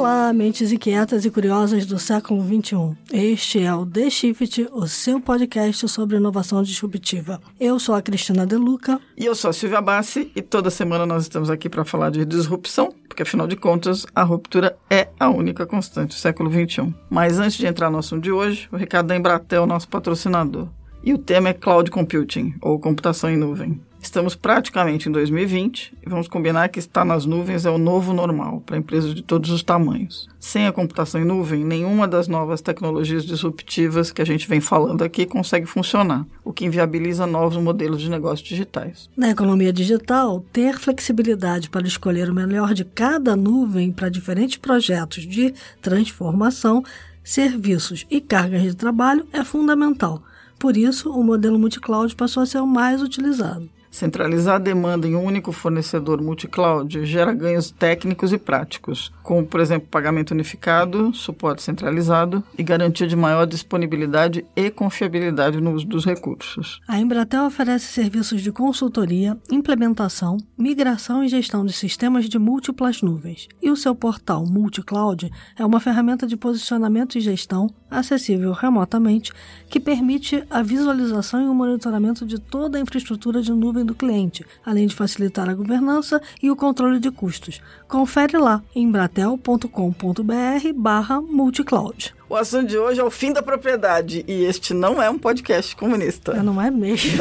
Olá, 0.00 0.32
mentes 0.32 0.72
inquietas 0.72 1.26
e 1.26 1.30
curiosas 1.30 1.84
do 1.84 1.98
século 1.98 2.42
XXI. 2.42 2.96
Este 3.12 3.62
é 3.62 3.74
o 3.74 3.84
The 3.84 4.08
Shift, 4.08 4.66
o 4.72 4.86
seu 4.86 5.20
podcast 5.20 5.86
sobre 5.90 6.16
inovação 6.16 6.62
disruptiva. 6.62 7.38
Eu 7.60 7.78
sou 7.78 7.94
a 7.94 8.00
Cristina 8.00 8.46
Deluca. 8.46 8.98
E 9.14 9.26
eu 9.26 9.34
sou 9.34 9.50
a 9.50 9.52
Silvia 9.52 9.82
Bassi, 9.82 10.32
e 10.34 10.40
toda 10.40 10.70
semana 10.70 11.04
nós 11.04 11.24
estamos 11.24 11.50
aqui 11.50 11.68
para 11.68 11.84
falar 11.84 12.08
de 12.08 12.24
disrupção, 12.24 12.94
porque 13.06 13.24
afinal 13.24 13.46
de 13.46 13.56
contas, 13.56 14.06
a 14.14 14.22
ruptura 14.22 14.74
é 14.88 15.08
a 15.20 15.28
única 15.28 15.66
constante 15.66 16.16
do 16.16 16.18
século 16.18 16.50
XXI. 16.50 16.94
Mas 17.10 17.38
antes 17.38 17.58
de 17.58 17.66
entrar 17.66 17.90
no 17.90 17.98
assunto 17.98 18.22
de 18.22 18.32
hoje, 18.32 18.70
o 18.72 18.78
recado 18.78 19.08
da 19.08 19.14
Embratel, 19.14 19.66
nosso 19.66 19.86
patrocinador. 19.86 20.66
E 21.04 21.12
o 21.12 21.18
tema 21.18 21.50
é 21.50 21.52
Cloud 21.52 21.90
Computing, 21.90 22.54
ou 22.62 22.80
computação 22.80 23.28
em 23.28 23.36
nuvem. 23.36 23.78
Estamos 24.02 24.34
praticamente 24.34 25.08
em 25.08 25.12
2020 25.12 25.92
e 26.04 26.08
vamos 26.08 26.26
combinar 26.26 26.68
que 26.70 26.78
estar 26.78 27.04
nas 27.04 27.26
nuvens 27.26 27.66
é 27.66 27.70
o 27.70 27.76
novo 27.76 28.14
normal 28.14 28.62
para 28.64 28.78
empresas 28.78 29.14
de 29.14 29.22
todos 29.22 29.50
os 29.50 29.62
tamanhos. 29.62 30.26
Sem 30.40 30.66
a 30.66 30.72
computação 30.72 31.20
em 31.20 31.24
nuvem, 31.24 31.64
nenhuma 31.64 32.08
das 32.08 32.26
novas 32.26 32.62
tecnologias 32.62 33.24
disruptivas 33.24 34.10
que 34.10 34.22
a 34.22 34.24
gente 34.24 34.48
vem 34.48 34.60
falando 34.60 35.02
aqui 35.02 35.26
consegue 35.26 35.66
funcionar, 35.66 36.26
o 36.42 36.50
que 36.50 36.64
inviabiliza 36.64 37.26
novos 37.26 37.62
modelos 37.62 38.00
de 38.00 38.08
negócios 38.08 38.48
digitais. 38.48 39.10
Na 39.14 39.30
economia 39.30 39.72
digital, 39.72 40.44
ter 40.50 40.78
flexibilidade 40.78 41.68
para 41.68 41.86
escolher 41.86 42.30
o 42.30 42.34
melhor 42.34 42.72
de 42.72 42.86
cada 42.86 43.36
nuvem 43.36 43.92
para 43.92 44.08
diferentes 44.08 44.56
projetos 44.56 45.26
de 45.26 45.52
transformação, 45.82 46.82
serviços 47.22 48.06
e 48.10 48.18
cargas 48.18 48.62
de 48.62 48.74
trabalho 48.74 49.26
é 49.30 49.44
fundamental. 49.44 50.22
Por 50.58 50.76
isso, 50.76 51.10
o 51.10 51.22
modelo 51.22 51.58
multi-cloud 51.58 52.16
passou 52.16 52.42
a 52.42 52.46
ser 52.46 52.58
o 52.58 52.66
mais 52.66 53.02
utilizado. 53.02 53.68
Centralizar 53.90 54.56
a 54.56 54.58
demanda 54.58 55.06
em 55.06 55.16
um 55.16 55.24
único 55.24 55.50
fornecedor 55.52 56.22
multi-cloud 56.22 57.04
gera 57.04 57.32
ganhos 57.32 57.70
técnicos 57.70 58.32
e 58.32 58.38
práticos, 58.38 59.12
como, 59.22 59.44
por 59.44 59.60
exemplo, 59.60 59.88
pagamento 59.90 60.30
unificado, 60.30 61.12
suporte 61.12 61.62
centralizado 61.62 62.42
e 62.56 62.62
garantia 62.62 63.06
de 63.06 63.16
maior 63.16 63.46
disponibilidade 63.46 64.44
e 64.54 64.70
confiabilidade 64.70 65.60
no 65.60 65.72
uso 65.72 65.86
dos 65.86 66.04
recursos. 66.04 66.80
A 66.86 66.98
Embratel 66.98 67.44
oferece 67.44 67.86
serviços 67.86 68.42
de 68.42 68.52
consultoria, 68.52 69.36
implementação, 69.50 70.36
migração 70.56 71.24
e 71.24 71.28
gestão 71.28 71.66
de 71.66 71.72
sistemas 71.72 72.28
de 72.28 72.38
múltiplas 72.38 73.02
nuvens. 73.02 73.48
E 73.60 73.70
o 73.70 73.76
seu 73.76 73.94
portal 73.94 74.46
multi-cloud 74.46 75.30
é 75.58 75.64
uma 75.64 75.80
ferramenta 75.80 76.26
de 76.26 76.36
posicionamento 76.36 77.18
e 77.18 77.20
gestão 77.20 77.68
acessível 77.90 78.52
remotamente 78.52 79.32
que 79.68 79.80
permite 79.80 80.44
a 80.50 80.62
visualização 80.62 81.42
e 81.42 81.48
o 81.48 81.54
monitoramento 81.54 82.26
de 82.26 82.38
toda 82.38 82.78
a 82.78 82.80
infraestrutura 82.80 83.40
de 83.42 83.52
nuvem 83.52 83.84
do 83.84 83.94
cliente, 83.94 84.44
além 84.64 84.86
de 84.86 84.94
facilitar 84.94 85.48
a 85.48 85.54
governança 85.54 86.20
e 86.42 86.50
o 86.50 86.56
controle 86.56 86.98
de 86.98 87.10
custos. 87.10 87.60
Confere 87.88 88.36
lá 88.36 88.62
em 88.74 88.90
embratel.com.br 88.90 90.72
barra 90.74 91.20
multicloud. 91.20 92.14
O 92.28 92.36
assunto 92.36 92.68
de 92.68 92.78
hoje 92.78 93.00
é 93.00 93.04
o 93.04 93.10
fim 93.10 93.32
da 93.32 93.42
propriedade 93.42 94.24
e 94.26 94.44
este 94.44 94.74
não 94.74 95.02
é 95.02 95.08
um 95.08 95.18
podcast 95.18 95.74
comunista. 95.74 96.34
Não 96.42 96.60
é 96.60 96.70
mesmo. 96.70 97.18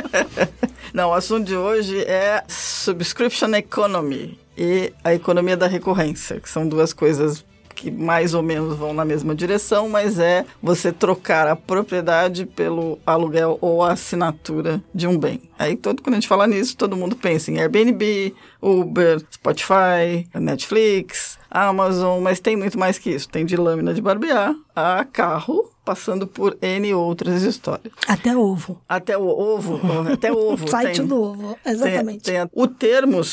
não, 0.92 1.10
o 1.10 1.14
assunto 1.14 1.46
de 1.46 1.56
hoje 1.56 2.02
é 2.02 2.42
subscription 2.48 3.54
economy 3.54 4.38
e 4.56 4.92
a 5.02 5.14
economia 5.14 5.56
da 5.56 5.66
recorrência, 5.66 6.38
que 6.38 6.50
são 6.50 6.68
duas 6.68 6.92
coisas 6.92 7.44
que 7.80 7.90
mais 7.90 8.34
ou 8.34 8.42
menos 8.42 8.76
vão 8.76 8.92
na 8.92 9.06
mesma 9.06 9.34
direção, 9.34 9.88
mas 9.88 10.18
é 10.18 10.44
você 10.62 10.92
trocar 10.92 11.48
a 11.48 11.56
propriedade 11.56 12.44
pelo 12.44 12.98
aluguel 13.06 13.56
ou 13.62 13.82
a 13.82 13.92
assinatura 13.92 14.82
de 14.94 15.06
um 15.06 15.18
bem. 15.18 15.40
Aí 15.58 15.76
todo 15.76 16.02
quando 16.02 16.14
a 16.14 16.16
gente 16.16 16.28
fala 16.28 16.46
nisso, 16.46 16.76
todo 16.76 16.94
mundo 16.94 17.16
pensa 17.16 17.50
em 17.50 17.58
Airbnb, 17.58 18.34
Uber, 18.60 19.24
Spotify, 19.32 20.28
Netflix, 20.34 21.38
Amazon, 21.50 22.20
mas 22.20 22.38
tem 22.38 22.54
muito 22.54 22.78
mais 22.78 22.98
que 22.98 23.10
isso. 23.10 23.30
Tem 23.30 23.46
de 23.46 23.56
lâmina 23.56 23.94
de 23.94 24.02
barbear 24.02 24.54
a 24.76 25.02
carro, 25.06 25.70
passando 25.82 26.26
por 26.26 26.58
N 26.60 26.92
outras 26.92 27.42
histórias. 27.42 27.94
Até 28.06 28.36
ovo. 28.36 28.78
Até 28.86 29.16
o 29.16 29.26
ovo, 29.26 29.80
até 30.12 30.30
ovo. 30.30 30.68
Site 30.68 30.98
tem, 30.98 31.06
do 31.06 31.22
ovo, 31.22 31.56
exatamente. 31.64 32.24
Tem, 32.24 32.34
tem 32.34 32.50
o 32.52 32.66
termo 32.66 33.24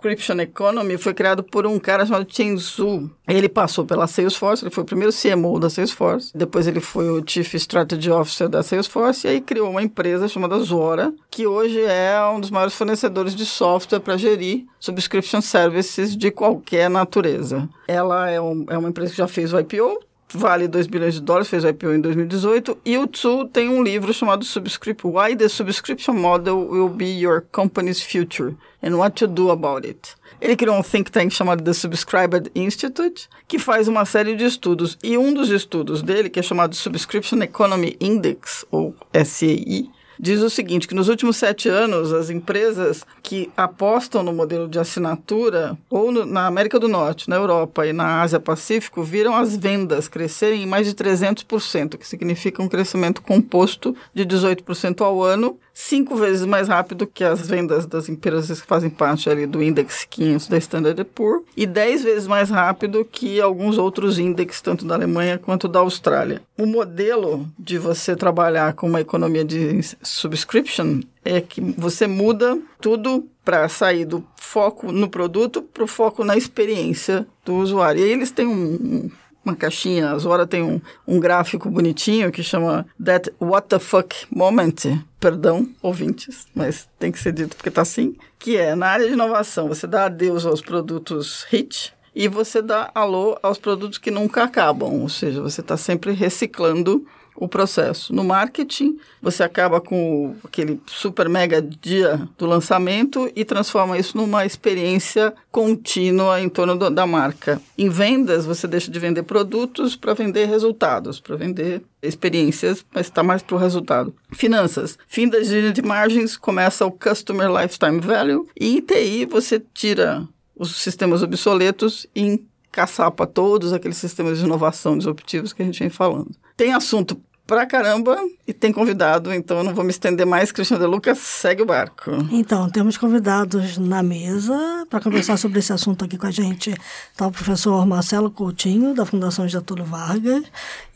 Subscription 0.00 0.40
Economy 0.40 0.96
foi 0.96 1.12
criado 1.12 1.44
por 1.44 1.66
um 1.66 1.78
cara 1.78 2.06
chamado 2.06 2.26
Chen 2.26 2.56
Zhu. 2.56 3.10
Ele 3.28 3.50
passou 3.50 3.84
pela 3.84 4.06
Salesforce, 4.06 4.64
ele 4.64 4.70
foi 4.70 4.82
o 4.82 4.86
primeiro 4.86 5.12
CMO 5.12 5.60
da 5.60 5.68
Salesforce, 5.68 6.32
depois 6.34 6.66
ele 6.66 6.80
foi 6.80 7.10
o 7.10 7.22
Chief 7.24 7.52
Strategy 7.54 8.10
Officer 8.10 8.48
da 8.48 8.62
Salesforce 8.62 9.26
e 9.26 9.30
aí 9.30 9.40
criou 9.42 9.70
uma 9.70 9.82
empresa 9.82 10.26
chamada 10.26 10.58
Zora, 10.60 11.12
que 11.30 11.46
hoje 11.46 11.82
é 11.82 12.18
um 12.34 12.40
dos 12.40 12.50
maiores 12.50 12.74
fornecedores 12.74 13.36
de 13.36 13.44
software 13.44 14.00
para 14.00 14.16
gerir 14.16 14.64
subscription 14.80 15.42
services 15.42 16.16
de 16.16 16.30
qualquer 16.30 16.88
natureza. 16.88 17.68
Ela 17.86 18.30
é, 18.30 18.40
um, 18.40 18.64
é 18.70 18.78
uma 18.78 18.88
empresa 18.88 19.10
que 19.10 19.18
já 19.18 19.28
fez 19.28 19.52
o 19.52 19.58
IPO, 19.60 20.00
vale 20.32 20.68
2 20.68 20.86
bilhões 20.86 21.14
de 21.14 21.20
dólares, 21.20 21.48
fez 21.48 21.64
o 21.64 21.68
IPO 21.68 21.92
em 21.92 22.00
2018, 22.00 22.78
e 22.84 22.98
o 22.98 23.06
Tsu 23.06 23.46
tem 23.46 23.68
um 23.68 23.82
livro 23.82 24.12
chamado 24.12 24.44
Subscript 24.44 25.06
Why 25.06 25.36
the 25.36 25.48
Subscription 25.48 26.14
Model 26.14 26.68
Will 26.68 26.88
Be 26.88 27.06
Your 27.06 27.42
Company's 27.52 28.02
Future 28.02 28.54
and 28.82 28.96
What 28.96 29.16
to 29.16 29.26
Do 29.26 29.50
About 29.50 29.86
It. 29.86 30.14
Ele 30.40 30.56
criou 30.56 30.76
um 30.76 30.82
think 30.82 31.10
tank 31.10 31.34
chamado 31.34 31.62
The 31.62 31.72
Subscribed 31.72 32.50
Institute, 32.54 33.28
que 33.46 33.58
faz 33.58 33.88
uma 33.88 34.04
série 34.04 34.34
de 34.34 34.44
estudos, 34.44 34.96
e 35.02 35.18
um 35.18 35.34
dos 35.34 35.50
estudos 35.50 36.02
dele, 36.02 36.30
que 36.30 36.40
é 36.40 36.42
chamado 36.42 36.74
Subscription 36.74 37.40
Economy 37.42 37.96
Index, 38.00 38.64
ou 38.70 38.94
SEI, 39.12 39.90
diz 40.20 40.42
o 40.42 40.50
seguinte, 40.50 40.86
que 40.86 40.94
nos 40.94 41.08
últimos 41.08 41.38
sete 41.38 41.68
anos, 41.68 42.12
as 42.12 42.28
empresas 42.28 43.06
que 43.22 43.50
apostam 43.56 44.22
no 44.22 44.32
modelo 44.32 44.68
de 44.68 44.78
assinatura, 44.78 45.78
ou 45.88 46.12
no, 46.12 46.26
na 46.26 46.46
América 46.46 46.78
do 46.78 46.88
Norte, 46.88 47.28
na 47.28 47.36
Europa 47.36 47.86
e 47.86 47.92
na 47.92 48.20
Ásia 48.20 48.38
Pacífico, 48.38 49.02
viram 49.02 49.34
as 49.34 49.56
vendas 49.56 50.08
crescerem 50.08 50.62
em 50.62 50.66
mais 50.66 50.86
de 50.86 50.94
300%, 50.94 51.96
que 51.96 52.06
significa 52.06 52.62
um 52.62 52.68
crescimento 52.68 53.22
composto 53.22 53.96
de 54.12 54.26
18% 54.26 55.00
ao 55.00 55.22
ano, 55.22 55.58
cinco 55.80 56.14
vezes 56.14 56.44
mais 56.44 56.68
rápido 56.68 57.06
que 57.06 57.24
as 57.24 57.46
vendas 57.46 57.86
das 57.86 58.08
empresas 58.08 58.60
que 58.60 58.66
fazem 58.66 58.90
parte 58.90 59.30
ali 59.30 59.46
do 59.46 59.62
Index 59.62 60.06
500 60.08 60.48
da 60.48 60.58
Standard 60.58 61.04
Poor's 61.04 61.42
e 61.56 61.66
dez 61.66 62.02
vezes 62.02 62.26
mais 62.26 62.50
rápido 62.50 63.04
que 63.04 63.40
alguns 63.40 63.78
outros 63.78 64.18
índices, 64.18 64.60
tanto 64.60 64.84
da 64.84 64.94
Alemanha 64.94 65.38
quanto 65.38 65.66
da 65.66 65.80
Austrália. 65.80 66.42
O 66.58 66.66
modelo 66.66 67.48
de 67.58 67.78
você 67.78 68.14
trabalhar 68.14 68.74
com 68.74 68.86
uma 68.86 69.00
economia 69.00 69.44
de 69.44 69.80
subscription 70.02 71.00
é 71.24 71.40
que 71.40 71.60
você 71.60 72.06
muda 72.06 72.58
tudo 72.80 73.26
para 73.44 73.68
sair 73.68 74.04
do 74.04 74.24
foco 74.36 74.92
no 74.92 75.08
produto 75.08 75.62
para 75.62 75.84
o 75.84 75.86
foco 75.86 76.24
na 76.24 76.36
experiência 76.36 77.26
do 77.44 77.54
usuário. 77.54 78.00
E 78.00 78.04
aí 78.04 78.12
eles 78.12 78.30
têm 78.30 78.46
um, 78.46 79.10
uma 79.44 79.56
caixinha, 79.56 80.10
a 80.10 80.18
Zora 80.18 80.46
tem 80.46 80.62
um, 80.62 80.80
um 81.06 81.18
gráfico 81.18 81.70
bonitinho 81.70 82.30
que 82.30 82.42
chama 82.42 82.86
That 83.02 83.32
What 83.40 83.68
the 83.68 83.78
Fuck 83.78 84.14
Moment. 84.30 84.74
Perdão, 85.18 85.68
ouvintes, 85.82 86.46
mas 86.54 86.88
tem 86.98 87.12
que 87.12 87.18
ser 87.18 87.32
dito 87.32 87.56
porque 87.56 87.70
tá 87.70 87.82
assim. 87.82 88.16
Que 88.38 88.56
é, 88.56 88.74
na 88.74 88.88
área 88.88 89.06
de 89.06 89.12
inovação, 89.12 89.68
você 89.68 89.86
dá 89.86 90.06
adeus 90.06 90.46
aos 90.46 90.60
produtos 90.60 91.44
hit, 91.50 91.92
e 92.14 92.26
você 92.26 92.60
dá 92.60 92.90
alô 92.94 93.38
aos 93.42 93.58
produtos 93.58 93.98
que 93.98 94.10
nunca 94.10 94.42
acabam, 94.42 95.00
ou 95.00 95.08
seja, 95.08 95.40
você 95.40 95.60
está 95.60 95.76
sempre 95.76 96.12
reciclando 96.12 97.06
o 97.40 97.48
processo. 97.48 98.14
No 98.14 98.22
marketing, 98.22 98.98
você 99.20 99.42
acaba 99.42 99.80
com 99.80 100.36
aquele 100.44 100.78
super 100.86 101.28
mega 101.28 101.60
dia 101.60 102.28
do 102.36 102.46
lançamento 102.46 103.30
e 103.34 103.44
transforma 103.44 103.98
isso 103.98 104.16
numa 104.16 104.44
experiência 104.44 105.32
contínua 105.50 106.40
em 106.40 106.48
torno 106.48 106.76
do, 106.76 106.90
da 106.90 107.06
marca. 107.06 107.60
Em 107.76 107.88
vendas, 107.88 108.44
você 108.44 108.68
deixa 108.68 108.90
de 108.90 108.98
vender 108.98 109.22
produtos 109.22 109.96
para 109.96 110.12
vender 110.12 110.44
resultados, 110.44 111.18
para 111.18 111.34
vender 111.34 111.82
experiências, 112.02 112.84
mas 112.94 113.06
está 113.06 113.22
mais 113.22 113.42
para 113.42 113.56
o 113.56 113.58
resultado. 113.58 114.14
Finanças. 114.32 114.98
Fim 115.08 115.28
da 115.28 115.42
gira 115.42 115.72
de 115.72 115.82
margens, 115.82 116.36
começa 116.36 116.84
o 116.84 116.92
Customer 116.92 117.50
Lifetime 117.50 118.00
Value. 118.00 118.46
E 118.58 118.82
TI, 118.82 119.26
você 119.26 119.62
tira 119.72 120.28
os 120.54 120.76
sistemas 120.76 121.22
obsoletos 121.22 122.06
e 122.14 122.38
encaçapa 122.70 123.26
todos 123.26 123.72
aqueles 123.72 123.96
sistemas 123.96 124.38
de 124.38 124.44
inovação 124.44 124.96
disruptivos 124.96 125.52
que 125.52 125.62
a 125.62 125.64
gente 125.64 125.80
vem 125.80 125.90
falando. 125.90 126.30
Tem 126.56 126.72
assunto 126.72 127.20
pra 127.50 127.66
caramba 127.66 128.16
e 128.46 128.52
tem 128.52 128.72
convidado, 128.72 129.34
então 129.34 129.58
eu 129.58 129.64
não 129.64 129.74
vou 129.74 129.82
me 129.82 129.90
estender 129.90 130.24
mais. 130.24 130.52
Cristiano 130.52 130.84
de 130.84 130.88
Lucas, 130.88 131.18
segue 131.18 131.62
o 131.62 131.66
barco. 131.66 132.12
Então, 132.30 132.70
temos 132.70 132.96
convidados 132.96 133.76
na 133.76 134.04
mesa 134.04 134.86
para 134.88 135.00
conversar 135.00 135.36
sobre 135.36 135.58
esse 135.58 135.72
assunto 135.72 136.04
aqui 136.04 136.16
com 136.16 136.28
a 136.28 136.30
gente. 136.30 136.72
Está 137.10 137.26
o 137.26 137.32
professor 137.32 137.84
Marcelo 137.84 138.30
Coutinho, 138.30 138.94
da 138.94 139.04
Fundação 139.04 139.48
Getúlio 139.48 139.84
Vargas, 139.84 140.44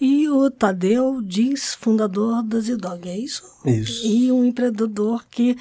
e 0.01 0.29
o 0.29 0.49
Tadeu 0.49 1.21
Diz, 1.21 1.75
fundador 1.75 2.41
da 2.45 2.61
Zidog, 2.61 3.09
é 3.09 3.19
isso? 3.19 3.43
Isso. 3.67 4.07
E 4.07 4.31
um 4.31 4.45
empreendedor 4.45 5.25
que 5.29 5.57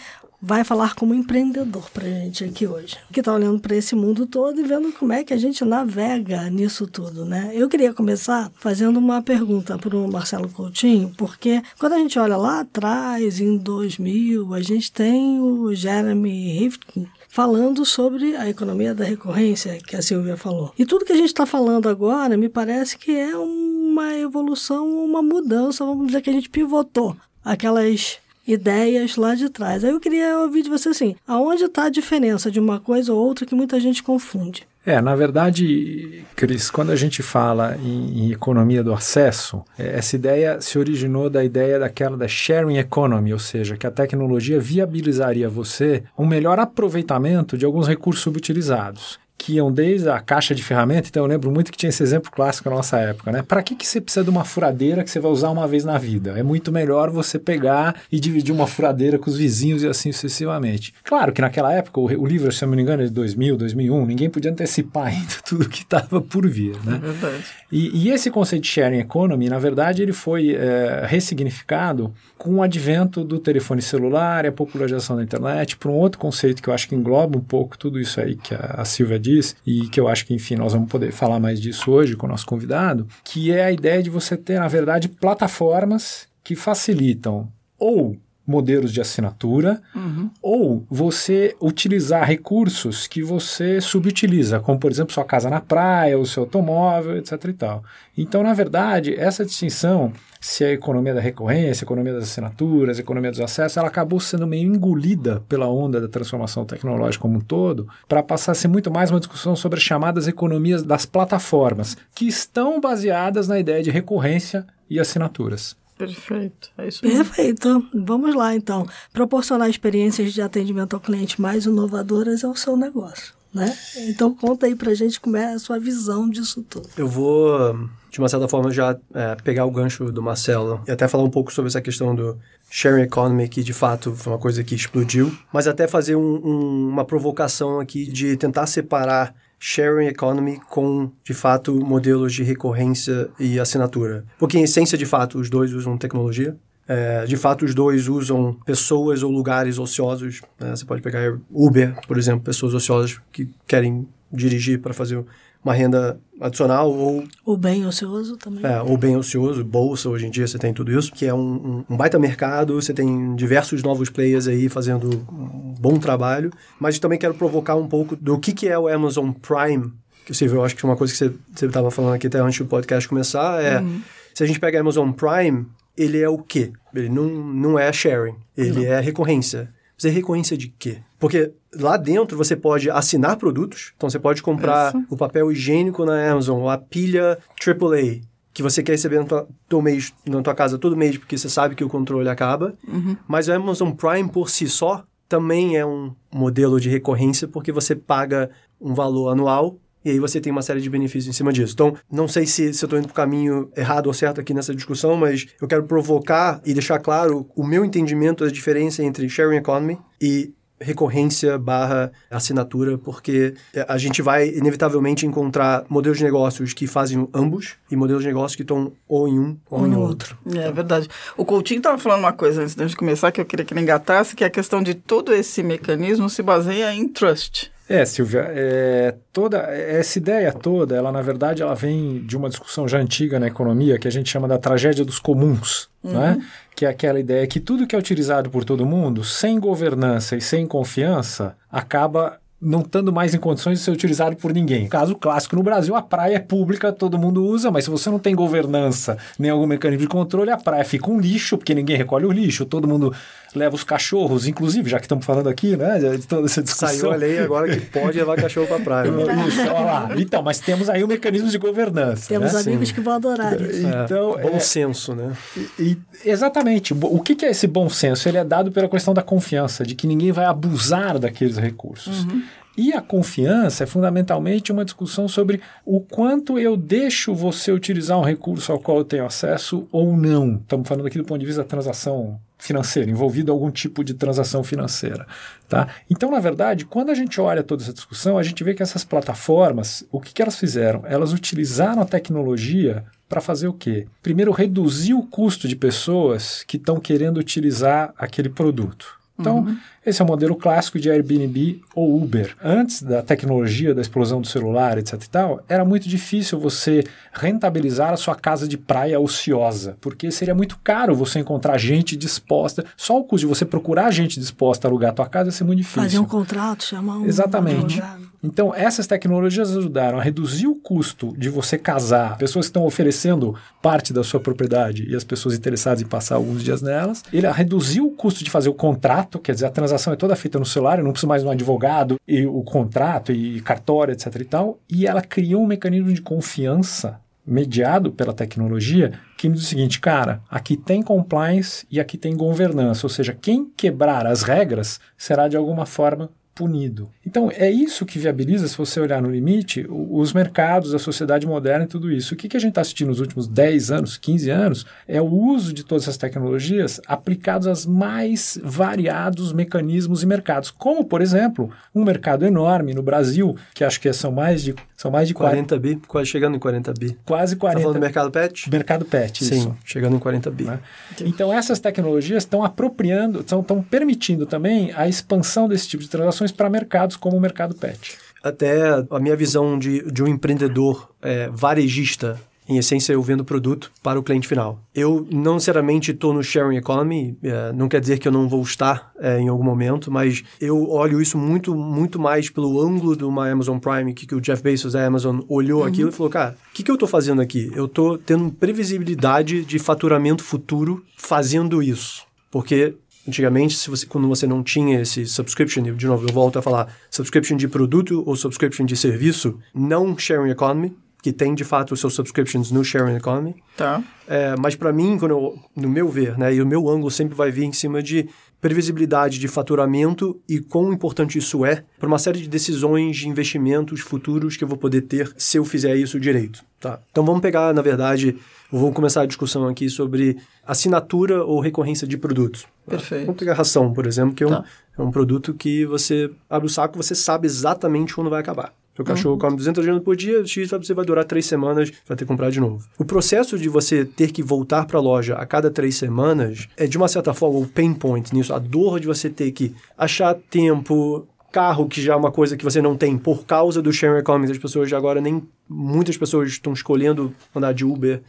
vai 0.45 0.65
falar 0.65 0.93
como 0.93 1.15
empreendedor 1.15 1.89
para 1.91 2.05
a 2.05 2.09
gente 2.09 2.43
aqui 2.43 2.67
hoje, 2.67 2.97
que 3.13 3.21
está 3.21 3.33
olhando 3.33 3.61
para 3.61 3.77
esse 3.77 3.95
mundo 3.95 4.27
todo 4.27 4.59
e 4.59 4.63
vendo 4.63 4.91
como 4.91 5.13
é 5.13 5.23
que 5.23 5.33
a 5.33 5.37
gente 5.37 5.63
navega 5.63 6.49
nisso 6.49 6.85
tudo, 6.85 7.23
né? 7.23 7.51
Eu 7.53 7.69
queria 7.69 7.93
começar 7.93 8.51
fazendo 8.57 8.97
uma 8.97 9.21
pergunta 9.21 9.77
para 9.77 9.95
o 9.95 10.11
Marcelo 10.11 10.49
Coutinho, 10.49 11.13
porque 11.17 11.63
quando 11.79 11.93
a 11.93 11.97
gente 11.97 12.19
olha 12.19 12.35
lá 12.35 12.59
atrás, 12.59 13.39
em 13.39 13.57
2000, 13.57 14.53
a 14.53 14.61
gente 14.61 14.91
tem 14.91 15.39
o 15.39 15.73
Jeremy 15.73 16.59
Rifkin, 16.59 17.07
falando 17.29 17.85
sobre 17.85 18.35
a 18.35 18.49
economia 18.49 18.93
da 18.93 19.05
recorrência, 19.05 19.79
que 19.87 19.95
a 19.95 20.01
Silvia 20.01 20.35
falou. 20.35 20.73
E 20.77 20.85
tudo 20.85 21.05
que 21.05 21.13
a 21.13 21.15
gente 21.15 21.27
está 21.27 21.45
falando 21.45 21.87
agora 21.87 22.35
me 22.35 22.49
parece 22.49 22.97
que 22.97 23.15
é 23.15 23.33
uma 23.37 24.13
evolução, 24.15 25.05
uma 25.05 25.21
mudança, 25.21 25.85
vamos 25.85 26.07
dizer 26.07 26.21
que 26.21 26.29
a 26.29 26.33
gente 26.33 26.49
pivotou 26.49 27.15
aquelas 27.45 28.19
ideias 28.47 29.15
lá 29.15 29.35
de 29.35 29.49
trás. 29.49 29.83
Aí 29.83 29.91
eu 29.91 29.99
queria 29.99 30.39
ouvir 30.39 30.63
de 30.63 30.69
você 30.69 30.89
assim, 30.89 31.15
aonde 31.27 31.65
está 31.65 31.85
a 31.85 31.89
diferença 31.89 32.51
de 32.51 32.59
uma 32.59 32.79
coisa 32.79 33.13
ou 33.13 33.19
outra 33.19 33.45
que 33.45 33.55
muita 33.55 33.79
gente 33.79 34.03
confunde? 34.03 34.67
É, 34.85 34.99
na 34.99 35.15
verdade, 35.15 36.25
Cris, 36.35 36.69
quando 36.69 36.91
a 36.91 36.95
gente 36.97 37.23
fala 37.23 37.77
em, 37.77 38.25
em 38.25 38.31
economia 38.33 38.83
do 38.83 38.93
acesso, 38.93 39.63
é, 39.79 39.97
essa 39.97 40.17
ideia 40.17 40.59
se 40.59 40.77
originou 40.77 41.29
da 41.29 41.41
ideia 41.41 41.79
daquela 41.79 42.17
da 42.17 42.27
sharing 42.27 42.77
economy, 42.77 43.31
ou 43.31 43.39
seja, 43.39 43.77
que 43.77 43.87
a 43.87 43.91
tecnologia 43.91 44.59
viabilizaria 44.59 45.47
você 45.47 46.03
um 46.17 46.25
melhor 46.25 46.59
aproveitamento 46.59 47.57
de 47.57 47.63
alguns 47.63 47.87
recursos 47.87 48.21
subutilizados 48.21 49.22
que 49.43 49.55
iam 49.55 49.69
desde 49.69 50.07
a 50.07 50.21
caixa 50.21 50.55
de 50.55 50.63
ferramenta, 50.63 51.09
então 51.09 51.23
eu 51.23 51.27
lembro 51.27 51.51
muito 51.51 51.69
que 51.69 51.77
tinha 51.77 51.89
esse 51.89 52.01
exemplo 52.01 52.31
clássico 52.31 52.69
na 52.69 52.77
nossa 52.77 52.97
época, 52.97 53.29
né? 53.29 53.41
Para 53.41 53.61
que, 53.61 53.75
que 53.75 53.85
você 53.85 53.99
precisa 53.99 54.23
de 54.23 54.29
uma 54.29 54.45
furadeira 54.45 55.03
que 55.03 55.11
você 55.11 55.19
vai 55.19 55.29
usar 55.29 55.49
uma 55.49 55.67
vez 55.67 55.83
na 55.83 55.97
vida? 55.97 56.39
É 56.39 56.43
muito 56.43 56.71
melhor 56.71 57.09
você 57.09 57.37
pegar 57.37 57.95
e 58.09 58.21
dividir 58.21 58.55
uma 58.55 58.65
furadeira 58.65 59.19
com 59.19 59.29
os 59.29 59.35
vizinhos 59.35 59.83
e 59.83 59.87
assim 59.87 60.13
sucessivamente. 60.13 60.93
Claro 61.03 61.33
que 61.33 61.41
naquela 61.41 61.73
época, 61.73 61.99
o, 61.99 62.05
o 62.05 62.25
livro, 62.25 62.53
se 62.53 62.63
eu 62.63 62.69
não 62.69 62.75
me 62.77 62.81
engano, 62.81 63.03
é 63.03 63.05
de 63.05 63.11
2000, 63.11 63.57
2001, 63.57 64.05
ninguém 64.05 64.29
podia 64.29 64.49
antecipar 64.49 65.07
ainda 65.11 65.33
tudo 65.45 65.67
que 65.67 65.81
estava 65.81 66.21
por 66.21 66.47
vir, 66.47 66.77
né? 66.85 66.95
É 66.95 67.05
verdade. 67.05 67.43
E, 67.69 68.05
e, 68.05 68.11
esse 68.11 68.31
conceito 68.31 68.63
de 68.63 68.69
sharing 68.69 68.99
economy, 68.99 69.49
na 69.49 69.59
verdade, 69.59 70.01
ele 70.01 70.13
foi 70.13 70.55
é, 70.55 71.05
ressignificado 71.05 72.13
com 72.37 72.55
o 72.55 72.61
advento 72.61 73.23
do 73.23 73.39
telefone 73.39 73.81
celular 73.81 74.45
e 74.45 74.49
a 74.49 74.51
popularização 74.51 75.15
da 75.17 75.23
internet 75.23 75.75
por 75.75 75.89
um 75.89 75.95
outro 75.95 76.19
conceito 76.19 76.61
que 76.61 76.69
eu 76.69 76.73
acho 76.73 76.87
que 76.87 76.95
engloba 76.95 77.37
um 77.37 77.41
pouco 77.41 77.77
tudo 77.77 77.99
isso 77.99 78.21
aí 78.21 78.35
que 78.35 78.53
a, 78.53 78.75
a 78.77 78.85
Silvia 78.85 79.19
disse, 79.19 79.32
diz, 79.35 79.55
e 79.65 79.87
que 79.89 79.99
eu 79.99 80.07
acho 80.07 80.25
que, 80.25 80.33
enfim, 80.33 80.55
nós 80.55 80.73
vamos 80.73 80.89
poder 80.89 81.11
falar 81.11 81.39
mais 81.39 81.59
disso 81.59 81.91
hoje 81.91 82.15
com 82.15 82.25
o 82.25 82.29
nosso 82.29 82.45
convidado, 82.45 83.07
que 83.23 83.51
é 83.51 83.65
a 83.65 83.71
ideia 83.71 84.01
de 84.01 84.09
você 84.09 84.37
ter, 84.37 84.59
na 84.59 84.67
verdade, 84.67 85.09
plataformas 85.09 86.27
que 86.43 86.55
facilitam 86.55 87.51
ou 87.77 88.17
modelos 88.45 88.91
de 88.91 88.99
assinatura, 88.99 89.81
uhum. 89.95 90.29
ou 90.41 90.85
você 90.89 91.55
utilizar 91.61 92.25
recursos 92.25 93.07
que 93.07 93.23
você 93.23 93.79
subutiliza, 93.79 94.59
como 94.59 94.77
por 94.77 94.91
exemplo 94.91 95.13
sua 95.13 95.23
casa 95.23 95.49
na 95.49 95.61
praia, 95.61 96.19
o 96.19 96.25
seu 96.25 96.43
automóvel, 96.43 97.17
etc. 97.17 97.45
e 97.45 97.53
tal. 97.53 97.83
Então, 98.17 98.43
na 98.43 98.53
verdade, 98.53 99.15
essa 99.15 99.45
distinção, 99.45 100.11
se 100.41 100.63
é 100.63 100.67
a 100.67 100.73
economia 100.73 101.13
da 101.13 101.21
recorrência, 101.21 101.85
economia 101.85 102.13
das 102.13 102.23
assinaturas, 102.23 102.99
economia 102.99 103.31
dos 103.31 103.39
acessos, 103.39 103.77
ela 103.77 103.87
acabou 103.87 104.19
sendo 104.19 104.45
meio 104.45 104.67
engolida 104.67 105.41
pela 105.47 105.67
onda 105.67 106.01
da 106.01 106.07
transformação 106.09 106.65
tecnológica 106.65 107.21
como 107.21 107.37
um 107.37 107.41
todo, 107.41 107.87
para 108.07 108.21
passar 108.21 108.51
a 108.51 108.55
ser 108.55 108.67
muito 108.67 108.91
mais 108.91 109.09
uma 109.09 109.19
discussão 109.19 109.55
sobre 109.55 109.77
as 109.77 109.83
chamadas 109.83 110.27
economias 110.27 110.83
das 110.83 111.05
plataformas, 111.05 111.95
que 112.13 112.27
estão 112.27 112.81
baseadas 112.81 113.47
na 113.47 113.57
ideia 113.57 113.81
de 113.81 113.89
recorrência 113.89 114.67
e 114.89 114.99
assinaturas. 114.99 115.81
Perfeito, 115.97 116.71
é 116.77 116.87
isso 116.87 117.05
mesmo. 117.05 117.23
Perfeito. 117.23 117.87
Vamos 117.93 118.35
lá, 118.35 118.55
então. 118.55 118.85
Proporcionar 119.11 119.69
experiências 119.69 120.33
de 120.33 120.41
atendimento 120.41 120.95
ao 120.95 120.99
cliente 120.99 121.41
mais 121.41 121.65
inovadoras 121.65 122.43
é 122.43 122.47
o 122.47 122.55
seu 122.55 122.75
negócio, 122.75 123.33
né? 123.53 123.75
Então 124.07 124.33
conta 124.33 124.65
aí 124.65 124.75
pra 124.75 124.93
gente 124.93 125.19
como 125.19 125.37
é 125.37 125.53
a 125.53 125.59
sua 125.59 125.79
visão 125.79 126.29
disso 126.29 126.63
tudo. 126.63 126.89
Eu 126.97 127.07
vou, 127.07 127.87
de 128.09 128.19
uma 128.19 128.27
certa 128.27 128.47
forma, 128.47 128.71
já 128.71 128.97
é, 129.13 129.35
pegar 129.35 129.65
o 129.65 129.71
gancho 129.71 130.11
do 130.11 130.21
Marcelo 130.21 130.81
e 130.87 130.91
até 130.91 131.07
falar 131.07 131.23
um 131.23 131.29
pouco 131.29 131.53
sobre 131.53 131.69
essa 131.69 131.81
questão 131.81 132.15
do 132.15 132.37
sharing 132.69 133.03
economy, 133.03 133.47
que 133.47 133.63
de 133.63 133.73
fato 133.73 134.15
foi 134.15 134.33
uma 134.33 134.39
coisa 134.39 134.63
que 134.63 134.73
explodiu, 134.73 135.31
mas 135.53 135.67
até 135.67 135.87
fazer 135.87 136.15
um, 136.15 136.41
um, 136.43 136.89
uma 136.89 137.05
provocação 137.05 137.79
aqui 137.79 138.11
de 138.11 138.35
tentar 138.35 138.65
separar 138.65 139.35
sharing 139.65 140.07
economy 140.07 140.59
com, 140.69 141.09
de 141.23 141.33
fato, 141.33 141.73
modelos 141.73 142.33
de 142.33 142.43
recorrência 142.43 143.29
e 143.39 143.57
assinatura. 143.57 144.25
Porque, 144.37 144.57
em 144.57 144.63
essência, 144.63 144.97
de 144.97 145.05
fato, 145.05 145.39
os 145.39 145.49
dois 145.49 145.71
usam 145.71 145.97
tecnologia. 145.97 146.53
É, 146.85 147.23
de 147.23 147.37
fato, 147.37 147.63
os 147.63 147.73
dois 147.73 148.09
usam 148.09 148.57
pessoas 148.65 149.23
ou 149.23 149.31
lugares 149.31 149.79
ociosos. 149.79 150.41
Né? 150.59 150.71
Você 150.71 150.83
pode 150.83 151.01
pegar 151.01 151.39
Uber, 151.49 151.95
por 152.05 152.17
exemplo, 152.17 152.41
pessoas 152.41 152.73
ociosas 152.73 153.21
que 153.31 153.49
querem 153.65 154.05
dirigir 154.29 154.81
para 154.81 154.93
fazer 154.93 155.23
uma 155.63 155.73
renda 155.73 156.19
adicional 156.39 156.91
ou... 156.91 157.23
O 157.45 157.55
bem 157.55 157.85
ocioso 157.85 158.35
também. 158.35 158.65
É, 158.65 158.81
ou 158.81 158.97
bem 158.97 159.15
ocioso, 159.15 159.63
bolsa, 159.63 160.09
hoje 160.09 160.27
em 160.27 160.29
dia 160.29 160.45
você 160.45 160.57
tem 160.57 160.73
tudo 160.73 160.97
isso, 160.97 161.11
que 161.11 161.25
é 161.25 161.33
um, 161.33 161.85
um, 161.89 161.95
baita 161.95 162.19
mercado, 162.19 162.81
você 162.81 162.93
tem 162.93 163.35
diversos 163.35 163.81
novos 163.81 164.09
players 164.09 164.47
aí 164.47 164.67
fazendo 164.67 165.09
um 165.31 165.73
bom 165.79 165.97
trabalho, 165.97 166.51
mas 166.79 166.99
também 166.99 167.17
quero 167.17 167.33
provocar 167.33 167.75
um 167.75 167.87
pouco 167.87 168.15
do 168.15 168.37
que, 168.37 168.51
que 168.51 168.67
é 168.67 168.77
o 168.77 168.87
Amazon 168.87 169.31
Prime, 169.31 169.93
que 170.25 170.33
você 170.33 170.45
eu 170.45 170.63
acho 170.63 170.75
que 170.75 170.83
uma 170.83 170.97
coisa 170.97 171.13
que 171.13 171.17
você 171.17 171.65
estava 171.65 171.89
falando 171.89 172.15
aqui 172.15 172.27
até 172.27 172.39
antes 172.39 172.59
do 172.59 172.65
podcast 172.65 173.07
começar 173.07 173.63
é, 173.63 173.79
uhum. 173.79 174.01
se 174.33 174.43
a 174.43 174.47
gente 174.47 174.59
pega 174.59 174.79
Amazon 174.79 175.11
Prime, 175.11 175.65
ele 175.97 176.19
é 176.21 176.27
o 176.27 176.37
quê? 176.37 176.71
Ele 176.93 177.09
não, 177.09 177.25
não 177.25 177.79
é 177.79 177.91
sharing, 177.91 178.35
ele 178.57 178.85
não. 178.85 178.93
é 178.93 178.99
recorrência. 178.99 179.69
Você 179.97 180.09
recorrência 180.09 180.57
de 180.57 180.67
quê? 180.67 180.97
Porque 181.19 181.53
lá 181.73 181.97
dentro 181.97 182.37
você 182.37 182.55
pode 182.55 182.89
assinar 182.89 183.37
produtos. 183.37 183.93
Então 183.95 184.09
você 184.09 184.19
pode 184.19 184.41
comprar 184.41 184.93
o 185.09 185.15
papel 185.17 185.51
higiênico 185.51 186.05
na 186.05 186.31
Amazon, 186.31 186.61
ou 186.61 186.69
a 186.69 186.77
pilha 186.77 187.37
AAA, 187.65 188.21
que 188.53 188.61
você 188.61 188.83
quer 188.83 188.93
receber 188.93 189.19
no 189.19 189.47
tua, 189.67 189.81
mês, 189.81 190.13
na 190.25 190.41
tua 190.41 190.53
casa 190.53 190.77
todo 190.77 190.97
mês, 190.97 191.17
porque 191.17 191.37
você 191.37 191.49
sabe 191.49 191.75
que 191.75 191.83
o 191.83 191.89
controle 191.89 192.29
acaba. 192.29 192.73
Uhum. 192.87 193.15
Mas 193.27 193.47
o 193.47 193.53
Amazon 193.53 193.91
Prime 193.91 194.29
por 194.29 194.49
si 194.49 194.67
só 194.67 195.03
também 195.27 195.77
é 195.77 195.85
um 195.85 196.13
modelo 196.31 196.79
de 196.79 196.89
recorrência, 196.89 197.47
porque 197.47 197.71
você 197.71 197.95
paga 197.95 198.51
um 198.79 198.93
valor 198.93 199.29
anual 199.29 199.77
e 200.03 200.11
aí 200.11 200.19
você 200.19 200.39
tem 200.39 200.51
uma 200.51 200.61
série 200.61 200.81
de 200.81 200.89
benefícios 200.89 201.27
em 201.27 201.37
cima 201.37 201.51
disso. 201.51 201.73
Então, 201.73 201.95
não 202.11 202.27
sei 202.27 202.45
se, 202.45 202.73
se 202.73 202.83
eu 202.83 202.87
estou 202.87 202.99
indo 202.99 203.07
para 203.07 203.13
o 203.13 203.15
caminho 203.15 203.71
errado 203.75 204.07
ou 204.07 204.13
certo 204.13 204.41
aqui 204.41 204.53
nessa 204.53 204.73
discussão, 204.73 205.15
mas 205.15 205.45
eu 205.61 205.67
quero 205.67 205.83
provocar 205.83 206.61
e 206.65 206.73
deixar 206.73 206.99
claro 206.99 207.49
o 207.55 207.65
meu 207.65 207.83
entendimento 207.85 208.43
da 208.43 208.51
diferença 208.51 209.03
entre 209.03 209.27
sharing 209.29 209.57
economy 209.57 209.99
e 210.21 210.53
recorrência 210.83 211.57
barra 211.57 212.11
assinatura, 212.29 212.97
porque 212.97 213.55
a 213.87 213.97
gente 213.97 214.21
vai 214.21 214.49
inevitavelmente 214.49 215.25
encontrar 215.25 215.85
modelos 215.89 216.17
de 216.17 216.23
negócios 216.23 216.73
que 216.73 216.85
fazem 216.85 217.27
ambos 217.33 217.75
e 217.89 217.95
modelos 217.95 218.21
de 218.21 218.27
negócios 218.27 218.55
que 218.55 218.61
estão 218.61 218.91
ou 219.07 219.27
em 219.27 219.39
um 219.39 219.57
ou, 219.69 219.79
ou 219.79 219.87
em 219.87 219.95
outro. 219.95 220.37
outro. 220.45 220.59
É 220.59 220.71
verdade. 220.71 221.07
O 221.37 221.45
Coutinho 221.45 221.79
estava 221.79 221.97
falando 221.97 222.19
uma 222.19 222.33
coisa 222.33 222.63
antes 222.63 222.75
de 222.75 222.95
começar 222.95 223.31
que 223.31 223.39
eu 223.39 223.45
queria 223.45 223.65
que 223.65 223.73
ele 223.73 223.81
engatasse, 223.81 224.35
que 224.35 224.43
é 224.43 224.47
a 224.47 224.49
questão 224.49 224.83
de 224.83 224.93
todo 224.93 225.33
esse 225.33 225.63
mecanismo 225.63 226.29
se 226.29 226.43
baseia 226.43 226.93
em 226.93 227.07
trust. 227.07 227.71
É, 227.93 228.05
Silvia, 228.05 228.47
é, 228.49 229.13
toda 229.31 229.59
essa 229.59 230.17
ideia 230.17 230.51
toda, 230.51 230.95
ela 230.95 231.11
na 231.11 231.21
verdade 231.21 231.61
ela 231.61 231.75
vem 231.75 232.25
de 232.25 232.35
uma 232.35 232.49
discussão 232.49 232.87
já 232.87 232.97
antiga 232.97 233.39
na 233.39 233.45
economia 233.45 233.99
que 233.99 234.07
a 234.07 234.11
gente 234.11 234.31
chama 234.31 234.47
da 234.47 234.57
tragédia 234.57 235.05
dos 235.05 235.19
comuns, 235.19 235.89
uhum. 236.03 236.13
né? 236.13 236.43
que 236.75 236.87
é 236.87 236.89
aquela 236.89 237.19
ideia 237.19 237.45
que 237.45 237.59
tudo 237.59 237.85
que 237.85 237.95
é 237.95 237.99
utilizado 237.99 238.49
por 238.49 238.65
todo 238.65 238.83
mundo, 238.83 239.23
sem 239.23 239.59
governança 239.59 240.35
e 240.35 240.41
sem 240.41 240.65
confiança, 240.65 241.55
acaba 241.71 242.39
não 242.63 242.81
estando 242.81 243.11
mais 243.11 243.33
em 243.33 243.37
condições 243.37 243.79
de 243.79 243.85
ser 243.85 243.91
utilizado 243.91 244.35
por 244.35 244.53
ninguém. 244.53 244.87
Caso 244.87 245.15
clássico 245.15 245.55
no 245.55 245.63
Brasil, 245.63 245.95
a 245.95 246.01
praia 246.01 246.35
é 246.35 246.39
pública, 246.39 246.91
todo 246.91 247.19
mundo 247.19 247.43
usa, 247.43 247.69
mas 247.69 247.83
se 247.83 247.89
você 247.89 248.09
não 248.09 248.19
tem 248.19 248.33
governança 248.33 249.17
nem 249.37 249.51
algum 249.51 249.67
mecanismo 249.67 250.01
de 250.01 250.07
controle, 250.07 250.49
a 250.49 250.57
praia 250.57 250.85
fica 250.85 251.09
um 251.09 251.19
lixo, 251.19 251.57
porque 251.57 251.75
ninguém 251.75 251.97
recolhe 251.97 252.25
o 252.25 252.31
lixo, 252.31 252.65
todo 252.65 252.87
mundo 252.87 253.13
leva 253.55 253.75
os 253.75 253.83
cachorros, 253.83 254.47
inclusive, 254.47 254.89
já 254.89 254.97
que 254.97 255.05
estamos 255.05 255.25
falando 255.25 255.47
aqui, 255.47 255.77
né, 255.77 255.99
de 255.99 256.27
toda 256.27 256.45
essa 256.45 256.61
discussão. 256.61 256.89
Saiu 256.89 257.11
a 257.11 257.15
lei 257.15 257.39
agora 257.39 257.69
que 257.69 257.81
pode 257.85 258.17
levar 258.17 258.35
cachorro 258.35 258.67
para 258.67 258.77
a 258.77 258.79
praia. 258.79 259.09
Isso, 259.47 259.61
olha 259.61 259.71
lá. 259.71 260.09
Então, 260.17 260.41
mas 260.41 260.59
temos 260.59 260.89
aí 260.89 261.03
o 261.03 261.05
um 261.05 261.09
mecanismo 261.09 261.49
de 261.49 261.57
governança. 261.57 262.29
Temos 262.29 262.53
né? 262.53 262.61
amigos 262.61 262.89
Sim. 262.89 262.95
que 262.95 263.01
vão 263.01 263.13
adorar 263.13 263.59
isso. 263.61 263.85
Então, 263.85 264.39
é, 264.39 264.41
bom 264.41 264.55
é, 264.55 264.59
senso, 264.59 265.13
né? 265.13 265.33
E, 265.55 265.81
e, 265.81 265.97
exatamente. 266.25 266.93
O 266.93 267.19
que, 267.19 267.35
que 267.35 267.45
é 267.45 267.51
esse 267.51 267.67
bom 267.67 267.89
senso? 267.89 268.27
Ele 268.27 268.37
é 268.37 268.43
dado 268.43 268.71
pela 268.71 268.87
questão 268.87 269.13
da 269.13 269.21
confiança, 269.21 269.85
de 269.85 269.95
que 269.95 270.07
ninguém 270.07 270.31
vai 270.31 270.45
abusar 270.45 271.19
daqueles 271.19 271.57
recursos. 271.57 272.23
Uhum. 272.23 272.43
E 272.75 272.91
a 272.91 273.01
confiança 273.01 273.83
é 273.83 273.87
fundamentalmente 273.87 274.71
uma 274.71 274.83
discussão 274.83 275.27
sobre 275.27 275.61
o 275.85 276.01
quanto 276.01 276.57
eu 276.57 276.75
deixo 276.75 277.33
você 277.35 277.71
utilizar 277.71 278.17
um 278.17 278.23
recurso 278.23 278.71
ao 278.71 278.79
qual 278.79 278.97
eu 278.97 279.05
tenho 279.05 279.25
acesso 279.25 279.87
ou 279.91 280.17
não. 280.17 280.55
Estamos 280.55 280.87
falando 280.87 281.05
aqui 281.05 281.19
do 281.19 281.23
ponto 281.23 281.39
de 281.39 281.45
vista 281.45 281.61
da 281.61 281.67
transação 281.67 282.39
financeira, 282.57 283.11
envolvido 283.11 283.51
algum 283.51 283.69
tipo 283.69 284.03
de 284.03 284.15
transação 284.15 284.63
financeira. 284.63 285.27
Tá? 285.69 285.87
Então, 286.09 286.31
na 286.31 286.39
verdade, 286.39 286.85
quando 286.85 287.11
a 287.11 287.13
gente 287.13 287.39
olha 287.39 287.61
toda 287.61 287.83
essa 287.83 287.93
discussão, 287.93 288.37
a 288.37 288.43
gente 288.43 288.63
vê 288.63 288.73
que 288.73 288.81
essas 288.81 289.03
plataformas, 289.03 290.03
o 290.11 290.19
que, 290.19 290.33
que 290.33 290.41
elas 290.41 290.57
fizeram? 290.57 291.03
Elas 291.05 291.31
utilizaram 291.31 292.01
a 292.01 292.05
tecnologia 292.05 293.03
para 293.29 293.41
fazer 293.41 293.67
o 293.67 293.73
quê? 293.73 294.07
Primeiro, 294.21 294.51
reduzir 294.51 295.13
o 295.13 295.23
custo 295.23 295.67
de 295.67 295.75
pessoas 295.75 296.63
que 296.63 296.77
estão 296.77 296.99
querendo 296.99 297.37
utilizar 297.37 298.13
aquele 298.17 298.49
produto. 298.49 299.22
Então, 299.39 299.57
Uhum. 299.59 299.77
esse 300.05 300.21
é 300.21 300.25
o 300.25 300.27
modelo 300.27 300.55
clássico 300.55 300.99
de 300.99 301.09
Airbnb 301.09 301.81
ou 301.95 302.21
Uber. 302.21 302.55
Antes 302.63 303.01
da 303.01 303.21
tecnologia, 303.23 303.93
da 303.93 304.01
explosão 304.01 304.39
do 304.39 304.47
celular, 304.47 304.97
etc 304.99 305.21
e 305.23 305.29
tal, 305.29 305.63
era 305.67 305.83
muito 305.83 306.07
difícil 306.07 306.59
você 306.59 307.03
rentabilizar 307.33 308.13
a 308.13 308.17
sua 308.17 308.35
casa 308.35 308.67
de 308.67 308.77
praia 308.77 309.19
ociosa, 309.19 309.97
porque 309.99 310.29
seria 310.31 310.53
muito 310.53 310.77
caro 310.83 311.15
você 311.15 311.39
encontrar 311.39 311.77
gente 311.79 312.15
disposta. 312.15 312.85
Só 312.95 313.19
o 313.19 313.23
custo 313.23 313.47
de 313.47 313.53
você 313.53 313.65
procurar 313.65 314.11
gente 314.11 314.39
disposta 314.39 314.87
a 314.87 314.89
alugar 314.89 315.09
a 315.09 315.13
tua 315.13 315.27
casa 315.27 315.47
ia 315.47 315.51
ser 315.51 315.63
muito 315.63 315.79
difícil. 315.79 316.01
Fazer 316.03 316.19
um 316.19 316.25
contrato, 316.25 316.83
chamar 316.83 317.17
um 317.17 317.25
Exatamente. 317.25 317.99
advogado. 317.99 318.32
Então, 318.43 318.75
essas 318.75 319.07
tecnologias 319.07 319.75
ajudaram 319.75 320.19
a 320.19 320.21
reduzir 320.21 320.67
o 320.67 320.75
custo 320.75 321.33
de 321.37 321.47
você 321.47 321.77
casar, 321.77 322.37
pessoas 322.37 322.65
que 322.65 322.71
estão 322.71 322.85
oferecendo 322.85 323.55
parte 323.81 324.11
da 324.11 324.21
sua 324.21 324.39
propriedade 324.39 325.09
e 325.09 325.15
as 325.15 325.23
pessoas 325.23 325.55
interessadas 325.55 326.01
em 326.01 326.05
passar 326.05 326.35
alguns 326.35 326.61
dias 326.61 326.81
nelas. 326.81 327.23
Ele 327.31 327.49
reduziu 327.49 328.05
o 328.05 328.11
custo 328.11 328.43
de 328.43 328.49
fazer 328.49 328.67
o 328.67 328.73
contrato, 328.73 329.39
quer 329.39 329.53
dizer, 329.53 329.67
a 329.67 329.71
transação 329.71 330.11
é 330.11 330.17
toda 330.17 330.35
feita 330.35 330.59
no 330.59 330.65
celular, 330.65 330.99
eu 330.99 331.05
não 331.05 331.11
preciso 331.11 331.29
mais 331.29 331.41
de 331.41 331.47
um 331.47 331.51
advogado 331.51 332.19
e 332.27 332.45
o 332.45 332.61
contrato 332.63 333.31
e 333.31 333.61
cartório, 333.61 334.11
etc 334.11 334.35
e 334.35 334.45
tal. 334.45 334.79
E 334.89 335.07
ela 335.07 335.21
criou 335.21 335.63
um 335.63 335.67
mecanismo 335.67 336.11
de 336.11 336.21
confiança 336.21 337.21
mediado 337.45 338.11
pela 338.11 338.33
tecnologia 338.33 339.13
que 339.37 339.49
diz 339.49 339.61
o 339.61 339.65
seguinte, 339.65 339.99
cara, 339.99 340.41
aqui 340.49 340.77
tem 340.77 341.01
compliance 341.01 341.85
e 341.91 341.99
aqui 341.99 342.17
tem 342.17 342.35
governança, 342.35 343.05
ou 343.05 343.09
seja, 343.09 343.37
quem 343.39 343.65
quebrar 343.75 344.25
as 344.25 344.43
regras 344.43 344.99
será 345.17 345.47
de 345.47 345.57
alguma 345.57 345.85
forma 345.85 346.29
punido. 346.55 347.09
Então, 347.25 347.51
é 347.51 347.69
isso 347.69 348.05
que 348.05 348.19
viabiliza, 348.19 348.67
se 348.67 348.77
você 348.77 348.99
olhar 348.99 349.21
no 349.21 349.29
limite, 349.29 349.85
os 349.89 350.33
mercados, 350.33 350.93
a 350.93 350.99
sociedade 350.99 351.47
moderna 351.47 351.85
e 351.85 351.87
tudo 351.87 352.11
isso. 352.11 352.33
O 352.33 352.37
que, 352.37 352.47
que 352.47 352.55
a 352.57 352.59
gente 352.59 352.69
está 352.69 352.81
assistindo 352.81 353.07
nos 353.07 353.19
últimos 353.19 353.47
10 353.47 353.91
anos, 353.91 354.17
15 354.17 354.49
anos, 354.49 354.85
é 355.07 355.21
o 355.21 355.25
uso 355.25 355.73
de 355.73 355.83
todas 355.83 356.03
essas 356.03 356.17
tecnologias 356.17 357.01
aplicados 357.07 357.67
aos 357.67 357.85
mais 357.85 358.59
variados 358.63 359.51
mecanismos 359.53 360.21
e 360.21 360.25
mercados. 360.25 360.69
Como, 360.69 361.03
por 361.05 361.21
exemplo, 361.21 361.71
um 361.93 362.03
mercado 362.03 362.45
enorme 362.45 362.93
no 362.93 363.01
Brasil, 363.01 363.55
que 363.73 363.83
acho 363.83 363.99
que 363.99 364.11
são 364.13 364.31
mais 364.31 364.61
de, 364.61 364.75
são 364.95 365.09
mais 365.09 365.27
de 365.27 365.33
40, 365.33 365.75
40 365.75 365.79
bi, 365.79 366.01
quase 366.07 366.29
chegando 366.29 366.55
em 366.55 366.59
40 366.59 366.93
bi. 366.93 367.17
quase 367.25 367.55
Tá 367.55 367.59
40. 367.61 367.81
falando 367.81 367.97
do 367.97 368.01
mercado 368.01 368.31
pet? 368.31 368.69
mercado 368.69 369.05
pet, 369.05 369.43
Sim, 369.45 369.57
isso. 369.57 369.77
chegando 369.85 370.15
em 370.15 370.19
40 370.19 370.51
bi. 370.51 370.63
Né? 370.65 370.79
Então, 371.21 371.51
essas 371.51 371.79
tecnologias 371.79 372.43
estão 372.43 372.63
apropriando, 372.63 373.39
estão 373.39 373.63
permitindo 373.89 374.45
também 374.45 374.91
a 374.95 375.07
expansão 375.07 375.67
desse 375.67 375.87
tipo 375.87 376.03
de 376.03 376.09
transações 376.09 376.42
para 376.51 376.69
mercados 376.69 377.15
como 377.15 377.37
o 377.37 377.41
mercado 377.41 377.75
pet. 377.75 378.17
Até 378.43 379.05
a 379.09 379.19
minha 379.19 379.35
visão 379.35 379.79
de, 379.79 380.03
de 380.11 380.21
um 380.21 380.27
empreendedor 380.27 381.09
é, 381.21 381.49
varejista, 381.49 382.39
em 382.67 382.77
essência, 382.77 383.13
eu 383.13 383.21
vendo 383.21 383.43
produto 383.43 383.91
para 384.01 384.19
o 384.19 384.23
cliente 384.23 384.47
final. 384.47 384.79
Eu 384.95 385.27
não 385.31 385.55
necessariamente 385.55 386.11
estou 386.11 386.33
no 386.33 386.41
sharing 386.41 386.77
economy, 386.77 387.37
é, 387.43 387.73
não 387.73 387.89
quer 387.89 387.99
dizer 387.99 388.19
que 388.19 388.27
eu 388.27 388.31
não 388.31 388.47
vou 388.47 388.61
estar 388.61 389.11
é, 389.19 389.39
em 389.39 389.49
algum 389.49 389.63
momento, 389.63 390.09
mas 390.09 390.43
eu 390.61 390.89
olho 390.89 391.21
isso 391.21 391.37
muito, 391.37 391.75
muito 391.75 392.19
mais 392.19 392.49
pelo 392.49 392.81
ângulo 392.81 393.15
de 393.15 393.25
uma 393.25 393.49
Amazon 393.49 393.79
Prime, 393.79 394.13
que, 394.13 394.25
que 394.25 394.35
o 394.35 394.41
Jeff 394.41 394.63
Bezos 394.63 394.93
da 394.93 395.05
Amazon 395.05 395.41
olhou 395.49 395.83
aquilo 395.83 396.09
e 396.09 396.13
falou, 396.13 396.29
cara, 396.29 396.55
o 396.71 396.73
que, 396.73 396.83
que 396.83 396.91
eu 396.91 396.95
estou 396.95 397.07
fazendo 397.07 397.41
aqui? 397.41 397.69
Eu 397.75 397.85
estou 397.85 398.17
tendo 398.17 398.51
previsibilidade 398.51 399.65
de 399.65 399.79
faturamento 399.79 400.43
futuro 400.43 401.03
fazendo 401.17 401.83
isso. 401.83 402.25
Porque 402.49 402.95
Antigamente, 403.27 403.77
se 403.77 403.89
você, 403.89 404.05
quando 404.05 404.27
você 404.27 404.45
não 404.45 404.61
tinha 404.61 405.01
esse 405.01 405.25
subscription, 405.25 405.81
de 405.95 406.05
novo, 406.05 406.27
eu 406.27 406.33
volto 406.33 406.59
a 406.59 406.61
falar, 406.61 406.93
subscription 407.09 407.55
de 407.55 407.67
produto 407.67 408.23
ou 408.25 408.35
subscription 408.35 408.85
de 408.85 408.97
serviço, 408.97 409.57
não 409.73 410.17
sharing 410.17 410.51
economy, 410.51 410.95
que 411.21 411.31
tem 411.31 411.55
de 411.55 411.63
fato 411.63 411.93
os 411.93 412.01
seus 412.01 412.13
subscriptions 412.13 412.69
no 412.69 412.83
sharing 412.83 413.15
economy. 413.15 413.55
Tá. 413.77 414.03
É, 414.27 414.55
mas 414.59 414.75
para 414.75 414.91
mim, 414.91 415.17
quando 415.17 415.31
eu, 415.31 415.59
no 415.73 415.87
meu 415.87 416.09
ver, 416.09 416.37
né, 416.37 416.53
e 416.53 416.61
o 416.61 416.65
meu 416.65 416.89
ângulo 416.89 417.09
sempre 417.09 417.33
vai 417.33 417.49
vir 417.49 417.63
em 417.63 417.71
cima 417.71 418.03
de 418.03 418.27
previsibilidade 418.63 419.39
de 419.39 419.47
faturamento 419.49 420.39
e 420.47 420.61
quão 420.61 420.93
importante 420.93 421.37
isso 421.37 421.65
é 421.65 421.83
para 421.99 422.07
uma 422.07 422.17
série 422.17 422.39
de 422.39 422.47
decisões 422.47 423.17
de 423.17 423.27
investimentos 423.27 423.99
futuros 423.99 424.55
que 424.55 424.63
eu 424.63 424.67
vou 424.69 424.77
poder 424.77 425.01
ter 425.01 425.33
se 425.35 425.57
eu 425.57 425.65
fizer 425.65 425.97
isso 425.97 426.17
direito. 426.17 426.63
Tá? 426.79 426.97
Então 427.11 427.25
vamos 427.25 427.41
pegar, 427.41 427.73
na 427.73 427.81
verdade, 427.81 428.37
vamos 428.71 428.95
começar 428.95 429.23
a 429.23 429.25
discussão 429.25 429.67
aqui 429.67 429.89
sobre 429.89 430.37
assinatura 430.65 431.43
ou 431.43 431.59
recorrência 431.59 432.07
de 432.07 432.17
produtos. 432.17 432.65
Perfeito. 432.87 433.25
Vamos 433.25 433.39
pegar 433.39 433.53
ração, 433.53 433.91
por 433.91 434.07
exemplo, 434.07 434.33
que 434.33 434.45
é 434.45 434.47
um, 434.47 434.51
Tá. 434.51 434.63
é 434.97 435.01
um 435.01 435.11
produto 435.11 435.53
que 435.53 435.85
você 435.85 436.31
abre 436.49 436.67
o 436.67 436.69
saco 436.71 436.95
você 436.95 437.13
sabe 437.13 437.45
exatamente 437.45 438.15
quando 438.15 438.29
vai 438.29 438.39
acabar. 438.39 438.73
Seu 438.95 439.03
cachorro 439.03 439.37
come 439.39 439.57
200 439.57 439.83
gramas 439.83 440.03
por 440.03 440.15
dia, 440.15 440.45
X 440.45 440.69
você 440.69 440.93
vai 440.93 441.03
durar 441.03 441.25
três 441.25 441.45
semanas, 441.47 441.91
vai 442.07 442.15
ter 442.15 442.25
que 442.25 442.27
comprar 442.27 442.51
de 442.51 442.59
novo. 442.59 442.85
O 442.97 443.03
processo 443.03 443.57
de 443.57 443.67
você 443.67 444.05
ter 444.05 444.31
que 444.31 444.43
voltar 444.43 444.85
para 444.85 444.99
a 444.99 445.01
loja 445.01 445.35
a 445.35 445.45
cada 445.45 445.71
três 445.71 445.95
semanas 445.95 446.67
é, 446.77 446.85
de 446.85 446.95
uma 446.97 447.07
certa 447.07 447.33
forma, 447.33 447.59
o 447.59 447.67
pain 447.67 447.93
point 447.93 448.33
nisso, 448.33 448.53
a 448.53 448.59
dor 448.59 448.99
de 448.99 449.07
você 449.07 449.29
ter 449.29 449.51
que 449.51 449.73
achar 449.97 450.35
tempo, 450.35 451.27
carro, 451.51 451.87
que 451.87 452.01
já 452.01 452.13
é 452.13 452.15
uma 452.15 452.31
coisa 452.31 452.55
que 452.55 452.63
você 452.63 452.81
não 452.81 452.95
tem 452.95 453.17
por 453.17 453.45
causa 453.45 453.81
do 453.81 453.91
sharing 453.91 454.19
economy. 454.19 454.51
As 454.51 454.57
pessoas 454.57 454.89
já 454.89 454.97
agora 454.97 455.19
nem... 455.19 455.41
Muitas 455.67 456.17
pessoas 456.17 456.49
estão 456.49 456.73
escolhendo 456.73 457.33
andar 457.55 457.73
de 457.73 457.83
Uber 457.83 458.21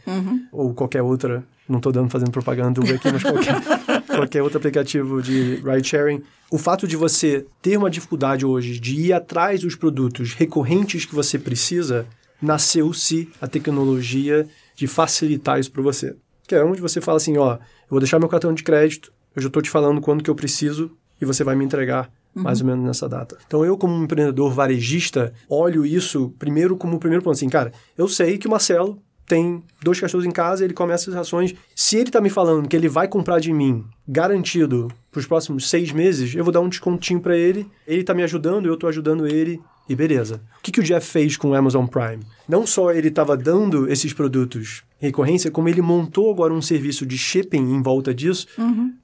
ou 0.51 0.73
qualquer 0.73 1.03
outra... 1.03 1.43
Não 1.67 1.77
estou 1.77 1.91
dando 1.91 2.09
fazendo 2.09 2.31
propaganda 2.31 2.79
do 2.79 2.81
Uber 2.81 2.95
aqui, 2.95 3.11
mas 3.11 3.23
qualquer, 3.23 3.61
qualquer 4.07 4.43
outro 4.43 4.57
aplicativo 4.57 5.21
de 5.21 5.55
ride 5.55 5.87
sharing. 5.87 6.21
O 6.51 6.57
fato 6.57 6.87
de 6.87 6.95
você 6.95 7.45
ter 7.61 7.75
uma 7.75 7.89
dificuldade 7.89 8.45
hoje 8.45 8.79
de 8.79 8.95
ir 8.95 9.13
atrás 9.13 9.61
dos 9.61 9.75
produtos 9.75 10.33
recorrentes 10.33 11.05
que 11.05 11.15
você 11.15 11.39
precisa, 11.39 12.05
nasceu-se 12.41 13.29
a 13.41 13.47
tecnologia 13.47 14.47
de 14.75 14.85
facilitar 14.85 15.59
isso 15.59 15.71
para 15.71 15.81
você. 15.81 16.15
Que 16.47 16.55
é 16.55 16.63
onde 16.63 16.81
você 16.81 17.01
fala 17.01 17.17
assim, 17.17 17.37
ó, 17.37 17.55
eu 17.55 17.59
vou 17.89 17.99
deixar 17.99 18.19
meu 18.19 18.29
cartão 18.29 18.53
de 18.53 18.63
crédito, 18.63 19.11
eu 19.35 19.41
já 19.41 19.47
estou 19.47 19.61
te 19.61 19.69
falando 19.69 19.99
quando 20.01 20.23
que 20.23 20.29
eu 20.29 20.35
preciso 20.35 20.91
e 21.19 21.25
você 21.25 21.43
vai 21.43 21.55
me 21.55 21.65
entregar 21.65 22.11
mais 22.35 22.59
ou 22.59 22.67
menos 22.67 22.85
nessa 22.85 23.07
data. 23.07 23.37
Então 23.47 23.63
eu 23.65 23.77
como 23.77 23.93
um 23.93 24.03
empreendedor 24.03 24.51
varejista, 24.51 25.33
olho 25.49 25.85
isso 25.85 26.33
primeiro 26.37 26.75
como 26.75 26.97
o 26.97 26.99
primeiro 26.99 27.23
ponto 27.23 27.33
assim, 27.33 27.49
cara, 27.49 27.71
eu 27.97 28.07
sei 28.09 28.37
que 28.37 28.47
o 28.47 28.51
Marcelo 28.51 29.01
tem 29.27 29.63
dois 29.81 29.99
cachorros 29.99 30.25
em 30.25 30.31
casa, 30.31 30.63
ele 30.63 30.73
come 30.73 30.93
essas 30.93 31.13
rações. 31.13 31.53
Se 31.75 31.97
ele 31.97 32.11
tá 32.11 32.21
me 32.21 32.29
falando 32.29 32.67
que 32.67 32.75
ele 32.75 32.87
vai 32.87 33.07
comprar 33.07 33.39
de 33.39 33.51
mim, 33.51 33.83
garantido, 34.07 34.89
pros 35.11 35.25
próximos 35.25 35.69
seis 35.69 35.91
meses, 35.91 36.35
eu 36.35 36.43
vou 36.43 36.53
dar 36.53 36.61
um 36.61 36.69
descontinho 36.69 37.19
para 37.19 37.37
ele. 37.37 37.69
Ele 37.87 38.03
tá 38.03 38.13
me 38.13 38.23
ajudando, 38.23 38.67
eu 38.67 38.77
tô 38.77 38.87
ajudando 38.87 39.27
ele. 39.27 39.61
E 39.87 39.95
beleza. 39.95 40.41
O 40.59 40.63
que, 40.63 40.71
que 40.71 40.79
o 40.79 40.83
Jeff 40.83 41.05
fez 41.05 41.37
com 41.37 41.49
o 41.49 41.53
Amazon 41.53 41.85
Prime? 41.85 42.23
Não 42.49 42.65
só 42.65 42.91
ele 42.91 43.09
estava 43.09 43.37
dando 43.37 43.87
esses 43.89 44.13
produtos 44.13 44.83
em 44.99 45.05
recorrência, 45.05 45.51
como 45.51 45.69
ele 45.69 45.81
montou 45.81 46.31
agora 46.31 46.53
um 46.53 46.61
serviço 46.61 47.05
de 47.05 47.17
shipping 47.17 47.61
em 47.61 47.81
volta 47.81 48.13
disso 48.13 48.47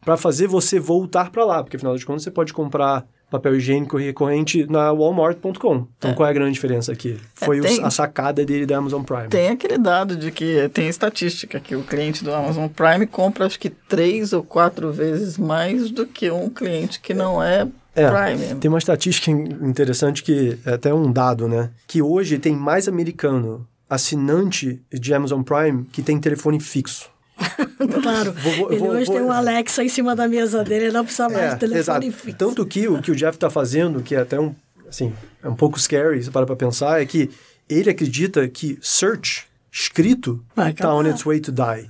para 0.03 0.17
fazer 0.17 0.47
você 0.47 0.79
voltar 0.79 1.29
para 1.31 1.45
lá. 1.45 1.63
Porque 1.63 1.77
afinal 1.77 1.95
de 1.95 2.05
contas 2.05 2.23
você 2.23 2.31
pode 2.31 2.51
comprar 2.51 3.07
papel 3.31 3.55
higiênico 3.55 3.97
recorrente 3.97 4.67
na 4.69 4.91
walmart.com. 4.91 5.87
Então 5.97 6.13
qual 6.13 6.27
é 6.27 6.29
a 6.29 6.33
grande 6.33 6.51
diferença 6.53 6.91
aqui? 6.91 7.17
Foi 7.33 7.59
o- 7.59 7.63
tem- 7.63 7.83
a 7.83 7.89
sacada 7.89 8.45
dele 8.45 8.65
da 8.67 8.77
Amazon 8.77 9.01
Prime. 9.01 9.29
Tem 9.29 9.47
aquele 9.49 9.77
dado 9.79 10.15
de 10.15 10.29
que 10.31 10.69
tem 10.69 10.87
estatística 10.87 11.59
que 11.59 11.75
o 11.75 11.81
cliente 11.81 12.23
do 12.23 12.31
Amazon 12.33 12.67
Prime 12.67 13.07
compra 13.07 13.45
acho 13.45 13.59
que 13.59 13.69
três 13.69 14.33
ou 14.33 14.43
quatro 14.43 14.91
vezes 14.91 15.37
mais 15.37 15.89
do 15.89 16.05
que 16.05 16.29
um 16.29 16.49
cliente 16.49 16.99
que 16.99 17.13
não 17.13 17.41
é, 17.41 17.67
É, 17.95 18.07
Prime. 18.09 18.55
Tem 18.55 18.69
uma 18.69 18.77
estatística 18.77 19.29
in- 19.31 19.57
interessante 19.69 20.23
que 20.23 20.57
é 20.65 20.73
até 20.73 20.93
um 20.93 21.11
dado, 21.11 21.47
né? 21.47 21.71
Que 21.87 22.01
hoje 22.01 22.37
tem 22.37 22.55
mais 22.55 22.87
americano 22.87 23.67
assinante 23.89 24.81
de 24.91 25.13
Amazon 25.13 25.41
Prime 25.43 25.83
que 25.91 26.01
tem 26.01 26.17
telefone 26.19 26.59
fixo. 26.59 27.09
Claro. 28.01 28.31
Vou- 28.33 28.71
ele 28.71 28.79
vou- 28.79 28.89
hoje 28.91 29.05
vou- 29.05 29.15
tem 29.15 29.23
um 29.25 29.31
Alexa 29.31 29.83
em 29.83 29.89
cima 29.89 30.15
da 30.15 30.27
mesa 30.27 30.63
dele, 30.63 30.85
ele 30.85 30.93
não 30.93 31.03
precisa 31.03 31.27
mais 31.29 31.53
de 31.53 31.59
telefone 31.59 32.05
exato. 32.07 32.23
fixo. 32.23 32.37
Tanto 32.37 32.65
que 32.65 32.87
o 32.87 33.01
que 33.01 33.11
o 33.11 33.15
Jeff 33.15 33.35
está 33.35 33.49
fazendo, 33.49 34.01
que 34.03 34.15
é 34.15 34.19
até 34.19 34.39
um, 34.39 34.53
assim, 34.87 35.13
é 35.43 35.47
um 35.49 35.55
pouco 35.55 35.79
scary, 35.79 36.23
se 36.23 36.29
para 36.31 36.45
pra 36.45 36.55
pensar, 36.55 37.01
é 37.01 37.05
que 37.05 37.29
ele 37.69 37.89
acredita 37.89 38.47
que 38.47 38.77
search 38.81 39.45
escrito 39.71 40.43
está 40.69 40.93
on 40.93 41.07
its 41.07 41.23
way 41.23 41.39
to 41.39 41.51
die. 41.51 41.89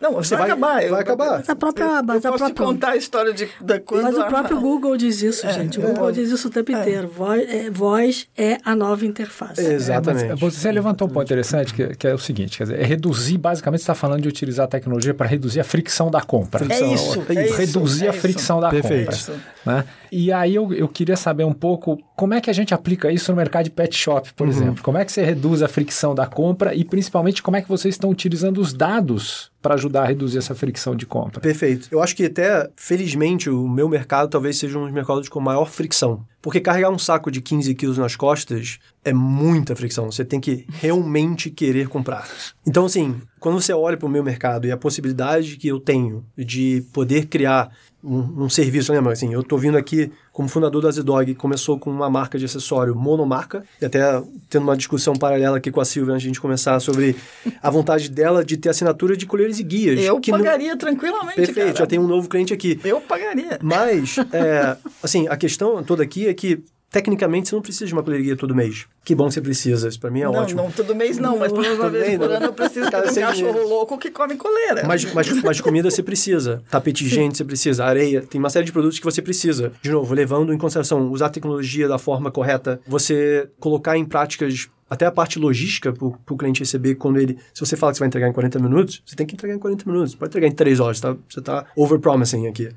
Não, 0.00 0.12
Você 0.12 0.36
vai, 0.36 0.48
vai- 0.48 0.50
acabar. 0.50 0.74
vai 0.74 0.88
eu, 0.88 0.94
acabar. 0.96 1.38
Mas 1.38 1.48
a 1.48 1.56
própria, 1.56 1.84
Eu, 1.84 2.02
mas 2.04 2.24
eu 2.24 2.30
posso 2.32 2.44
te 2.44 2.52
própria 2.52 2.66
contar 2.66 2.90
a 2.90 2.96
história 2.96 3.32
de 3.32 3.48
da 3.62 3.80
quando 3.80 4.02
Mas 4.02 4.18
o 4.18 4.24
próprio 4.26 4.60
Google 4.60 4.94
diz 4.96 5.22
isso, 5.22 5.48
gente. 5.50 5.78
O 5.78 5.82
Google 5.82 6.12
diz 6.12 6.30
isso 6.30 6.48
o 6.48 6.50
tempo 6.50 6.70
inteiro. 6.70 7.08
Voz 7.08 7.48
é, 7.48 7.70
voz 7.70 8.28
é 8.36 8.58
a 8.62 8.76
nova 8.76 9.06
interface. 9.06 9.60
Exatamente. 9.60 10.24
É, 10.24 10.28
mas 10.38 10.40
você 10.54 10.70
levantou 10.70 11.08
um 11.08 11.10
ponto 11.10 11.24
interessante 11.24 11.72
que, 11.72 11.96
que 11.96 12.06
é 12.06 12.12
o 12.14 12.18
seguinte, 12.18 12.58
quer 12.58 12.64
dizer, 12.64 12.80
é 12.80 12.84
reduzir, 12.84 13.38
basicamente 13.38 13.80
você 13.80 13.84
está 13.84 13.94
falando 13.94 14.20
de 14.22 14.28
utilizar 14.28 14.64
a 14.66 14.68
tecnologia 14.68 15.14
para 15.14 15.26
reduzir 15.26 15.60
a 15.60 15.64
fricção 15.64 16.10
da 16.10 16.20
compra. 16.20 16.66
É 16.68 16.92
isso, 16.92 17.24
É 17.30 17.34
é 17.46 17.56
reduzir 17.56 18.04
é 18.04 18.08
a 18.08 18.12
isso. 18.12 18.20
fricção 18.20 18.60
da 18.60 18.68
Perfeito. 18.68 19.16
compra. 19.16 19.34
Né? 19.64 19.84
E 20.12 20.30
aí 20.30 20.54
eu, 20.54 20.72
eu 20.74 20.88
queria 20.88 21.16
saber 21.16 21.44
um 21.44 21.54
pouco 21.54 21.98
como 22.16 22.32
é 22.32 22.40
que 22.40 22.48
a 22.48 22.52
gente 22.52 22.72
aplica 22.72 23.12
isso 23.12 23.30
no 23.30 23.36
mercado 23.36 23.64
de 23.64 23.70
pet 23.70 23.94
shop, 23.94 24.32
por 24.32 24.48
exemplo. 24.48 24.82
Como 24.82 24.96
é 24.96 25.04
que 25.04 25.12
você 25.12 25.22
reduz 25.22 25.62
a 25.62 25.68
fricção 25.68 26.14
da 26.14 26.26
compra 26.26 26.74
e 26.74 26.82
principalmente 26.82 27.42
como 27.42 27.58
é 27.58 27.62
que 27.62 27.68
vocês 27.68 27.94
estão 27.94 28.08
utilizando 28.08 28.58
os 28.58 28.72
dados 28.72 29.52
para 29.66 29.74
ajudar 29.74 30.02
a 30.02 30.06
reduzir 30.06 30.38
essa 30.38 30.54
fricção 30.54 30.94
de 30.94 31.04
compra. 31.04 31.40
Perfeito. 31.40 31.88
Eu 31.90 32.00
acho 32.00 32.14
que 32.14 32.24
até, 32.24 32.70
felizmente, 32.76 33.50
o 33.50 33.68
meu 33.68 33.88
mercado 33.88 34.30
talvez 34.30 34.56
seja 34.56 34.78
um 34.78 34.84
dos 34.84 34.92
mercados 34.92 35.28
com 35.28 35.40
maior 35.40 35.68
fricção. 35.68 36.24
Porque 36.40 36.60
carregar 36.60 36.90
um 36.90 36.98
saco 36.98 37.32
de 37.32 37.40
15 37.40 37.74
quilos 37.74 37.98
nas 37.98 38.14
costas 38.14 38.78
é 39.04 39.12
muita 39.12 39.74
fricção. 39.74 40.08
Você 40.08 40.24
tem 40.24 40.38
que 40.38 40.64
realmente 40.68 41.50
querer 41.50 41.88
comprar. 41.88 42.28
Então, 42.64 42.84
assim, 42.84 43.20
quando 43.40 43.60
você 43.60 43.72
olha 43.72 43.96
para 43.96 44.06
o 44.06 44.10
meu 44.10 44.22
mercado 44.22 44.68
e 44.68 44.70
a 44.70 44.76
possibilidade 44.76 45.56
que 45.56 45.66
eu 45.66 45.80
tenho 45.80 46.24
de 46.38 46.84
poder 46.92 47.26
criar 47.26 47.72
um, 48.06 48.44
um 48.44 48.48
serviço, 48.48 48.92
lembra? 48.92 49.12
Assim, 49.12 49.32
eu 49.32 49.42
tô 49.42 49.58
vindo 49.58 49.76
aqui 49.76 50.12
como 50.32 50.48
fundador 50.48 50.82
da 50.82 50.90
Zedog, 50.90 51.34
começou 51.34 51.78
com 51.78 51.90
uma 51.90 52.08
marca 52.08 52.38
de 52.38 52.44
acessório 52.44 52.94
monomarca, 52.94 53.64
e 53.80 53.84
até 53.84 54.22
tendo 54.48 54.62
uma 54.62 54.76
discussão 54.76 55.14
paralela 55.14 55.56
aqui 55.56 55.70
com 55.70 55.80
a 55.80 55.84
Silvia 55.84 56.14
antes 56.14 56.22
de 56.22 56.28
a 56.28 56.30
gente 56.30 56.40
começar 56.40 56.78
sobre 56.78 57.16
a 57.60 57.70
vontade 57.70 58.08
dela 58.08 58.44
de 58.44 58.56
ter 58.56 58.68
assinatura 58.68 59.16
de 59.16 59.26
colheres 59.26 59.58
e 59.58 59.64
guias. 59.64 60.00
Eu 60.00 60.20
que 60.20 60.30
pagaria 60.30 60.70
não... 60.70 60.78
tranquilamente, 60.78 61.36
Perfeito, 61.36 61.66
cara. 61.66 61.78
já 61.78 61.86
tem 61.86 61.98
um 61.98 62.06
novo 62.06 62.28
cliente 62.28 62.52
aqui. 62.52 62.78
Eu 62.84 63.00
pagaria. 63.00 63.58
Mas, 63.62 64.16
é, 64.32 64.76
assim, 65.02 65.26
a 65.28 65.36
questão 65.36 65.82
toda 65.82 66.02
aqui 66.02 66.28
é 66.28 66.34
que 66.34 66.62
tecnicamente 66.90 67.48
você 67.48 67.54
não 67.54 67.62
precisa 67.62 67.86
de 67.86 67.92
uma 67.92 68.02
colheria 68.02 68.36
todo 68.36 68.54
mês. 68.54 68.86
Que 69.04 69.14
bom 69.14 69.28
que 69.28 69.34
você 69.34 69.40
precisa, 69.40 69.88
isso 69.88 70.00
pra 70.00 70.10
mim 70.10 70.20
é 70.20 70.24
não, 70.24 70.32
ótimo. 70.32 70.62
Não, 70.62 70.70
todo 70.70 70.94
mês 70.94 71.18
não, 71.18 71.38
mas 71.38 71.52
pelo 71.52 71.62
menos 71.62 71.78
uma 71.78 71.90
vez 71.90 72.18
por 72.18 72.30
ano 72.30 72.46
eu 72.46 72.52
preciso 72.52 72.90
Cada 72.90 73.12
ter 73.12 73.22
um 73.22 73.26
cachorro 73.26 73.52
meses. 73.52 73.68
louco 73.68 73.98
que 73.98 74.10
come 74.10 74.36
coleira. 74.36 74.84
Mas, 74.86 75.04
mas, 75.12 75.42
mas 75.42 75.60
comida 75.60 75.90
você 75.90 76.02
precisa. 76.02 76.62
Tapete 76.70 77.04
higiênico 77.04 77.36
você 77.36 77.44
precisa. 77.44 77.84
Areia. 77.84 78.22
Tem 78.22 78.38
uma 78.38 78.50
série 78.50 78.64
de 78.64 78.72
produtos 78.72 78.98
que 78.98 79.04
você 79.04 79.22
precisa. 79.22 79.72
De 79.80 79.90
novo, 79.90 80.14
levando 80.14 80.52
em 80.52 80.58
consideração 80.58 81.10
usar 81.10 81.26
a 81.26 81.30
tecnologia 81.30 81.86
da 81.86 81.98
forma 81.98 82.30
correta, 82.30 82.80
você 82.86 83.48
colocar 83.58 83.96
em 83.96 84.04
práticas 84.04 84.68
até 84.88 85.06
a 85.06 85.10
parte 85.10 85.38
logística 85.38 85.92
para 85.92 86.06
o 86.06 86.36
cliente 86.36 86.60
receber 86.60 86.94
quando 86.94 87.18
ele. 87.18 87.38
Se 87.52 87.60
você 87.60 87.76
fala 87.76 87.92
que 87.92 87.98
você 87.98 88.00
vai 88.00 88.08
entregar 88.08 88.28
em 88.28 88.32
40 88.32 88.58
minutos, 88.58 89.02
você 89.04 89.16
tem 89.16 89.26
que 89.26 89.34
entregar 89.34 89.54
em 89.54 89.58
40 89.58 89.90
minutos. 89.90 90.14
Pode 90.14 90.30
entregar 90.30 90.46
em 90.46 90.52
3 90.52 90.80
horas, 90.80 91.00
tá? 91.00 91.16
Você 91.28 91.40
está 91.40 91.66
over-promising 91.76 92.46
aqui. 92.46 92.70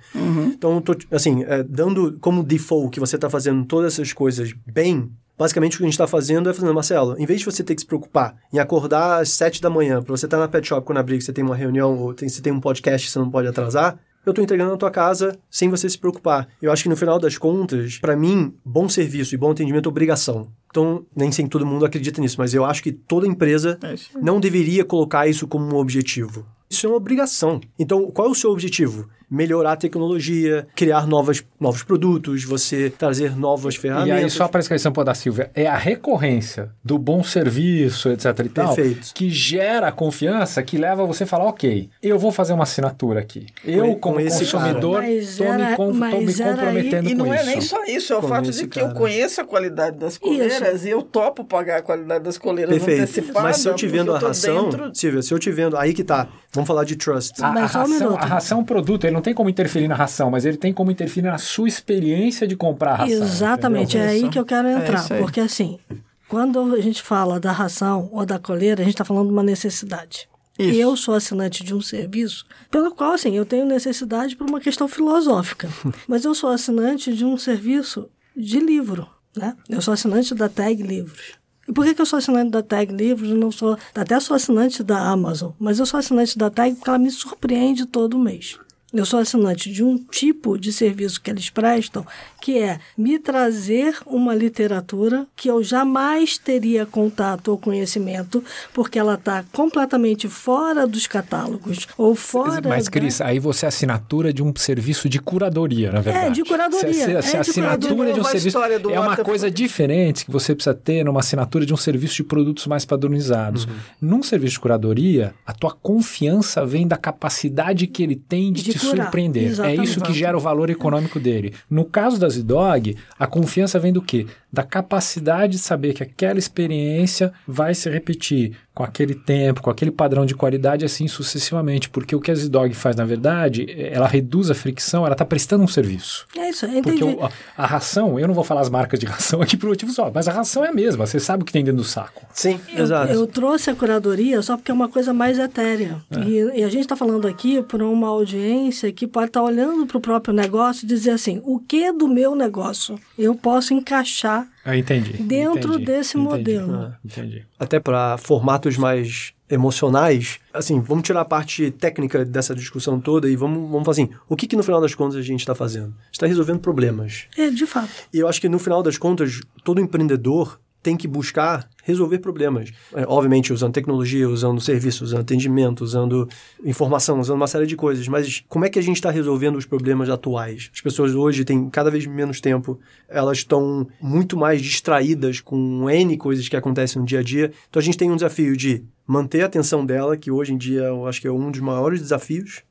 Então, 0.54 0.82
tô, 0.82 0.96
assim, 1.12 1.44
é, 1.44 1.63
dando 1.63 2.18
como 2.20 2.44
default 2.44 2.92
que 2.92 3.00
você 3.00 3.16
está 3.16 3.30
fazendo 3.30 3.63
todas 3.66 3.94
essas 3.94 4.12
coisas 4.13 4.54
bem. 4.66 5.12
Basicamente, 5.38 5.75
o 5.75 5.78
que 5.78 5.84
a 5.84 5.88
gente 5.88 5.94
está 5.94 6.08
fazendo 6.08 6.50
é 6.50 6.54
fazendo, 6.54 6.74
Marcelo, 6.74 7.16
em 7.18 7.25
vez 7.25 7.39
de 7.39 7.46
você 7.46 7.63
ter 7.63 7.74
que 7.74 7.82
se 7.82 7.88
preocupar 7.88 8.36
em 8.51 8.60
acordar 8.60 9.22
às 9.22 9.30
7 9.30 9.62
da 9.62 9.70
manhã, 9.70 10.04
para 10.04 10.12
você 10.12 10.25
estar 10.25 10.38
na 10.38 10.50
pet 10.50 10.68
shop 10.68 10.86
quando 10.86 10.98
abrir, 10.98 11.18
que 11.18 11.24
você 11.24 11.32
tem 11.32 11.46
uma 11.46 11.56
reunião 11.56 11.98
ou 11.98 12.13
tem, 12.13 12.28
você 12.28 12.42
tem 12.42 12.51
um 12.51 12.60
podcast 12.60 13.08
que 13.08 13.13
você 13.13 13.20
não 13.20 13.30
pode 13.30 13.48
atrasar, 13.48 13.98
eu 14.26 14.32
estou 14.32 14.44
entregando 14.44 14.72
na 14.72 14.78
tua 14.78 14.92
casa 14.92 15.38
sem 15.50 15.70
você 15.70 15.90
se 15.90 15.98
preocupar. 15.98 16.48
Eu 16.62 16.72
acho 16.72 16.84
que 16.84 16.90
no 16.90 16.98
final 16.98 17.20
das 17.20 17.38
contas, 17.38 17.98
para 18.00 18.16
mim, 18.16 18.54
bom 18.64 18.88
serviço 18.90 19.34
e 19.34 19.38
bom 19.38 19.52
atendimento 19.52 19.88
é 19.88 19.90
obrigação. 19.90 20.52
Então, 20.70 21.06
nem 21.16 21.32
sempre 21.32 21.50
todo 21.52 21.66
mundo 21.66 21.86
acredita 21.86 22.22
nisso, 22.22 22.36
mas 22.38 22.54
eu 22.54 22.64
acho 22.64 22.84
que 22.84 22.92
toda 22.92 23.26
empresa 23.26 23.80
É 23.82 23.96
não 24.22 24.40
deveria 24.40 24.86
colocar 24.86 25.28
isso 25.28 25.48
como 25.48 25.66
um 25.66 25.78
objetivo. 25.78 26.46
Isso 26.70 26.86
é 26.86 26.90
uma 26.90 26.98
obrigação. 26.98 27.60
Então, 27.78 28.12
qual 28.12 28.28
é 28.28 28.32
o 28.32 28.36
seu 28.36 28.52
objetivo? 28.52 29.10
Melhorar 29.29 29.74
a 29.74 29.75
tecnologia, 29.75 30.65
criar 30.75 31.05
novas, 31.05 31.43
novos 31.59 31.83
produtos, 31.83 32.43
você 32.43 32.89
trazer 32.89 33.36
novas 33.38 33.75
E 33.75 33.79
ferramentas. 33.79 34.24
aí, 34.24 34.29
só 34.29 34.48
para 34.48 34.59
esclarecer 34.59 34.89
um 34.89 34.93
pouco 34.93 35.05
da 35.05 35.13
Silvia, 35.13 35.51
é 35.53 35.67
a 35.67 35.75
recorrência 35.77 36.71
do 36.83 36.98
bom 36.98 37.24
serviço, 37.24 38.09
etc 38.09 38.25
e 38.45 38.50
tal, 38.50 38.74
Perfeito. 38.75 39.13
que 39.13 39.29
gera 39.29 39.88
a 39.88 39.91
confiança 39.91 40.63
que 40.63 40.77
leva 40.77 41.05
você 41.05 41.24
a 41.24 41.27
falar, 41.27 41.45
ok, 41.45 41.89
eu 42.01 42.17
vou 42.17 42.31
fazer 42.31 42.53
uma 42.53 42.63
assinatura 42.63 43.19
aqui. 43.19 43.45
Eu, 43.63 43.86
Com- 43.95 44.00
como 44.00 44.15
com 44.15 44.21
esse 44.21 44.45
consumidor, 44.51 45.03
estou 45.03 45.53
me, 45.53 45.75
com, 45.75 45.93
me 45.93 46.33
comprometendo 46.33 47.09
E 47.09 47.15
com 47.15 47.24
não 47.24 47.33
é 47.33 47.38
isso. 47.38 47.45
nem 47.45 47.62
só 47.62 47.83
isso, 47.86 48.13
é 48.13 48.17
o 48.17 48.21
Com 48.21 48.27
fato 48.27 48.50
de 48.51 48.67
que 48.67 48.79
cara. 48.79 48.91
eu 48.91 48.95
conheço 48.95 49.41
a 49.41 49.45
qualidade 49.45 49.98
das 49.98 50.17
coleiras 50.17 50.86
e 50.86 50.89
eu 50.89 51.01
topo 51.01 51.43
pagar 51.43 51.77
a 51.77 51.81
qualidade 51.81 52.24
das 52.24 52.38
coleiras 52.38 52.74
Perfeito. 52.75 53.03
antecipada. 53.03 53.41
Mas 53.48 53.57
se 53.57 53.67
eu 53.67 53.75
te 53.75 53.88
vendo 53.88 54.13
a 54.13 54.19
ração, 54.19 54.69
dentro- 54.69 54.91
Silvia, 54.95 55.21
se 55.21 55.33
eu 55.33 55.39
te 55.39 55.51
vendo, 55.51 55.77
aí 55.77 55.93
que 55.93 56.03
tá. 56.03 56.27
Vamos 56.51 56.67
falar 56.67 56.83
de 56.83 56.95
trust. 56.95 57.41
A, 57.43 57.48
a 57.50 57.51
Mas 57.51 57.71
só 57.71 57.79
um 57.79 57.81
ração, 57.83 57.98
minuto. 58.07 58.24
a 58.24 58.25
ração 58.25 58.57
é 58.57 58.62
um 58.62 58.65
produto, 58.65 59.03
ele 59.05 59.13
não 59.13 59.19
tem 59.22 59.34
como 59.34 59.50
interferir 59.50 59.88
na 59.88 59.96
ração, 59.96 60.30
mas 60.30 60.46
ele 60.46 60.58
tem 60.58 60.74
como 60.74 60.92
interferir 60.92 61.28
na 61.28 61.38
sua 61.38 61.68
experiência 61.68 62.48
de 62.48 62.56
comprar 62.56 62.92
a 62.92 62.96
ração. 62.98 63.24
Exatamente, 63.24 63.98
entendeu? 63.98 64.08
é 64.08 64.12
aí 64.12 64.22
Isso. 64.22 64.30
que 64.30 64.40
eu 64.40 64.46
quero 64.46 64.68
entrar. 64.68 65.00
isso 65.00 65.14
aí. 65.14 65.20
porque 65.20 65.40
assim, 65.40 65.80
quando 66.28 66.76
a 66.76 66.82
gente 66.82 67.02
fala 67.02 67.40
da 67.40 67.52
ração 67.52 68.10
ou 68.12 68.26
da 68.26 68.38
coleira, 68.38 68.82
a 68.82 68.86
gente 68.86 68.94
está 68.94 69.04
falando 69.04 69.28
de 69.28 69.34
uma 69.34 69.44
necessidade. 69.44 70.30
Isso. 70.60 70.74
E 70.74 70.80
eu 70.80 70.96
sou 70.98 71.16
assinante 71.16 71.64
de 71.64 71.74
um 71.74 71.82
serviço 71.82 72.46
pelo 72.70 72.94
qual, 72.94 73.14
assim, 73.14 73.36
eu 73.36 73.46
tenho 73.46 73.66
necessidade 73.66 74.36
por 74.36 74.48
uma 74.48 74.60
questão 74.60 74.90
filosófica. 74.90 75.70
Mas 76.06 76.26
eu 76.26 76.36
sou 76.36 76.50
assinante 76.50 77.14
de 77.14 77.24
um 77.24 77.38
serviço 77.38 78.10
de 78.36 78.60
livro, 78.60 79.08
né? 79.36 79.56
Eu 79.70 79.82
sou 79.82 79.94
assinante 79.94 80.36
da 80.36 80.50
Tag 80.50 80.84
Livros. 80.84 81.40
E 81.66 81.72
por 81.72 81.86
que, 81.86 81.94
que 81.94 82.02
eu 82.02 82.06
sou 82.06 82.18
assinante 82.18 82.52
da 82.52 82.62
Tag 82.62 82.94
Livros? 82.94 83.30
Eu 83.30 83.38
não 83.38 83.52
sou, 83.52 83.78
até 83.96 84.20
sou 84.20 84.36
assinante 84.36 84.84
da 84.84 85.00
Amazon, 85.00 85.52
mas 85.58 85.80
eu 85.80 85.86
sou 85.86 85.98
assinante 85.98 86.38
da 86.38 86.50
Tag 86.50 86.75
porque 86.75 86.90
ela 86.90 87.00
me 87.00 87.10
surpreende 87.10 87.86
todo 87.86 88.20
mês. 88.20 88.60
Eu 88.92 89.06
sou 89.06 89.20
assinante 89.20 89.72
de 89.72 89.84
um 89.84 89.98
tipo 89.98 90.58
de 90.58 90.74
serviço 90.74 91.22
que 91.22 91.30
eles 91.30 91.50
prestam, 91.52 92.04
que 92.42 92.58
é 92.58 92.80
me 92.98 93.20
trazer 93.20 93.96
uma 94.06 94.34
literatura 94.34 95.28
que 95.36 95.48
eu 95.50 95.62
jamais 95.64 96.38
teria 96.40 96.88
contato 96.88 97.50
ou 97.50 97.58
conhecimento, 97.58 98.44
porque 98.74 98.98
ela 98.98 99.14
está 99.14 99.44
completamente 99.52 100.28
fora 100.28 100.88
dos 100.88 101.06
catálogos 101.06 101.88
ou 101.98 102.16
fora. 102.16 102.68
Mas, 102.68 102.86
da- 102.86 102.92
Cris, 102.92 103.22
aí 103.22 103.38
você 103.38 103.66
é 103.66 103.70
assinatura 103.70 104.34
de 104.34 104.42
um 104.42 104.52
serviço 104.56 105.08
de 105.08 105.20
curadoria, 105.20 105.92
na 105.92 106.02
verdade. 106.02 106.36
de 106.36 106.44
curadoria, 106.44 106.92
Se, 106.94 107.04
se, 107.04 107.12
é 107.12 107.20
de 107.22 107.38
assinatura 107.38 107.94
curadoria. 107.96 108.14
de 108.14 108.20
um 108.20 108.25
A 108.25 108.30
serviço 108.32 108.58
é 108.92 109.00
uma 109.00 109.18
coisa 109.18 109.52
diferente 109.52 110.25
que 110.25 110.32
você 110.32 110.56
precisa 110.56 110.74
ter 110.74 111.04
numa 111.06 111.20
assinatura 111.20 111.64
de 111.66 111.74
um 111.74 111.78
serviço 111.78 112.16
de 112.16 112.24
produtos 112.24 112.66
mais 112.66 112.86
padronizados. 112.86 113.66
Uhum. 113.66 113.72
Num 114.02 114.24
serviço 114.24 114.54
de 114.54 114.60
curadoria, 114.62 115.34
a 115.46 115.54
tua 115.54 115.72
confiança 115.74 116.66
vem 116.66 116.88
da 116.88 116.98
capacidade 116.98 117.86
que 117.86 118.02
ele 118.02 118.16
tem 118.16 118.52
de, 118.52 118.64
De 118.64 118.72
te 118.74 118.78
surpreender. 118.79 119.44
É 119.44 119.48
exatamente. 119.48 119.83
isso 119.83 120.01
que 120.01 120.13
gera 120.13 120.37
o 120.37 120.39
valor 120.39 120.70
econômico 120.70 121.20
dele. 121.20 121.53
No 121.70 121.85
caso 121.85 122.20
da 122.20 122.29
Zidog, 122.29 122.98
a 123.18 123.27
confiança 123.27 123.79
vem 123.79 123.94
do 123.94 124.01
quê? 124.01 124.25
Da 124.51 124.63
capacidade 124.63 125.53
de 125.53 125.59
saber 125.59 125.94
que 125.94 126.03
aquela 126.03 126.39
experiência 126.39 127.31
vai 127.48 127.74
se 127.74 127.89
repetir 127.89 128.55
com 128.79 128.83
aquele 128.85 129.13
tempo, 129.13 129.61
com 129.61 129.70
aquele 129.70 129.92
padrão 129.92 130.25
de 130.25 130.33
qualidade, 130.33 130.85
assim 130.85 131.05
sucessivamente. 131.05 131.89
Porque 131.89 132.15
o 132.15 132.22
que 132.22 132.31
a 132.31 132.35
Zidog 132.35 132.74
faz, 132.74 132.96
na 132.96 133.03
verdade, 133.03 133.65
ela 133.92 134.07
reduz 134.07 134.50
a 134.50 134.55
fricção, 134.55 135.03
ela 135.05 135.13
está 135.15 135.25
prestando 135.25 135.65
um 135.65 135.68
serviço. 135.68 136.25
É 136.37 136.50
isso, 136.50 136.65
eu 136.65 136.81
Porque 136.81 137.03
entendi. 137.03 137.18
o- 137.20 137.25
a, 137.25 137.29
a 137.57 137.65
ração, 137.65 138.18
eu 138.18 138.25
não 138.25 138.33
vou 138.33 138.46
falar 138.46 138.61
as 138.61 138.70
marcas 138.70 138.98
de 138.98 139.05
ração 139.05 139.42
aqui 139.42 139.57
por 139.57 139.68
motivo 139.68 139.92
só, 139.92 140.09
mas 140.13 140.29
a 140.29 140.31
ração 140.31 140.63
é 140.63 140.70
a 140.70 140.74
mesma, 140.74 141.05
você 141.05 141.20
sabe 141.20 141.44
o 141.44 141.46
que 141.46 141.51
tem 141.51 141.61
dentro 141.61 141.81
do 141.81 141.83
saco. 141.83 142.25
Sim, 142.33 142.57
Eu, 142.74 142.83
exato. 142.85 143.11
eu 143.11 143.27
trouxe 143.27 143.70
a 143.70 143.75
curadoria 143.75 144.42
só 144.42 144.55
porque 144.55 144.72
é 144.72 144.74
uma 144.74 144.87
coisa 144.87 145.13
mais 145.13 145.37
etérea. 145.37 145.98
É. 146.11 146.20
E, 146.22 146.59
e 146.61 146.63
a 146.63 146.70
gente 146.70 146.83
está 146.83 146.96
falando 146.96 147.27
aqui 147.27 147.61
por 147.63 147.81
uma 147.83 148.07
audiência 148.07 148.89
que 148.94 149.05
pode 149.05 149.27
estar 149.27 149.44
olhando 149.44 149.85
para 149.87 149.98
o 149.98 150.01
próprio 150.01 150.33
negócio 150.33 150.85
e 150.85 150.87
dizer 150.87 151.11
assim: 151.11 151.42
o 151.44 151.59
que 151.59 151.92
do 151.92 152.07
meu 152.07 152.33
negócio 152.33 152.98
eu 153.18 153.35
posso 153.35 153.74
encaixar 153.74 154.48
Ah, 154.70 154.77
entendi. 154.77 155.14
Dentro 155.14 155.74
entendi, 155.74 155.86
desse 155.86 156.18
entendi. 156.18 156.29
modelo. 156.29 156.75
Ah, 156.75 156.98
entendi. 157.03 157.46
até 157.58 157.79
para 157.79 158.18
formatos 158.18 158.77
mais 158.77 159.34
emocionais, 159.50 160.40
assim, 160.53 160.79
vamos 160.79 161.03
tirar 161.03 161.22
a 161.22 161.25
parte 161.25 161.72
técnica 161.72 162.24
dessa 162.24 162.53
discussão 162.53 163.00
toda 163.00 163.27
e 163.27 163.36
vamos, 163.36 163.70
vamos 163.72 163.86
fazer 163.86 164.03
assim, 164.03 164.14
o 164.27 164.36
que 164.36 164.46
que 164.46 164.55
no 164.55 164.62
final 164.62 164.79
das 164.79 164.94
contas 164.94 165.18
a 165.18 165.22
gente 165.24 165.40
está 165.40 165.55
fazendo? 165.55 165.94
está 166.12 166.27
resolvendo 166.27 166.60
problemas. 166.60 167.25
É, 167.36 167.50
de 167.50 167.66
fato. 167.66 167.90
E 168.14 168.20
eu 168.20 168.27
acho 168.27 168.40
que 168.40 168.48
no 168.48 168.60
final 168.60 168.84
das 168.84 168.98
contas, 168.98 169.40
todo 169.64 169.82
empreendedor 169.82 170.60
tem 170.81 170.96
que 170.96 171.07
buscar 171.07 171.68
resolver 171.83 172.20
problemas. 172.20 172.72
É, 172.94 173.03
obviamente, 173.07 173.51
usando 173.51 173.74
tecnologia, 173.74 174.29
usando 174.29 174.61
serviço, 174.61 175.03
usando 175.03 175.22
atendimento, 175.22 175.83
usando 175.83 176.27
informação, 176.63 177.20
usando 177.20 177.37
uma 177.37 177.48
série 177.48 177.65
de 177.65 177.75
coisas. 177.75 178.07
Mas 178.07 178.44
como 178.48 178.65
é 178.65 178.70
que 178.70 178.79
a 178.79 178.81
gente 178.81 178.98
está 178.98 179.11
resolvendo 179.11 179.57
os 179.57 179.65
problemas 179.65 180.09
atuais? 180.09 180.70
As 180.74 180.81
pessoas 180.81 181.13
hoje 181.13 181.44
têm 181.44 181.70
cada 181.70 181.89
vez 181.89 182.05
menos 182.05 182.39
tempo, 182.39 182.79
elas 183.07 183.39
estão 183.39 183.87
muito 184.01 184.37
mais 184.37 184.61
distraídas 184.61 185.42
com 185.42 185.89
N 185.89 186.18
coisas 186.18 186.48
que 186.48 186.55
acontecem 186.55 187.01
no 187.01 187.07
dia 187.07 187.20
a 187.20 187.24
dia. 187.24 187.51
Então 187.70 187.79
a 187.79 187.83
gente 187.83 187.98
tem 187.98 188.11
um 188.11 188.15
desafio 188.15 188.55
de 188.55 188.83
manter 189.05 189.42
a 189.42 189.48
atenção 189.48 189.85
dela, 189.85 190.15
que 190.15 190.29
hoje 190.29 190.53
em 190.53 190.57
dia 190.57 190.81
eu 190.81 191.07
acho 191.07 191.20
que 191.20 191.27
é 191.27 191.31
um 191.31 191.50
dos 191.50 191.59
maiores 191.59 192.00
desafios. 192.00 192.61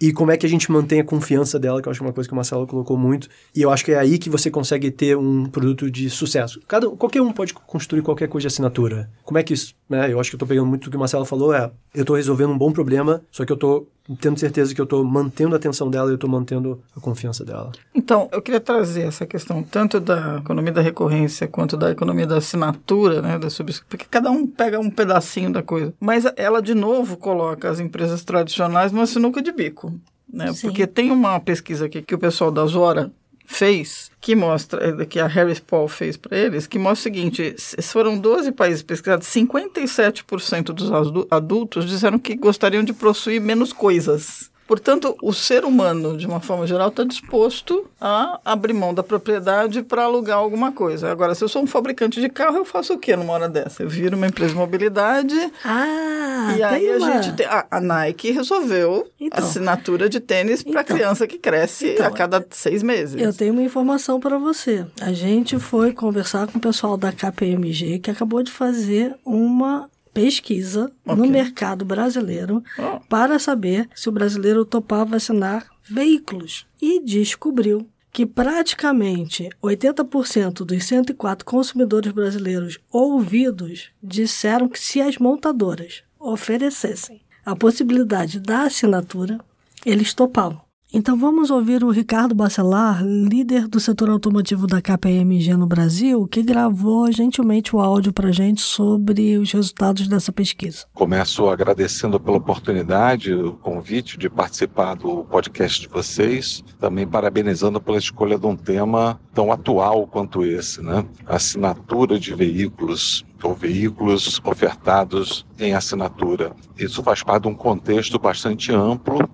E 0.00 0.12
como 0.12 0.30
é 0.30 0.36
que 0.36 0.46
a 0.46 0.48
gente 0.48 0.70
mantém 0.70 1.00
a 1.00 1.04
confiança 1.04 1.58
dela, 1.58 1.82
que 1.82 1.88
eu 1.88 1.90
acho 1.90 2.00
que 2.00 2.04
é 2.04 2.08
uma 2.08 2.12
coisa 2.12 2.28
que 2.28 2.32
o 2.32 2.36
Marcelo 2.36 2.66
colocou 2.66 2.96
muito. 2.96 3.28
E 3.54 3.62
eu 3.62 3.70
acho 3.70 3.84
que 3.84 3.92
é 3.92 3.98
aí 3.98 4.18
que 4.18 4.30
você 4.30 4.50
consegue 4.50 4.90
ter 4.90 5.16
um 5.16 5.46
produto 5.46 5.90
de 5.90 6.08
sucesso. 6.08 6.60
Cada, 6.66 6.88
qualquer 6.90 7.20
um 7.20 7.32
pode 7.32 7.52
construir 7.52 8.02
qualquer 8.02 8.28
coisa 8.28 8.48
de 8.48 8.52
assinatura. 8.52 9.10
Como 9.24 9.38
é 9.38 9.42
que 9.42 9.52
isso, 9.52 9.74
né? 9.88 10.12
Eu 10.12 10.18
acho 10.18 10.30
que 10.30 10.36
eu 10.36 10.38
tô 10.38 10.46
pegando 10.46 10.66
muito 10.66 10.84
do 10.84 10.90
que 10.90 10.96
o 10.96 11.00
Marcelo 11.00 11.24
falou, 11.24 11.52
é, 11.52 11.70
eu 11.94 12.04
tô 12.04 12.14
resolvendo 12.14 12.50
um 12.50 12.58
bom 12.58 12.72
problema, 12.72 13.22
só 13.30 13.44
que 13.44 13.52
eu 13.52 13.56
tô 13.56 13.86
tendo 14.16 14.38
certeza 14.38 14.74
que 14.74 14.80
eu 14.80 14.86
tô 14.86 15.04
mantendo 15.04 15.54
a 15.54 15.58
atenção 15.58 15.90
dela 15.90 16.10
e 16.10 16.14
eu 16.14 16.18
tô 16.18 16.28
mantendo 16.28 16.80
a 16.96 17.00
confiança 17.00 17.44
dela. 17.44 17.72
Então, 17.94 18.28
eu 18.32 18.42
queria 18.42 18.60
trazer 18.60 19.02
essa 19.02 19.26
questão 19.26 19.62
tanto 19.62 20.00
da 20.00 20.38
economia 20.38 20.72
da 20.72 20.80
recorrência 20.80 21.46
quanto 21.46 21.76
da 21.76 21.90
economia 21.90 22.26
da 22.26 22.38
assinatura, 22.38 23.22
né, 23.22 23.38
da 23.38 23.50
subs... 23.50 23.82
porque 23.88 24.06
cada 24.10 24.30
um 24.30 24.46
pega 24.46 24.80
um 24.80 24.90
pedacinho 24.90 25.52
da 25.52 25.62
coisa. 25.62 25.94
Mas 26.00 26.24
ela, 26.36 26.60
de 26.60 26.74
novo, 26.74 27.16
coloca 27.16 27.70
as 27.70 27.80
empresas 27.80 28.24
tradicionais 28.24 28.92
numa 28.92 29.06
sinuca 29.06 29.42
de 29.42 29.52
bico. 29.52 29.92
Né? 30.32 30.52
Porque 30.60 30.86
tem 30.86 31.10
uma 31.10 31.40
pesquisa 31.40 31.86
aqui 31.86 32.02
que 32.02 32.14
o 32.14 32.18
pessoal 32.18 32.50
da 32.50 32.64
Zora 32.66 33.10
fez, 33.52 34.12
que 34.20 34.36
mostra, 34.36 35.04
que 35.06 35.18
a 35.18 35.26
Harris 35.26 35.58
Paul 35.58 35.88
fez 35.88 36.16
para 36.16 36.38
eles, 36.38 36.68
que 36.68 36.78
mostra 36.78 37.10
o 37.10 37.14
seguinte, 37.14 37.54
se 37.58 37.82
foram 37.82 38.16
12 38.16 38.52
países 38.52 38.80
pesquisados, 38.80 39.26
57% 39.26 40.72
dos 40.72 40.90
adu- 40.92 41.26
adultos 41.28 41.90
disseram 41.90 42.18
que 42.18 42.36
gostariam 42.36 42.84
de 42.84 42.92
possuir 42.92 43.40
menos 43.40 43.72
coisas. 43.72 44.50
Portanto, 44.74 45.16
o 45.20 45.32
ser 45.32 45.64
humano, 45.64 46.16
de 46.16 46.28
uma 46.28 46.38
forma 46.38 46.64
geral, 46.64 46.90
está 46.90 47.02
disposto 47.02 47.90
a 48.00 48.38
abrir 48.44 48.72
mão 48.72 48.94
da 48.94 49.02
propriedade 49.02 49.82
para 49.82 50.04
alugar 50.04 50.38
alguma 50.38 50.70
coisa. 50.70 51.10
Agora, 51.10 51.34
se 51.34 51.42
eu 51.42 51.48
sou 51.48 51.60
um 51.64 51.66
fabricante 51.66 52.20
de 52.20 52.28
carro, 52.28 52.58
eu 52.58 52.64
faço 52.64 52.92
o 52.94 52.98
quê 52.98 53.16
numa 53.16 53.32
hora 53.32 53.48
dessa? 53.48 53.82
Eu 53.82 53.88
viro 53.88 54.16
uma 54.16 54.28
empresa 54.28 54.52
de 54.52 54.56
mobilidade, 54.58 55.34
Ah, 55.64 56.50
Ah, 56.52 56.56
e 56.56 56.62
aí 56.62 56.80
tem 56.82 56.92
a 56.92 56.96
uma- 56.98 57.12
gente 57.22 57.36
tem, 57.36 57.46
a, 57.46 57.66
a 57.68 57.80
Nike 57.80 58.30
resolveu 58.30 59.08
Então. 59.20 59.44
assinatura 59.44 60.08
de 60.08 60.20
tênis 60.20 60.62
para 60.62 60.82
Então. 60.82 60.96
criança 60.96 61.26
que 61.26 61.36
cresce 61.36 61.88
Então, 61.94 62.06
a 62.06 62.10
cada 62.12 62.46
seis 62.50 62.80
meses. 62.84 63.20
Eu 63.20 63.34
tenho 63.34 63.52
uma 63.52 63.62
informação 63.62 64.20
para 64.20 64.38
você. 64.38 64.86
A 65.00 65.12
gente 65.12 65.58
foi 65.58 65.92
conversar 65.92 66.46
com 66.46 66.58
o 66.58 66.60
pessoal 66.60 66.96
da 66.96 67.10
KPMG 67.10 67.98
que 67.98 68.08
acabou 68.10 68.40
de 68.40 68.52
fazer 68.52 69.16
uma 69.26 69.90
pesquisa 70.12 70.90
no 71.04 71.14
Ok. 71.24 71.30
mercado 71.30 71.84
brasileiro 71.84 72.62
Oh. 72.78 73.00
para 73.08 73.38
saber 73.38 73.88
se 73.94 74.08
o 74.08 74.12
brasileiro 74.12 74.64
topava 74.64 75.12
vacinar 75.12 75.66
veículos 75.82 76.66
e 76.80 77.00
descobriu 77.02 77.88
que 78.12 78.26
praticamente 78.26 79.48
80% 79.62 80.64
dos 80.64 80.84
104 80.84 81.44
consumidores 81.44 82.12
brasileiros 82.12 82.78
ouvidos 82.90 83.90
disseram 84.02 84.68
que 84.68 84.80
se 84.80 85.00
as 85.00 85.16
montadoras 85.18 86.02
oferecessem 86.18 87.20
a 87.46 87.54
possibilidade 87.56 88.38
da 88.40 88.62
assinatura, 88.62 89.38
eles 89.86 90.12
topavam. 90.12 90.60
Então 90.92 91.16
vamos 91.16 91.52
ouvir 91.52 91.84
o 91.84 91.90
Ricardo 91.90 92.34
Bacelar, 92.34 93.04
líder 93.04 93.68
do 93.68 93.78
setor 93.78 94.10
automotivo 94.10 94.66
da 94.66 94.82
KPMG 94.82 95.56
no 95.56 95.64
Brasil, 95.64 96.26
que 96.26 96.42
gravou 96.42 97.12
gentilmente 97.12 97.76
o 97.76 97.80
áudio 97.80 98.12
para 98.12 98.32
gente 98.32 98.60
sobre 98.60 99.38
os 99.38 99.52
resultados 99.52 100.08
dessa 100.08 100.32
pesquisa. 100.32 100.86
Começo 100.92 101.48
agradecendo 101.48 102.18
pela 102.18 102.38
oportunidade, 102.38 103.32
o 103.32 103.52
convite 103.52 104.18
de 104.18 104.28
participar 104.28 104.94
do 104.94 105.24
podcast 105.26 105.80
de 105.80 105.86
vocês, 105.86 106.64
também 106.80 107.06
parabenizando 107.06 107.80
pela 107.80 107.98
escolha 107.98 108.36
de 108.36 108.46
um 108.46 108.56
tema 108.56 109.20
tão 109.32 109.52
atual 109.52 110.08
quanto 110.08 110.44
esse, 110.44 110.82
né? 110.82 111.06
Assinatura 111.24 112.18
de 112.18 112.34
veículos 112.34 113.24
ou 113.44 113.54
veículos 113.54 114.40
ofertados 114.42 115.46
em 115.56 115.72
assinatura. 115.72 116.50
Isso 116.76 117.00
faz 117.00 117.22
parte 117.22 117.44
de 117.44 117.48
um 117.48 117.54
contexto 117.54 118.18
bastante 118.18 118.72
amplo 118.72 119.30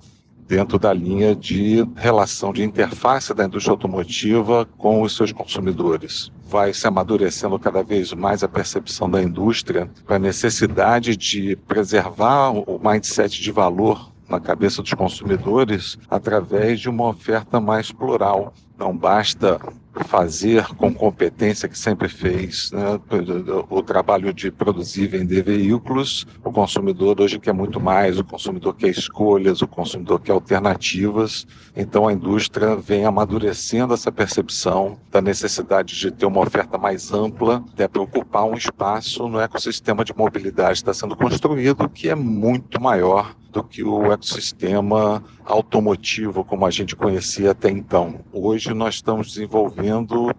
dentro 0.48 0.78
da 0.78 0.92
linha 0.92 1.34
de 1.34 1.86
relação 1.96 2.52
de 2.52 2.62
interface 2.62 3.34
da 3.34 3.44
indústria 3.44 3.72
automotiva 3.72 4.66
com 4.78 5.02
os 5.02 5.16
seus 5.16 5.32
consumidores. 5.32 6.30
Vai 6.48 6.72
se 6.72 6.86
amadurecendo 6.86 7.58
cada 7.58 7.82
vez 7.82 8.12
mais 8.12 8.42
a 8.42 8.48
percepção 8.48 9.10
da 9.10 9.22
indústria 9.22 9.90
para 10.06 10.16
a 10.16 10.20
necessidade 10.20 11.16
de 11.16 11.56
preservar 11.66 12.50
o 12.50 12.80
mindset 12.82 13.42
de 13.42 13.50
valor 13.50 14.12
na 14.28 14.40
cabeça 14.40 14.82
dos 14.82 14.94
consumidores 14.94 15.98
através 16.10 16.80
de 16.80 16.88
uma 16.88 17.08
oferta 17.08 17.60
mais 17.60 17.92
plural. 17.92 18.52
Não 18.78 18.96
basta 18.96 19.60
fazer 20.04 20.66
com 20.74 20.92
competência 20.92 21.68
que 21.68 21.78
sempre 21.78 22.08
fez 22.08 22.70
né? 22.72 23.00
o 23.70 23.82
trabalho 23.82 24.32
de 24.32 24.50
produzir 24.50 25.04
e 25.04 25.06
vender 25.06 25.42
veículos. 25.42 26.26
O 26.44 26.52
consumidor 26.52 27.20
hoje 27.20 27.38
quer 27.38 27.52
muito 27.52 27.80
mais, 27.80 28.18
o 28.18 28.24
consumidor 28.24 28.74
quer 28.74 28.88
escolhas, 28.88 29.62
o 29.62 29.68
consumidor 29.68 30.20
quer 30.20 30.32
alternativas. 30.32 31.46
Então 31.74 32.06
a 32.06 32.12
indústria 32.12 32.76
vem 32.76 33.04
amadurecendo 33.04 33.94
essa 33.94 34.12
percepção 34.12 34.98
da 35.10 35.20
necessidade 35.20 35.98
de 35.98 36.10
ter 36.10 36.26
uma 36.26 36.40
oferta 36.40 36.78
mais 36.78 37.12
ampla, 37.12 37.64
até 37.72 37.88
para 37.88 38.02
ocupar 38.02 38.44
um 38.44 38.54
espaço 38.54 39.28
no 39.28 39.40
ecossistema 39.40 40.04
de 40.04 40.16
mobilidade 40.16 40.82
que 40.82 40.90
está 40.90 40.94
sendo 40.94 41.16
construído, 41.16 41.88
que 41.88 42.08
é 42.08 42.14
muito 42.14 42.80
maior 42.80 43.34
do 43.56 43.64
que 43.64 43.82
o 43.82 44.12
ecossistema 44.12 45.24
automotivo 45.42 46.44
como 46.44 46.66
a 46.66 46.70
gente 46.70 46.94
conhecia 46.94 47.52
até 47.52 47.70
então. 47.70 48.20
Hoje 48.30 48.74
nós 48.74 48.96
estamos 48.96 49.28
desenvolvendo 49.28 49.85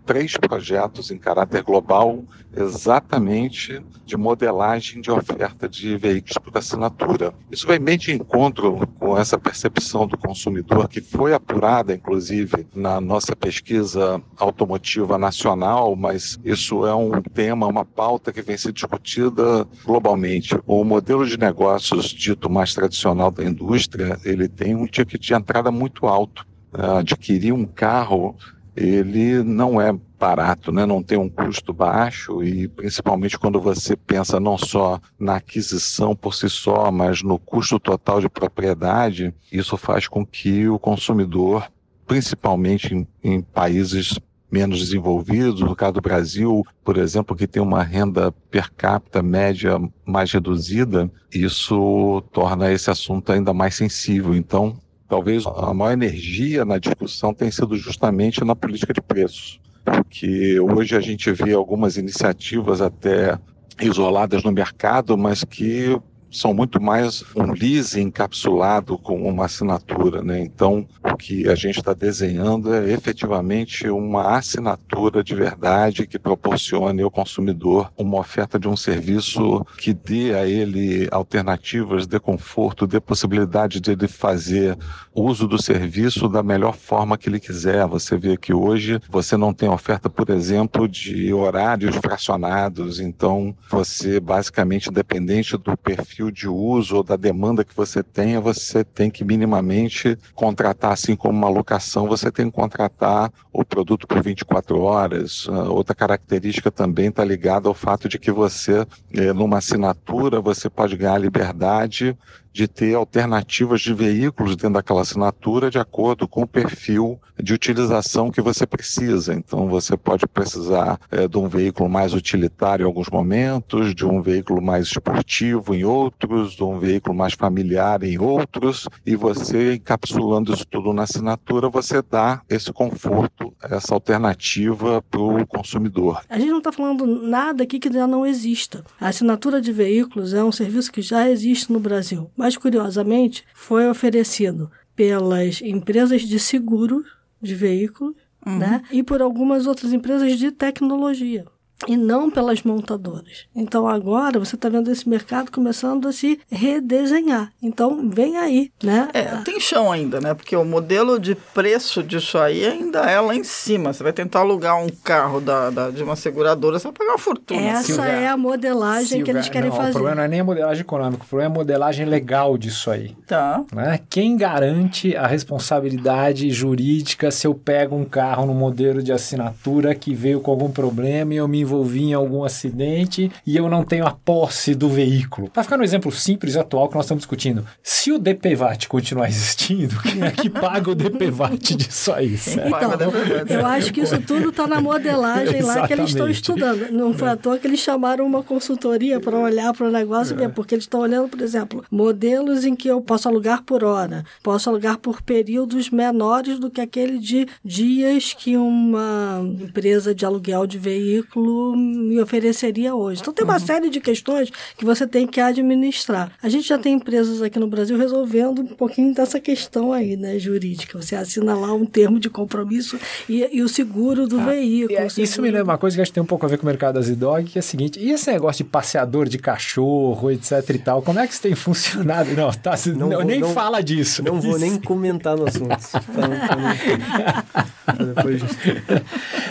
três 0.05 0.37
projetos 0.37 1.11
em 1.11 1.17
caráter 1.17 1.63
global, 1.63 2.23
exatamente 2.55 3.81
de 4.05 4.17
modelagem 4.17 5.01
de 5.01 5.11
oferta 5.11 5.67
de 5.67 5.97
veículos 5.97 6.37
por 6.37 6.57
assinatura. 6.57 7.33
Isso 7.51 7.67
vai 7.67 7.77
bem 7.77 7.97
de 7.97 8.13
encontro 8.13 8.87
com 8.99 9.17
essa 9.17 9.37
percepção 9.37 10.07
do 10.07 10.17
consumidor 10.17 10.87
que 10.87 11.01
foi 11.01 11.33
apurada, 11.33 11.93
inclusive, 11.93 12.67
na 12.73 12.99
nossa 13.01 13.35
pesquisa 13.35 14.21
automotiva 14.37 15.17
nacional, 15.17 15.95
mas 15.95 16.39
isso 16.43 16.85
é 16.85 16.95
um 16.95 17.21
tema, 17.21 17.67
uma 17.67 17.85
pauta 17.85 18.31
que 18.31 18.41
vem 18.41 18.57
sendo 18.57 18.73
discutida 18.73 19.67
globalmente. 19.85 20.57
O 20.65 20.83
modelo 20.83 21.25
de 21.25 21.37
negócios 21.37 22.05
dito 22.05 22.49
mais 22.49 22.73
tradicional 22.73 23.31
da 23.31 23.43
indústria, 23.43 24.19
ele 24.23 24.47
tem 24.47 24.75
um 24.75 24.85
ticket 24.85 25.21
de 25.21 25.33
entrada 25.33 25.71
muito 25.71 26.07
alto. 26.07 26.45
Adquirir 26.73 27.53
um 27.53 27.65
carro, 27.65 28.35
ele 28.77 29.43
não 29.43 29.81
é 29.81 29.91
barato, 30.19 30.71
né? 30.71 30.85
não 30.85 31.01
tem 31.01 31.17
um 31.17 31.27
custo 31.27 31.73
baixo 31.73 32.43
e 32.43 32.67
principalmente 32.67 33.37
quando 33.37 33.59
você 33.59 33.95
pensa 33.95 34.39
não 34.39 34.57
só 34.57 34.99
na 35.19 35.37
aquisição 35.37 36.15
por 36.15 36.35
si 36.35 36.47
só, 36.47 36.91
mas 36.91 37.23
no 37.23 37.39
custo 37.39 37.79
total 37.79 38.21
de 38.21 38.29
propriedade, 38.29 39.33
isso 39.51 39.75
faz 39.77 40.07
com 40.07 40.23
que 40.23 40.67
o 40.67 40.77
consumidor, 40.77 41.67
principalmente 42.05 42.93
em, 42.93 43.07
em 43.23 43.41
países 43.41 44.19
menos 44.49 44.79
desenvolvidos, 44.79 45.61
no 45.61 45.75
caso 45.75 45.93
do 45.93 46.01
Brasil, 46.01 46.65
por 46.83 46.97
exemplo, 46.97 47.35
que 47.35 47.47
tem 47.47 47.61
uma 47.61 47.83
renda 47.83 48.31
per 48.49 48.71
capita 48.71 49.21
média 49.21 49.77
mais 50.05 50.31
reduzida, 50.31 51.11
isso 51.33 52.23
torna 52.31 52.71
esse 52.71 52.89
assunto 52.89 53.31
ainda 53.31 53.53
mais 53.53 53.75
sensível. 53.75 54.33
Então, 54.33 54.77
talvez 55.07 55.45
a 55.45 55.73
maior 55.73 55.93
energia 55.93 56.65
na 56.65 56.77
discussão 56.77 57.33
tenha 57.33 57.51
sido 57.51 57.75
justamente 57.75 58.43
na 58.43 58.55
política 58.55 58.93
de 58.93 59.01
preços, 59.01 59.59
porque 59.83 60.59
hoje 60.59 60.95
a 60.95 60.99
gente 60.99 61.31
vê 61.31 61.53
algumas 61.53 61.97
iniciativas 61.97 62.81
até 62.81 63.39
isoladas 63.81 64.43
no 64.43 64.51
mercado, 64.51 65.17
mas 65.17 65.43
que 65.43 65.97
são 66.31 66.53
muito 66.53 66.81
mais 66.81 67.23
um 67.35 67.51
lease 67.51 68.01
encapsulado 68.01 68.97
com 68.97 69.27
uma 69.27 69.45
assinatura, 69.45 70.21
né? 70.21 70.39
Então, 70.39 70.87
o 71.03 71.15
que 71.15 71.47
a 71.47 71.55
gente 71.55 71.79
está 71.79 71.93
desenhando 71.93 72.73
é 72.73 72.91
efetivamente 72.91 73.87
uma 73.89 74.37
assinatura 74.37 75.23
de 75.23 75.33
verdade 75.33 76.05
que 76.05 76.19
proporcione 76.19 77.01
ao 77.01 77.11
consumidor 77.11 77.91
uma 77.97 78.19
oferta 78.19 78.59
de 78.59 78.67
um 78.67 78.75
serviço 78.75 79.65
que 79.77 79.93
dê 79.93 80.33
a 80.33 80.45
ele 80.45 81.07
alternativas, 81.11 82.05
dê 82.05 82.19
conforto, 82.19 82.85
dê 82.85 82.99
possibilidade 82.99 83.79
de 83.79 83.91
ele 83.91 84.07
fazer 84.07 84.77
uso 85.13 85.47
do 85.47 85.61
serviço 85.61 86.27
da 86.27 86.43
melhor 86.43 86.75
forma 86.75 87.17
que 87.17 87.29
ele 87.29 87.39
quiser. 87.39 87.85
Você 87.87 88.17
vê 88.17 88.37
que 88.37 88.53
hoje 88.53 88.99
você 89.09 89.35
não 89.35 89.53
tem 89.53 89.69
oferta, 89.69 90.09
por 90.09 90.29
exemplo, 90.29 90.87
de 90.87 91.33
horários 91.33 91.95
fracionados, 91.95 92.99
então 92.99 93.55
você 93.69 94.19
basicamente 94.19 94.91
dependente 94.91 95.57
do 95.57 95.75
perfil 95.77 96.26
de 96.31 96.47
uso 96.47 96.97
ou 96.97 97.03
da 97.03 97.15
demanda 97.15 97.63
que 97.63 97.75
você 97.75 98.03
tenha, 98.03 98.39
você 98.39 98.83
tem 98.83 99.09
que 99.09 99.23
minimamente 99.23 100.17
contratar, 100.33 100.91
assim 100.91 101.15
como 101.15 101.37
uma 101.37 101.49
locação, 101.49 102.07
você 102.07 102.31
tem 102.31 102.49
que 102.49 102.55
contratar 102.55 103.31
o 103.51 103.63
produto 103.63 104.07
por 104.07 104.21
24 104.21 104.79
horas. 104.81 105.47
Uh, 105.47 105.71
outra 105.71 105.95
característica 105.95 106.71
também 106.71 107.07
está 107.07 107.23
ligada 107.23 107.67
ao 107.67 107.73
fato 107.73 108.07
de 108.07 108.19
que 108.19 108.31
você, 108.31 108.85
eh, 109.13 109.33
numa 109.33 109.57
assinatura, 109.57 110.39
você 110.39 110.69
pode 110.69 110.95
ganhar 110.95 111.17
liberdade 111.17 112.17
de 112.57 112.67
ter 112.67 112.95
alternativas 112.95 113.81
de 113.81 113.93
veículos 113.93 114.55
dentro 114.55 114.73
daquela 114.73 115.01
assinatura 115.01 115.69
de 115.69 115.77
acordo 115.77 116.27
com 116.27 116.41
o 116.41 116.47
perfil 116.47 117.19
de 117.39 117.53
utilização 117.53 118.31
que 118.31 118.41
você 118.41 118.65
precisa. 118.65 119.31
Então, 119.31 119.67
você 119.67 119.95
pode 119.95 120.25
precisar 120.25 120.99
é, 121.11 121.27
de 121.27 121.37
um 121.37 121.47
veículo 121.47 121.87
mais 121.87 122.15
utilitário 122.15 122.83
em 122.83 122.87
alguns 122.87 123.09
momentos, 123.09 123.93
de 123.93 124.03
um 124.05 124.23
veículo 124.23 124.59
mais 124.59 124.87
esportivo 124.87 125.75
em 125.75 125.83
outros, 125.83 126.53
de 126.53 126.63
um 126.63 126.79
veículo 126.79 127.15
mais 127.15 127.33
familiar 127.33 128.01
em 128.01 128.17
outros, 128.17 128.87
e 129.05 129.15
você 129.15 129.75
encapsulando 129.75 130.51
isso 130.51 130.65
tudo 130.65 130.91
na 130.93 131.03
assinatura, 131.03 131.69
você 131.69 132.01
dá 132.01 132.41
esse 132.49 132.73
conforto, 132.73 133.53
essa 133.61 133.93
alternativa 133.93 134.99
para 135.03 135.21
o 135.21 135.45
consumidor. 135.45 136.21
A 136.27 136.39
gente 136.39 136.49
não 136.49 136.57
está 136.57 136.71
falando 136.71 137.05
nada 137.05 137.63
aqui 137.63 137.79
que 137.79 137.93
já 137.93 138.07
não 138.07 138.25
exista. 138.25 138.83
A 138.99 139.09
assinatura 139.09 139.61
de 139.61 139.71
veículos 139.71 140.33
é 140.33 140.43
um 140.43 140.51
serviço 140.51 140.91
que 140.91 141.03
já 141.03 141.29
existe 141.29 141.71
no 141.71 141.79
Brasil, 141.79 142.31
mas 142.35 142.46
curiosamente 142.55 143.43
foi 143.53 143.89
oferecido 143.89 144.71
pelas 144.95 145.61
empresas 145.61 146.21
de 146.21 146.39
seguro 146.39 147.03
de 147.41 147.53
veículos 147.53 148.15
uhum. 148.45 148.57
né? 148.57 148.81
e 148.91 149.03
por 149.03 149.21
algumas 149.21 149.67
outras 149.67 149.91
empresas 149.91 150.37
de 150.37 150.51
tecnologia 150.51 151.45
e 151.85 151.95
não 151.95 152.29
pelas 152.29 152.63
montadoras. 152.63 153.45
Então 153.55 153.87
agora 153.87 154.39
você 154.39 154.55
está 154.55 154.69
vendo 154.69 154.89
esse 154.91 155.07
mercado 155.07 155.51
começando 155.51 156.07
a 156.07 156.11
se 156.11 156.39
redesenhar. 156.49 157.51
Então 157.61 158.09
vem 158.09 158.37
aí, 158.37 158.71
né? 158.81 159.09
É, 159.13 159.25
tem 159.43 159.59
chão 159.59 159.91
ainda, 159.91 160.19
né? 160.19 160.33
Porque 160.33 160.55
o 160.55 160.65
modelo 160.65 161.19
de 161.19 161.35
preço 161.35 162.01
disso 162.01 162.37
aí 162.37 162.65
ainda 162.65 162.99
é 163.01 163.19
lá 163.19 163.35
em 163.35 163.43
cima. 163.43 163.93
Você 163.93 164.03
vai 164.03 164.13
tentar 164.13 164.39
alugar 164.39 164.81
um 164.81 164.89
carro 164.89 165.39
da, 165.39 165.69
da 165.69 165.89
de 165.91 166.01
uma 166.01 166.15
seguradora, 166.15 166.79
você 166.79 166.85
vai 166.85 166.93
pagar 166.93 167.11
uma 167.11 167.17
fortuna. 167.17 167.61
Essa 167.61 167.83
Silvia, 167.83 168.03
é 168.03 168.27
a 168.27 168.37
modelagem 168.37 169.07
Silvia, 169.07 169.25
que 169.25 169.31
eles 169.31 169.49
querem 169.49 169.69
não, 169.69 169.77
fazer. 169.77 169.89
O 169.89 169.93
problema 169.93 170.15
não 170.15 170.23
é 170.23 170.27
nem 170.27 170.39
a 170.39 170.43
modelagem 170.43 170.81
econômica, 170.81 171.23
o 171.23 171.27
problema 171.27 171.51
é 171.51 171.55
a 171.55 171.59
modelagem 171.59 172.05
legal 172.05 172.57
disso 172.57 172.89
aí. 172.89 173.15
Tá. 173.27 173.63
Né? 173.73 173.99
Quem 174.09 174.35
garante 174.35 175.15
a 175.15 175.27
responsabilidade 175.27 176.49
jurídica 176.49 177.29
se 177.29 177.45
eu 177.45 177.53
pego 177.53 177.95
um 177.95 178.05
carro 178.05 178.45
no 178.45 178.53
modelo 178.53 179.01
de 179.03 179.11
assinatura 179.11 179.93
que 179.93 180.13
veio 180.13 180.39
com 180.39 180.51
algum 180.51 180.71
problema 180.71 181.33
e 181.33 181.37
eu 181.37 181.47
me 181.47 181.66
envolvi 181.67 182.05
em 182.05 182.13
algum 182.13 182.43
acidente 182.43 183.29
e 183.45 183.57
eu 183.57 183.69
não 183.69 183.83
tenho 183.83 184.07
a 184.07 184.11
posse 184.11 184.73
do 184.73 184.87
veículo. 184.87 185.49
Para 185.49 185.63
ficar 185.63 185.77
no 185.77 185.83
exemplo 185.83 186.11
simples 186.11 186.55
e 186.55 186.59
atual 186.59 186.87
que 186.87 186.95
nós 186.95 187.05
estamos 187.05 187.21
discutindo, 187.21 187.65
se 187.83 188.11
o 188.11 188.17
DPVAT 188.17 188.87
continuar 188.87 189.27
existindo, 189.27 189.99
quem 190.01 190.23
é 190.23 190.31
que 190.31 190.49
paga 190.49 190.89
o 190.89 190.95
DPVAT 190.95 191.75
disso 191.75 192.13
aí? 192.13 192.37
Certo? 192.37 192.67
Então, 192.67 193.11
eu 193.49 193.65
acho 193.65 193.91
que 193.91 194.01
isso 194.01 194.19
tudo 194.21 194.49
está 194.49 194.65
na 194.65 194.79
modelagem 194.79 195.61
lá 195.61 195.85
que 195.85 195.93
eles 195.93 196.09
estão 196.09 196.29
estudando. 196.29 196.91
Não 196.91 197.13
foi 197.13 197.27
à 197.27 197.35
toa 197.35 197.57
que 197.59 197.67
eles 197.67 197.79
chamaram 197.79 198.25
uma 198.25 198.41
consultoria 198.41 199.19
para 199.19 199.37
olhar 199.37 199.73
para 199.73 199.87
o 199.87 199.91
negócio, 199.91 200.41
é. 200.41 200.47
porque 200.47 200.75
eles 200.75 200.85
estão 200.85 201.01
olhando, 201.01 201.27
por 201.27 201.41
exemplo, 201.41 201.83
modelos 201.91 202.63
em 202.63 202.75
que 202.75 202.87
eu 202.87 203.01
posso 203.01 203.27
alugar 203.27 203.63
por 203.63 203.83
hora, 203.83 204.23
posso 204.41 204.69
alugar 204.69 204.97
por 204.97 205.21
períodos 205.21 205.89
menores 205.89 206.59
do 206.59 206.69
que 206.69 206.79
aquele 206.79 207.19
de 207.19 207.47
dias 207.63 208.33
que 208.33 208.55
uma 208.55 209.41
empresa 209.59 210.15
de 210.15 210.25
aluguel 210.25 210.65
de 210.65 210.77
veículo 210.77 211.56
me 211.75 212.19
ofereceria 212.21 212.95
hoje. 212.95 213.21
Então 213.21 213.33
tem 213.33 213.43
uma 213.43 213.53
uhum. 213.53 213.59
série 213.59 213.89
de 213.89 213.99
questões 213.99 214.51
que 214.77 214.85
você 214.85 215.05
tem 215.05 215.27
que 215.27 215.39
administrar. 215.39 216.31
A 216.41 216.49
gente 216.49 216.67
já 216.67 216.77
tem 216.77 216.95
empresas 216.95 217.41
aqui 217.41 217.59
no 217.59 217.67
Brasil 217.67 217.97
resolvendo 217.97 218.61
um 218.61 218.67
pouquinho 218.67 219.13
dessa 219.13 219.39
questão 219.39 219.91
aí, 219.91 220.15
né, 220.15 220.39
jurídica. 220.39 220.99
Você 221.01 221.15
assina 221.15 221.55
lá 221.55 221.73
um 221.73 221.85
termo 221.85 222.19
de 222.19 222.29
compromisso 222.29 222.97
e, 223.27 223.47
e 223.51 223.61
o 223.61 223.69
seguro 223.69 224.27
do 224.27 224.39
ah, 224.39 224.45
veículo. 224.45 224.97
É, 224.97 225.09
seguro... 225.09 225.23
Isso 225.23 225.41
me 225.41 225.51
lembra 225.51 225.73
uma 225.73 225.77
coisa 225.77 225.95
que 225.95 226.01
acho 226.01 226.11
que 226.11 226.15
tem 226.15 226.23
um 226.23 226.27
pouco 226.27 226.45
a 226.45 226.49
ver 226.49 226.57
com 226.57 226.63
o 226.63 226.67
mercado 226.67 226.95
das 226.95 227.07
dog, 227.15 227.45
que 227.45 227.57
é 227.57 227.61
o 227.61 227.63
seguinte, 227.63 227.99
e 227.99 228.11
esse 228.11 228.31
negócio 228.31 228.63
de 228.63 228.69
passeador 228.69 229.27
de 229.27 229.37
cachorro, 229.37 230.31
etc 230.31 230.63
e 230.69 230.79
tal, 230.79 231.01
como 231.01 231.19
é 231.19 231.27
que 231.27 231.33
isso 231.33 231.41
tem 231.41 231.55
funcionado? 231.55 232.31
Não, 232.33 232.51
tá, 232.51 232.75
não, 232.87 232.95
não 232.95 233.09
vou, 233.09 233.25
nem 233.25 233.39
não, 233.39 233.53
fala 233.53 233.81
disso. 233.81 234.23
Não 234.23 234.39
vou 234.39 234.59
nem 234.59 234.79
comentar 234.79 235.35
no 235.35 235.47
assunto. 235.47 235.67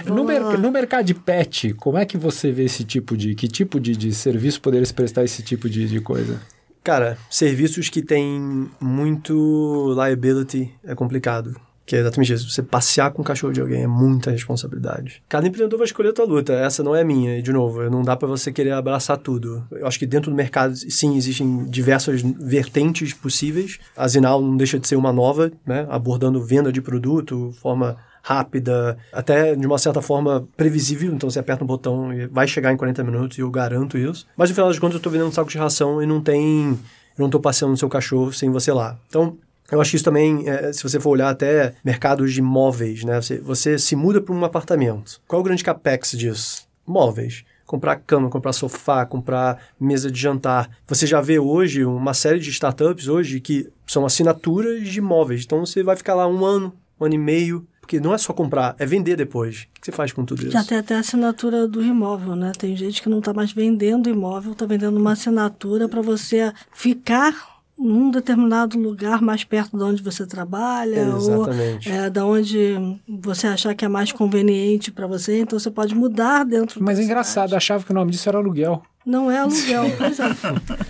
No, 0.06 0.24
mer 0.24 0.58
no 0.58 0.70
mercado 0.70 1.06
de 1.06 1.14
pet, 1.14 1.74
como 1.74 1.95
é 1.98 2.06
que 2.06 2.16
você 2.16 2.50
vê 2.50 2.64
esse 2.64 2.84
tipo 2.84 3.16
de... 3.16 3.34
Que 3.34 3.48
tipo 3.48 3.78
de, 3.80 3.96
de 3.96 4.12
serviço 4.12 4.60
poderia 4.60 4.86
se 4.86 4.94
prestar 4.94 5.24
esse 5.24 5.42
tipo 5.42 5.68
de, 5.68 5.88
de 5.88 6.00
coisa? 6.00 6.40
Cara, 6.82 7.18
serviços 7.28 7.88
que 7.88 8.00
tem 8.00 8.68
muito 8.80 9.94
liability 9.98 10.72
é 10.84 10.94
complicado. 10.94 11.56
Que 11.86 11.94
é 11.94 12.00
exatamente 12.00 12.32
isso. 12.32 12.50
Você 12.50 12.64
passear 12.64 13.12
com 13.12 13.22
o 13.22 13.24
cachorro 13.24 13.52
de 13.52 13.60
alguém 13.60 13.82
é 13.82 13.86
muita 13.86 14.32
responsabilidade. 14.32 15.22
Cada 15.28 15.46
empreendedor 15.46 15.78
vai 15.78 15.86
escolher 15.86 16.08
a 16.08 16.12
tua 16.12 16.24
luta. 16.24 16.52
Essa 16.52 16.82
não 16.82 16.96
é 16.96 17.04
minha. 17.04 17.38
E, 17.38 17.42
de 17.42 17.52
novo, 17.52 17.88
não 17.88 18.02
dá 18.02 18.16
para 18.16 18.26
você 18.26 18.50
querer 18.52 18.72
abraçar 18.72 19.16
tudo. 19.18 19.64
Eu 19.70 19.86
acho 19.86 19.96
que 19.96 20.06
dentro 20.06 20.30
do 20.30 20.36
mercado, 20.36 20.74
sim, 20.76 21.16
existem 21.16 21.64
diversas 21.66 22.22
vertentes 22.22 23.12
possíveis. 23.12 23.78
A 23.96 24.08
Zinal 24.08 24.42
não 24.42 24.56
deixa 24.56 24.80
de 24.80 24.88
ser 24.88 24.96
uma 24.96 25.12
nova, 25.12 25.52
né? 25.64 25.86
Abordando 25.88 26.44
venda 26.44 26.72
de 26.72 26.82
produto, 26.82 27.54
forma 27.62 27.96
rápida, 28.26 28.98
até 29.12 29.54
de 29.54 29.64
uma 29.64 29.78
certa 29.78 30.02
forma 30.02 30.48
previsível. 30.56 31.12
Então 31.12 31.30
você 31.30 31.38
aperta 31.38 31.62
um 31.62 31.66
botão 31.66 32.12
e 32.12 32.26
vai 32.26 32.48
chegar 32.48 32.72
em 32.72 32.76
40 32.76 33.04
minutos, 33.04 33.38
e 33.38 33.40
eu 33.40 33.50
garanto 33.50 33.96
isso. 33.96 34.26
Mas 34.36 34.50
no 34.50 34.54
final 34.56 34.68
das 34.68 34.80
contas 34.80 34.96
eu 34.96 35.00
tô 35.00 35.08
vendendo 35.08 35.28
um 35.28 35.32
saco 35.32 35.48
de 35.48 35.56
ração 35.56 36.02
e 36.02 36.06
não 36.06 36.20
tem. 36.20 36.70
Eu 37.16 37.22
não 37.22 37.30
tô 37.30 37.38
passeando 37.38 37.70
no 37.70 37.78
seu 37.78 37.88
cachorro 37.88 38.32
sem 38.32 38.50
você 38.50 38.72
lá. 38.72 38.98
Então, 39.08 39.38
eu 39.70 39.80
acho 39.80 39.90
que 39.90 39.96
isso 39.96 40.04
também, 40.04 40.48
é, 40.48 40.72
se 40.72 40.82
você 40.82 40.98
for 40.98 41.10
olhar 41.10 41.30
até 41.30 41.74
mercados 41.84 42.34
de 42.34 42.42
móveis, 42.42 43.04
né? 43.04 43.20
Você, 43.20 43.38
você 43.38 43.78
se 43.78 43.94
muda 43.94 44.20
para 44.20 44.34
um 44.34 44.44
apartamento. 44.44 45.20
Qual 45.28 45.38
é 45.38 45.40
o 45.40 45.44
grande 45.44 45.62
capex 45.62 46.10
disso? 46.10 46.66
Móveis 46.84 47.44
comprar 47.64 47.96
cama, 47.96 48.30
comprar 48.30 48.52
sofá, 48.52 49.04
comprar 49.04 49.60
mesa 49.78 50.08
de 50.08 50.20
jantar. 50.20 50.70
Você 50.86 51.04
já 51.04 51.20
vê 51.20 51.36
hoje 51.36 51.84
uma 51.84 52.14
série 52.14 52.38
de 52.38 52.48
startups 52.48 53.08
hoje 53.08 53.40
que 53.40 53.68
são 53.84 54.06
assinaturas 54.06 54.88
de 54.88 55.00
móveis. 55.00 55.42
Então 55.44 55.66
você 55.66 55.82
vai 55.82 55.96
ficar 55.96 56.14
lá 56.14 56.28
um 56.28 56.44
ano, 56.44 56.72
um 57.00 57.04
ano 57.04 57.14
e 57.14 57.18
meio, 57.18 57.66
porque 57.86 58.00
não 58.00 58.12
é 58.12 58.18
só 58.18 58.32
comprar, 58.32 58.74
é 58.80 58.84
vender 58.84 59.14
depois. 59.14 59.68
O 59.76 59.80
que 59.80 59.86
você 59.86 59.92
faz 59.92 60.12
com 60.12 60.24
tudo 60.24 60.42
isso? 60.42 60.50
Já 60.50 60.64
tem 60.64 60.76
até 60.76 60.96
a 60.96 60.98
assinatura 60.98 61.68
do 61.68 61.80
imóvel, 61.80 62.34
né? 62.34 62.50
Tem 62.58 62.76
gente 62.76 63.00
que 63.00 63.08
não 63.08 63.20
está 63.20 63.32
mais 63.32 63.52
vendendo 63.52 64.10
imóvel, 64.10 64.52
está 64.52 64.66
vendendo 64.66 64.98
uma 64.98 65.12
assinatura 65.12 65.88
para 65.88 66.02
você 66.02 66.52
ficar 66.74 67.32
num 67.78 68.10
determinado 68.10 68.76
lugar 68.76 69.22
mais 69.22 69.44
perto 69.44 69.76
de 69.76 69.84
onde 69.84 70.02
você 70.02 70.26
trabalha 70.26 71.02
Exatamente. 71.02 71.88
ou 71.88 71.94
é, 71.94 72.10
da 72.10 72.26
onde 72.26 72.98
você 73.06 73.46
achar 73.46 73.74
que 73.74 73.84
é 73.84 73.88
mais 73.88 74.10
conveniente 74.10 74.90
para 74.90 75.06
você, 75.06 75.42
então 75.42 75.56
você 75.56 75.70
pode 75.70 75.94
mudar 75.94 76.44
dentro. 76.44 76.82
Mas 76.82 76.98
é 76.98 77.04
engraçado, 77.04 77.54
achava 77.54 77.84
que 77.84 77.92
o 77.92 77.94
nome 77.94 78.10
disso 78.10 78.28
era 78.28 78.38
aluguel. 78.38 78.82
Não 79.06 79.30
é 79.30 79.38
aluguel, 79.38 79.84
pois 79.96 80.18
é. 80.18 80.24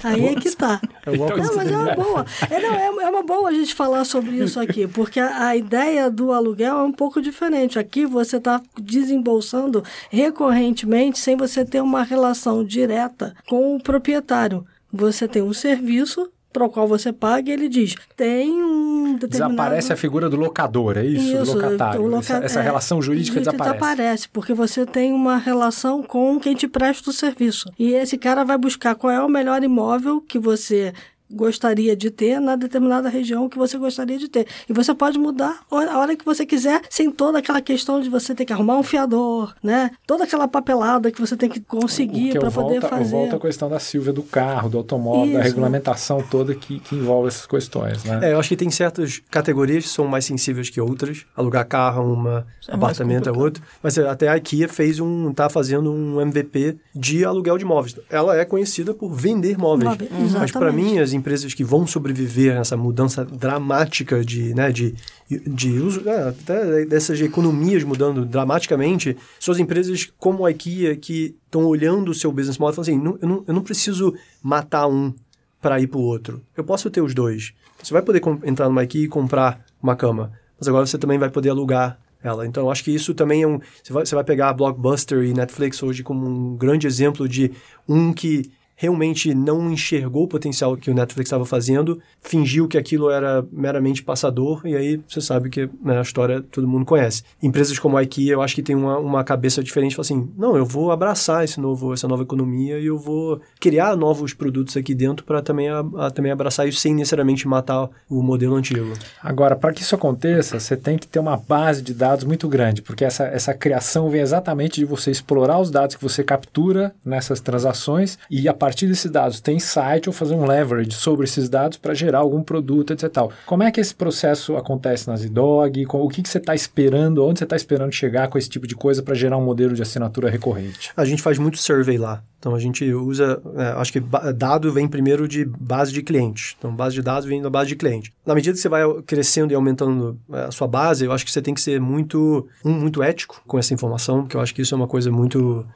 Aí 0.02 0.26
é 0.28 0.34
que 0.34 0.56
tá. 0.56 0.80
Então, 1.02 1.36
não, 1.36 1.54
mas 1.54 1.70
é 1.70 1.76
uma 1.76 1.94
boa. 1.94 2.26
É, 2.50 2.60
não, 2.60 2.74
é, 2.74 3.04
é 3.04 3.10
uma 3.10 3.22
boa 3.22 3.50
a 3.50 3.52
gente 3.52 3.74
falar 3.74 4.06
sobre 4.06 4.36
isso 4.42 4.58
aqui, 4.58 4.86
porque 4.88 5.20
a, 5.20 5.48
a 5.48 5.56
ideia 5.56 6.10
do 6.10 6.32
aluguel 6.32 6.78
é 6.78 6.82
um 6.82 6.92
pouco 6.92 7.20
diferente. 7.20 7.78
Aqui 7.78 8.06
você 8.06 8.38
está 8.38 8.62
desembolsando 8.80 9.84
recorrentemente 10.08 11.18
sem 11.18 11.36
você 11.36 11.62
ter 11.62 11.82
uma 11.82 12.02
relação 12.02 12.64
direta 12.64 13.34
com 13.46 13.76
o 13.76 13.82
proprietário. 13.82 14.64
Você 14.90 15.28
tem 15.28 15.42
um 15.42 15.52
serviço 15.52 16.30
para 16.56 16.64
o 16.64 16.70
qual 16.70 16.88
você 16.88 17.12
paga, 17.12 17.50
e 17.50 17.52
ele 17.52 17.68
diz: 17.68 17.94
tem 18.16 18.50
um 18.62 18.85
determinado. 19.16 19.54
Desaparece 19.54 19.92
a 19.92 19.96
figura 19.96 20.28
do 20.28 20.36
locador, 20.36 20.96
é 20.98 21.04
isso? 21.04 21.36
isso 21.36 21.44
do 21.44 21.54
locatário. 21.54 22.02
Loca... 22.02 22.18
Essa, 22.18 22.36
essa 22.44 22.60
é, 22.60 22.62
relação 22.62 23.00
jurídica 23.02 23.38
desaparece. 23.38 23.78
Desaparece, 23.78 24.28
porque 24.28 24.54
você 24.54 24.86
tem 24.86 25.12
uma 25.12 25.36
relação 25.36 26.02
com 26.02 26.38
quem 26.38 26.54
te 26.54 26.68
presta 26.68 27.10
o 27.10 27.12
serviço. 27.12 27.70
E 27.78 27.92
esse 27.92 28.16
cara 28.16 28.44
vai 28.44 28.58
buscar 28.58 28.94
qual 28.94 29.12
é 29.12 29.22
o 29.22 29.28
melhor 29.28 29.62
imóvel 29.62 30.20
que 30.20 30.38
você 30.38 30.92
gostaria 31.30 31.96
de 31.96 32.10
ter 32.10 32.40
na 32.40 32.56
determinada 32.56 33.08
região 33.08 33.48
que 33.48 33.58
você 33.58 33.76
gostaria 33.78 34.18
de 34.18 34.28
ter. 34.28 34.46
E 34.68 34.72
você 34.72 34.94
pode 34.94 35.18
mudar 35.18 35.60
a 35.70 35.98
hora 35.98 36.16
que 36.16 36.24
você 36.24 36.46
quiser, 36.46 36.82
sem 36.88 37.10
toda 37.10 37.38
aquela 37.38 37.60
questão 37.60 38.00
de 38.00 38.08
você 38.08 38.34
ter 38.34 38.44
que 38.44 38.52
arrumar 38.52 38.76
um 38.76 38.82
fiador, 38.82 39.54
né? 39.62 39.90
Toda 40.06 40.24
aquela 40.24 40.46
papelada 40.46 41.10
que 41.10 41.20
você 41.20 41.36
tem 41.36 41.48
que 41.48 41.60
conseguir 41.60 42.38
para 42.38 42.50
poder 42.50 42.80
fazer. 42.80 43.14
Eu 43.14 43.20
volto 43.20 43.36
à 43.36 43.40
questão 43.40 43.68
da 43.68 43.78
Silvia 43.78 44.12
do 44.12 44.22
carro, 44.22 44.68
do 44.68 44.78
automóvel, 44.78 45.26
Isso. 45.26 45.38
da 45.38 45.42
regulamentação 45.42 46.22
toda 46.22 46.54
que, 46.54 46.78
que 46.80 46.94
envolve 46.94 47.28
essas 47.28 47.46
questões, 47.46 48.04
né? 48.04 48.20
É, 48.22 48.32
eu 48.32 48.38
acho 48.38 48.48
que 48.48 48.56
tem 48.56 48.70
certas 48.70 49.20
categorias 49.30 49.84
que 49.84 49.90
são 49.90 50.06
mais 50.06 50.24
sensíveis 50.24 50.70
que 50.70 50.80
outras. 50.80 51.26
Alugar 51.36 51.66
carro 51.66 52.02
é 52.02 52.04
uma, 52.04 52.46
é 52.68 52.74
apartamento 52.74 53.28
é 53.28 53.32
outro. 53.32 53.62
Mas 53.82 53.98
até 53.98 54.28
a 54.28 54.36
IKEA 54.36 54.68
fez 54.68 55.00
um, 55.00 55.32
tá 55.32 55.48
fazendo 55.48 55.90
um 55.92 56.20
MVP 56.20 56.76
de 56.94 57.24
aluguel 57.24 57.58
de 57.58 57.64
móveis. 57.64 57.96
Ela 58.08 58.36
é 58.36 58.44
conhecida 58.44 58.94
por 58.94 59.12
vender 59.12 59.58
móveis. 59.58 59.90
Móvel, 59.90 60.08
Mas 60.38 60.52
para 60.52 60.72
mim, 60.72 60.98
as 60.98 61.12
empresas 61.16 61.54
que 61.54 61.64
vão 61.64 61.86
sobreviver 61.86 62.54
nessa 62.54 62.76
mudança 62.76 63.24
dramática 63.24 64.24
de, 64.24 64.54
né, 64.54 64.70
de, 64.70 64.94
de 65.28 65.70
uso, 65.78 66.02
né, 66.02 66.28
até 66.28 66.84
dessas 66.84 67.20
economias 67.20 67.82
mudando 67.82 68.24
dramaticamente, 68.24 69.16
são 69.40 69.52
as 69.52 69.58
empresas 69.58 70.12
como 70.18 70.46
a 70.46 70.50
IKEA 70.50 70.94
que 70.96 71.34
estão 71.44 71.64
olhando 71.64 72.10
o 72.10 72.14
seu 72.14 72.30
business 72.30 72.58
model 72.58 72.72
e 72.72 72.76
falam 72.76 72.90
assim, 72.90 73.02
não, 73.02 73.18
eu, 73.20 73.28
não, 73.28 73.44
eu 73.48 73.54
não 73.54 73.62
preciso 73.62 74.14
matar 74.42 74.86
um 74.86 75.12
para 75.60 75.80
ir 75.80 75.86
para 75.86 75.98
o 75.98 76.02
outro. 76.02 76.42
Eu 76.56 76.62
posso 76.62 76.88
ter 76.90 77.00
os 77.00 77.14
dois. 77.14 77.52
Você 77.82 77.92
vai 77.92 78.02
poder 78.02 78.22
entrar 78.44 78.68
numa 78.68 78.84
IKEA 78.84 79.04
e 79.04 79.08
comprar 79.08 79.64
uma 79.82 79.96
cama, 79.96 80.32
mas 80.58 80.68
agora 80.68 80.86
você 80.86 80.98
também 80.98 81.18
vai 81.18 81.30
poder 81.30 81.50
alugar 81.50 81.98
ela. 82.22 82.46
Então, 82.46 82.70
acho 82.70 82.84
que 82.84 82.90
isso 82.90 83.14
também 83.14 83.42
é 83.42 83.46
um... 83.46 83.60
Você 83.82 83.92
vai, 83.92 84.04
você 84.04 84.14
vai 84.14 84.24
pegar 84.24 84.48
a 84.48 84.52
Blockbuster 84.52 85.22
e 85.22 85.32
Netflix 85.32 85.82
hoje 85.82 86.02
como 86.02 86.26
um 86.26 86.56
grande 86.56 86.86
exemplo 86.86 87.28
de 87.28 87.52
um 87.88 88.12
que 88.12 88.50
realmente 88.76 89.34
não 89.34 89.70
enxergou 89.70 90.24
o 90.24 90.28
potencial 90.28 90.76
que 90.76 90.90
o 90.90 90.94
Netflix 90.94 91.28
estava 91.28 91.46
fazendo, 91.46 92.00
fingiu 92.20 92.68
que 92.68 92.76
aquilo 92.76 93.10
era 93.10 93.44
meramente 93.50 94.02
passador, 94.02 94.60
e 94.64 94.76
aí 94.76 95.00
você 95.08 95.20
sabe 95.20 95.48
que 95.48 95.68
né, 95.82 95.98
a 95.98 96.02
história 96.02 96.42
todo 96.42 96.68
mundo 96.68 96.84
conhece. 96.84 97.22
Empresas 97.42 97.78
como 97.78 97.96
a 97.96 98.02
IKEA, 98.02 98.34
eu 98.34 98.42
acho 98.42 98.54
que 98.54 98.62
tem 98.62 98.76
uma, 98.76 98.98
uma 98.98 99.24
cabeça 99.24 99.62
diferente, 99.62 99.98
assim, 99.98 100.28
não, 100.36 100.56
eu 100.56 100.64
vou 100.64 100.92
abraçar 100.92 101.42
esse 101.42 101.58
novo, 101.58 101.94
essa 101.94 102.06
nova 102.06 102.22
economia 102.22 102.78
e 102.78 102.86
eu 102.86 102.98
vou 102.98 103.40
criar 103.58 103.96
novos 103.96 104.34
produtos 104.34 104.76
aqui 104.76 104.94
dentro 104.94 105.24
para 105.24 105.40
também, 105.40 105.68
a, 105.70 106.10
também 106.10 106.30
abraçar 106.30 106.68
isso 106.68 106.80
sem 106.80 106.94
necessariamente 106.94 107.48
matar 107.48 107.88
o 108.10 108.22
modelo 108.22 108.54
antigo. 108.54 108.92
Agora, 109.22 109.56
para 109.56 109.72
que 109.72 109.80
isso 109.80 109.94
aconteça, 109.94 110.60
você 110.60 110.76
tem 110.76 110.98
que 110.98 111.06
ter 111.06 111.18
uma 111.18 111.36
base 111.36 111.80
de 111.80 111.94
dados 111.94 112.24
muito 112.24 112.46
grande, 112.48 112.82
porque 112.82 113.04
essa, 113.04 113.24
essa 113.24 113.54
criação 113.54 114.10
vem 114.10 114.20
exatamente 114.20 114.80
de 114.80 114.84
você 114.84 115.10
explorar 115.10 115.58
os 115.58 115.70
dados 115.70 115.96
que 115.96 116.02
você 116.02 116.22
captura 116.22 116.94
nessas 117.04 117.40
transações 117.40 118.18
e 118.30 118.48
a 118.48 118.54
partir 118.66 118.88
desses 118.88 119.08
dados 119.08 119.38
ter 119.38 119.52
insight 119.52 120.08
ou 120.08 120.12
fazer 120.12 120.34
um 120.34 120.44
leverage 120.44 120.90
sobre 120.90 121.24
esses 121.24 121.48
dados 121.48 121.78
para 121.78 121.94
gerar 121.94 122.18
algum 122.18 122.42
produto, 122.42 122.92
etc. 122.92 123.08
Tal. 123.08 123.32
Como 123.46 123.62
é 123.62 123.70
que 123.70 123.80
esse 123.80 123.94
processo 123.94 124.56
acontece 124.56 125.06
na 125.06 125.16
Zidog? 125.16 125.86
O 125.88 126.08
que, 126.08 126.20
que 126.20 126.28
você 126.28 126.38
está 126.38 126.52
esperando? 126.52 127.24
Onde 127.24 127.38
você 127.38 127.44
está 127.44 127.54
esperando 127.54 127.92
chegar 127.92 128.26
com 128.26 128.36
esse 128.36 128.48
tipo 128.48 128.66
de 128.66 128.74
coisa 128.74 129.04
para 129.04 129.14
gerar 129.14 129.36
um 129.36 129.44
modelo 129.44 129.72
de 129.72 129.82
assinatura 129.82 130.28
recorrente? 130.28 130.90
A 130.96 131.04
gente 131.04 131.22
faz 131.22 131.38
muito 131.38 131.58
survey 131.58 131.96
lá. 131.96 132.24
Então 132.38 132.54
a 132.54 132.58
gente 132.58 132.84
usa, 132.92 133.40
é, 133.56 133.68
acho 133.80 133.92
que 133.92 134.00
dado 134.34 134.72
vem 134.72 134.86
primeiro 134.86 135.26
de 135.26 135.44
base 135.44 135.92
de 135.92 136.02
clientes. 136.02 136.54
Então 136.58 136.74
base 136.74 136.94
de 136.94 137.02
dados 137.02 137.28
vem 137.28 137.42
da 137.42 137.50
base 137.50 137.68
de 137.68 137.76
cliente. 137.76 138.12
Na 138.24 138.34
medida 138.34 138.54
que 138.54 138.60
você 138.60 138.68
vai 138.68 138.82
crescendo 139.02 139.52
e 139.52 139.56
aumentando 139.56 140.18
é, 140.32 140.44
a 140.44 140.50
sua 140.50 140.66
base, 140.66 141.04
eu 141.04 141.12
acho 141.12 141.24
que 141.24 141.30
você 141.30 141.42
tem 141.42 141.54
que 141.54 141.60
ser 141.60 141.80
muito, 141.80 142.46
um, 142.64 142.72
muito 142.72 143.02
ético 143.02 143.42
com 143.46 143.58
essa 143.58 143.72
informação, 143.72 144.22
porque 144.22 144.36
eu 144.36 144.40
acho 144.40 144.54
que 144.54 144.62
isso 144.62 144.74
é 144.74 144.76
uma 144.76 144.86
coisa 144.86 145.10
muito, 145.10 145.66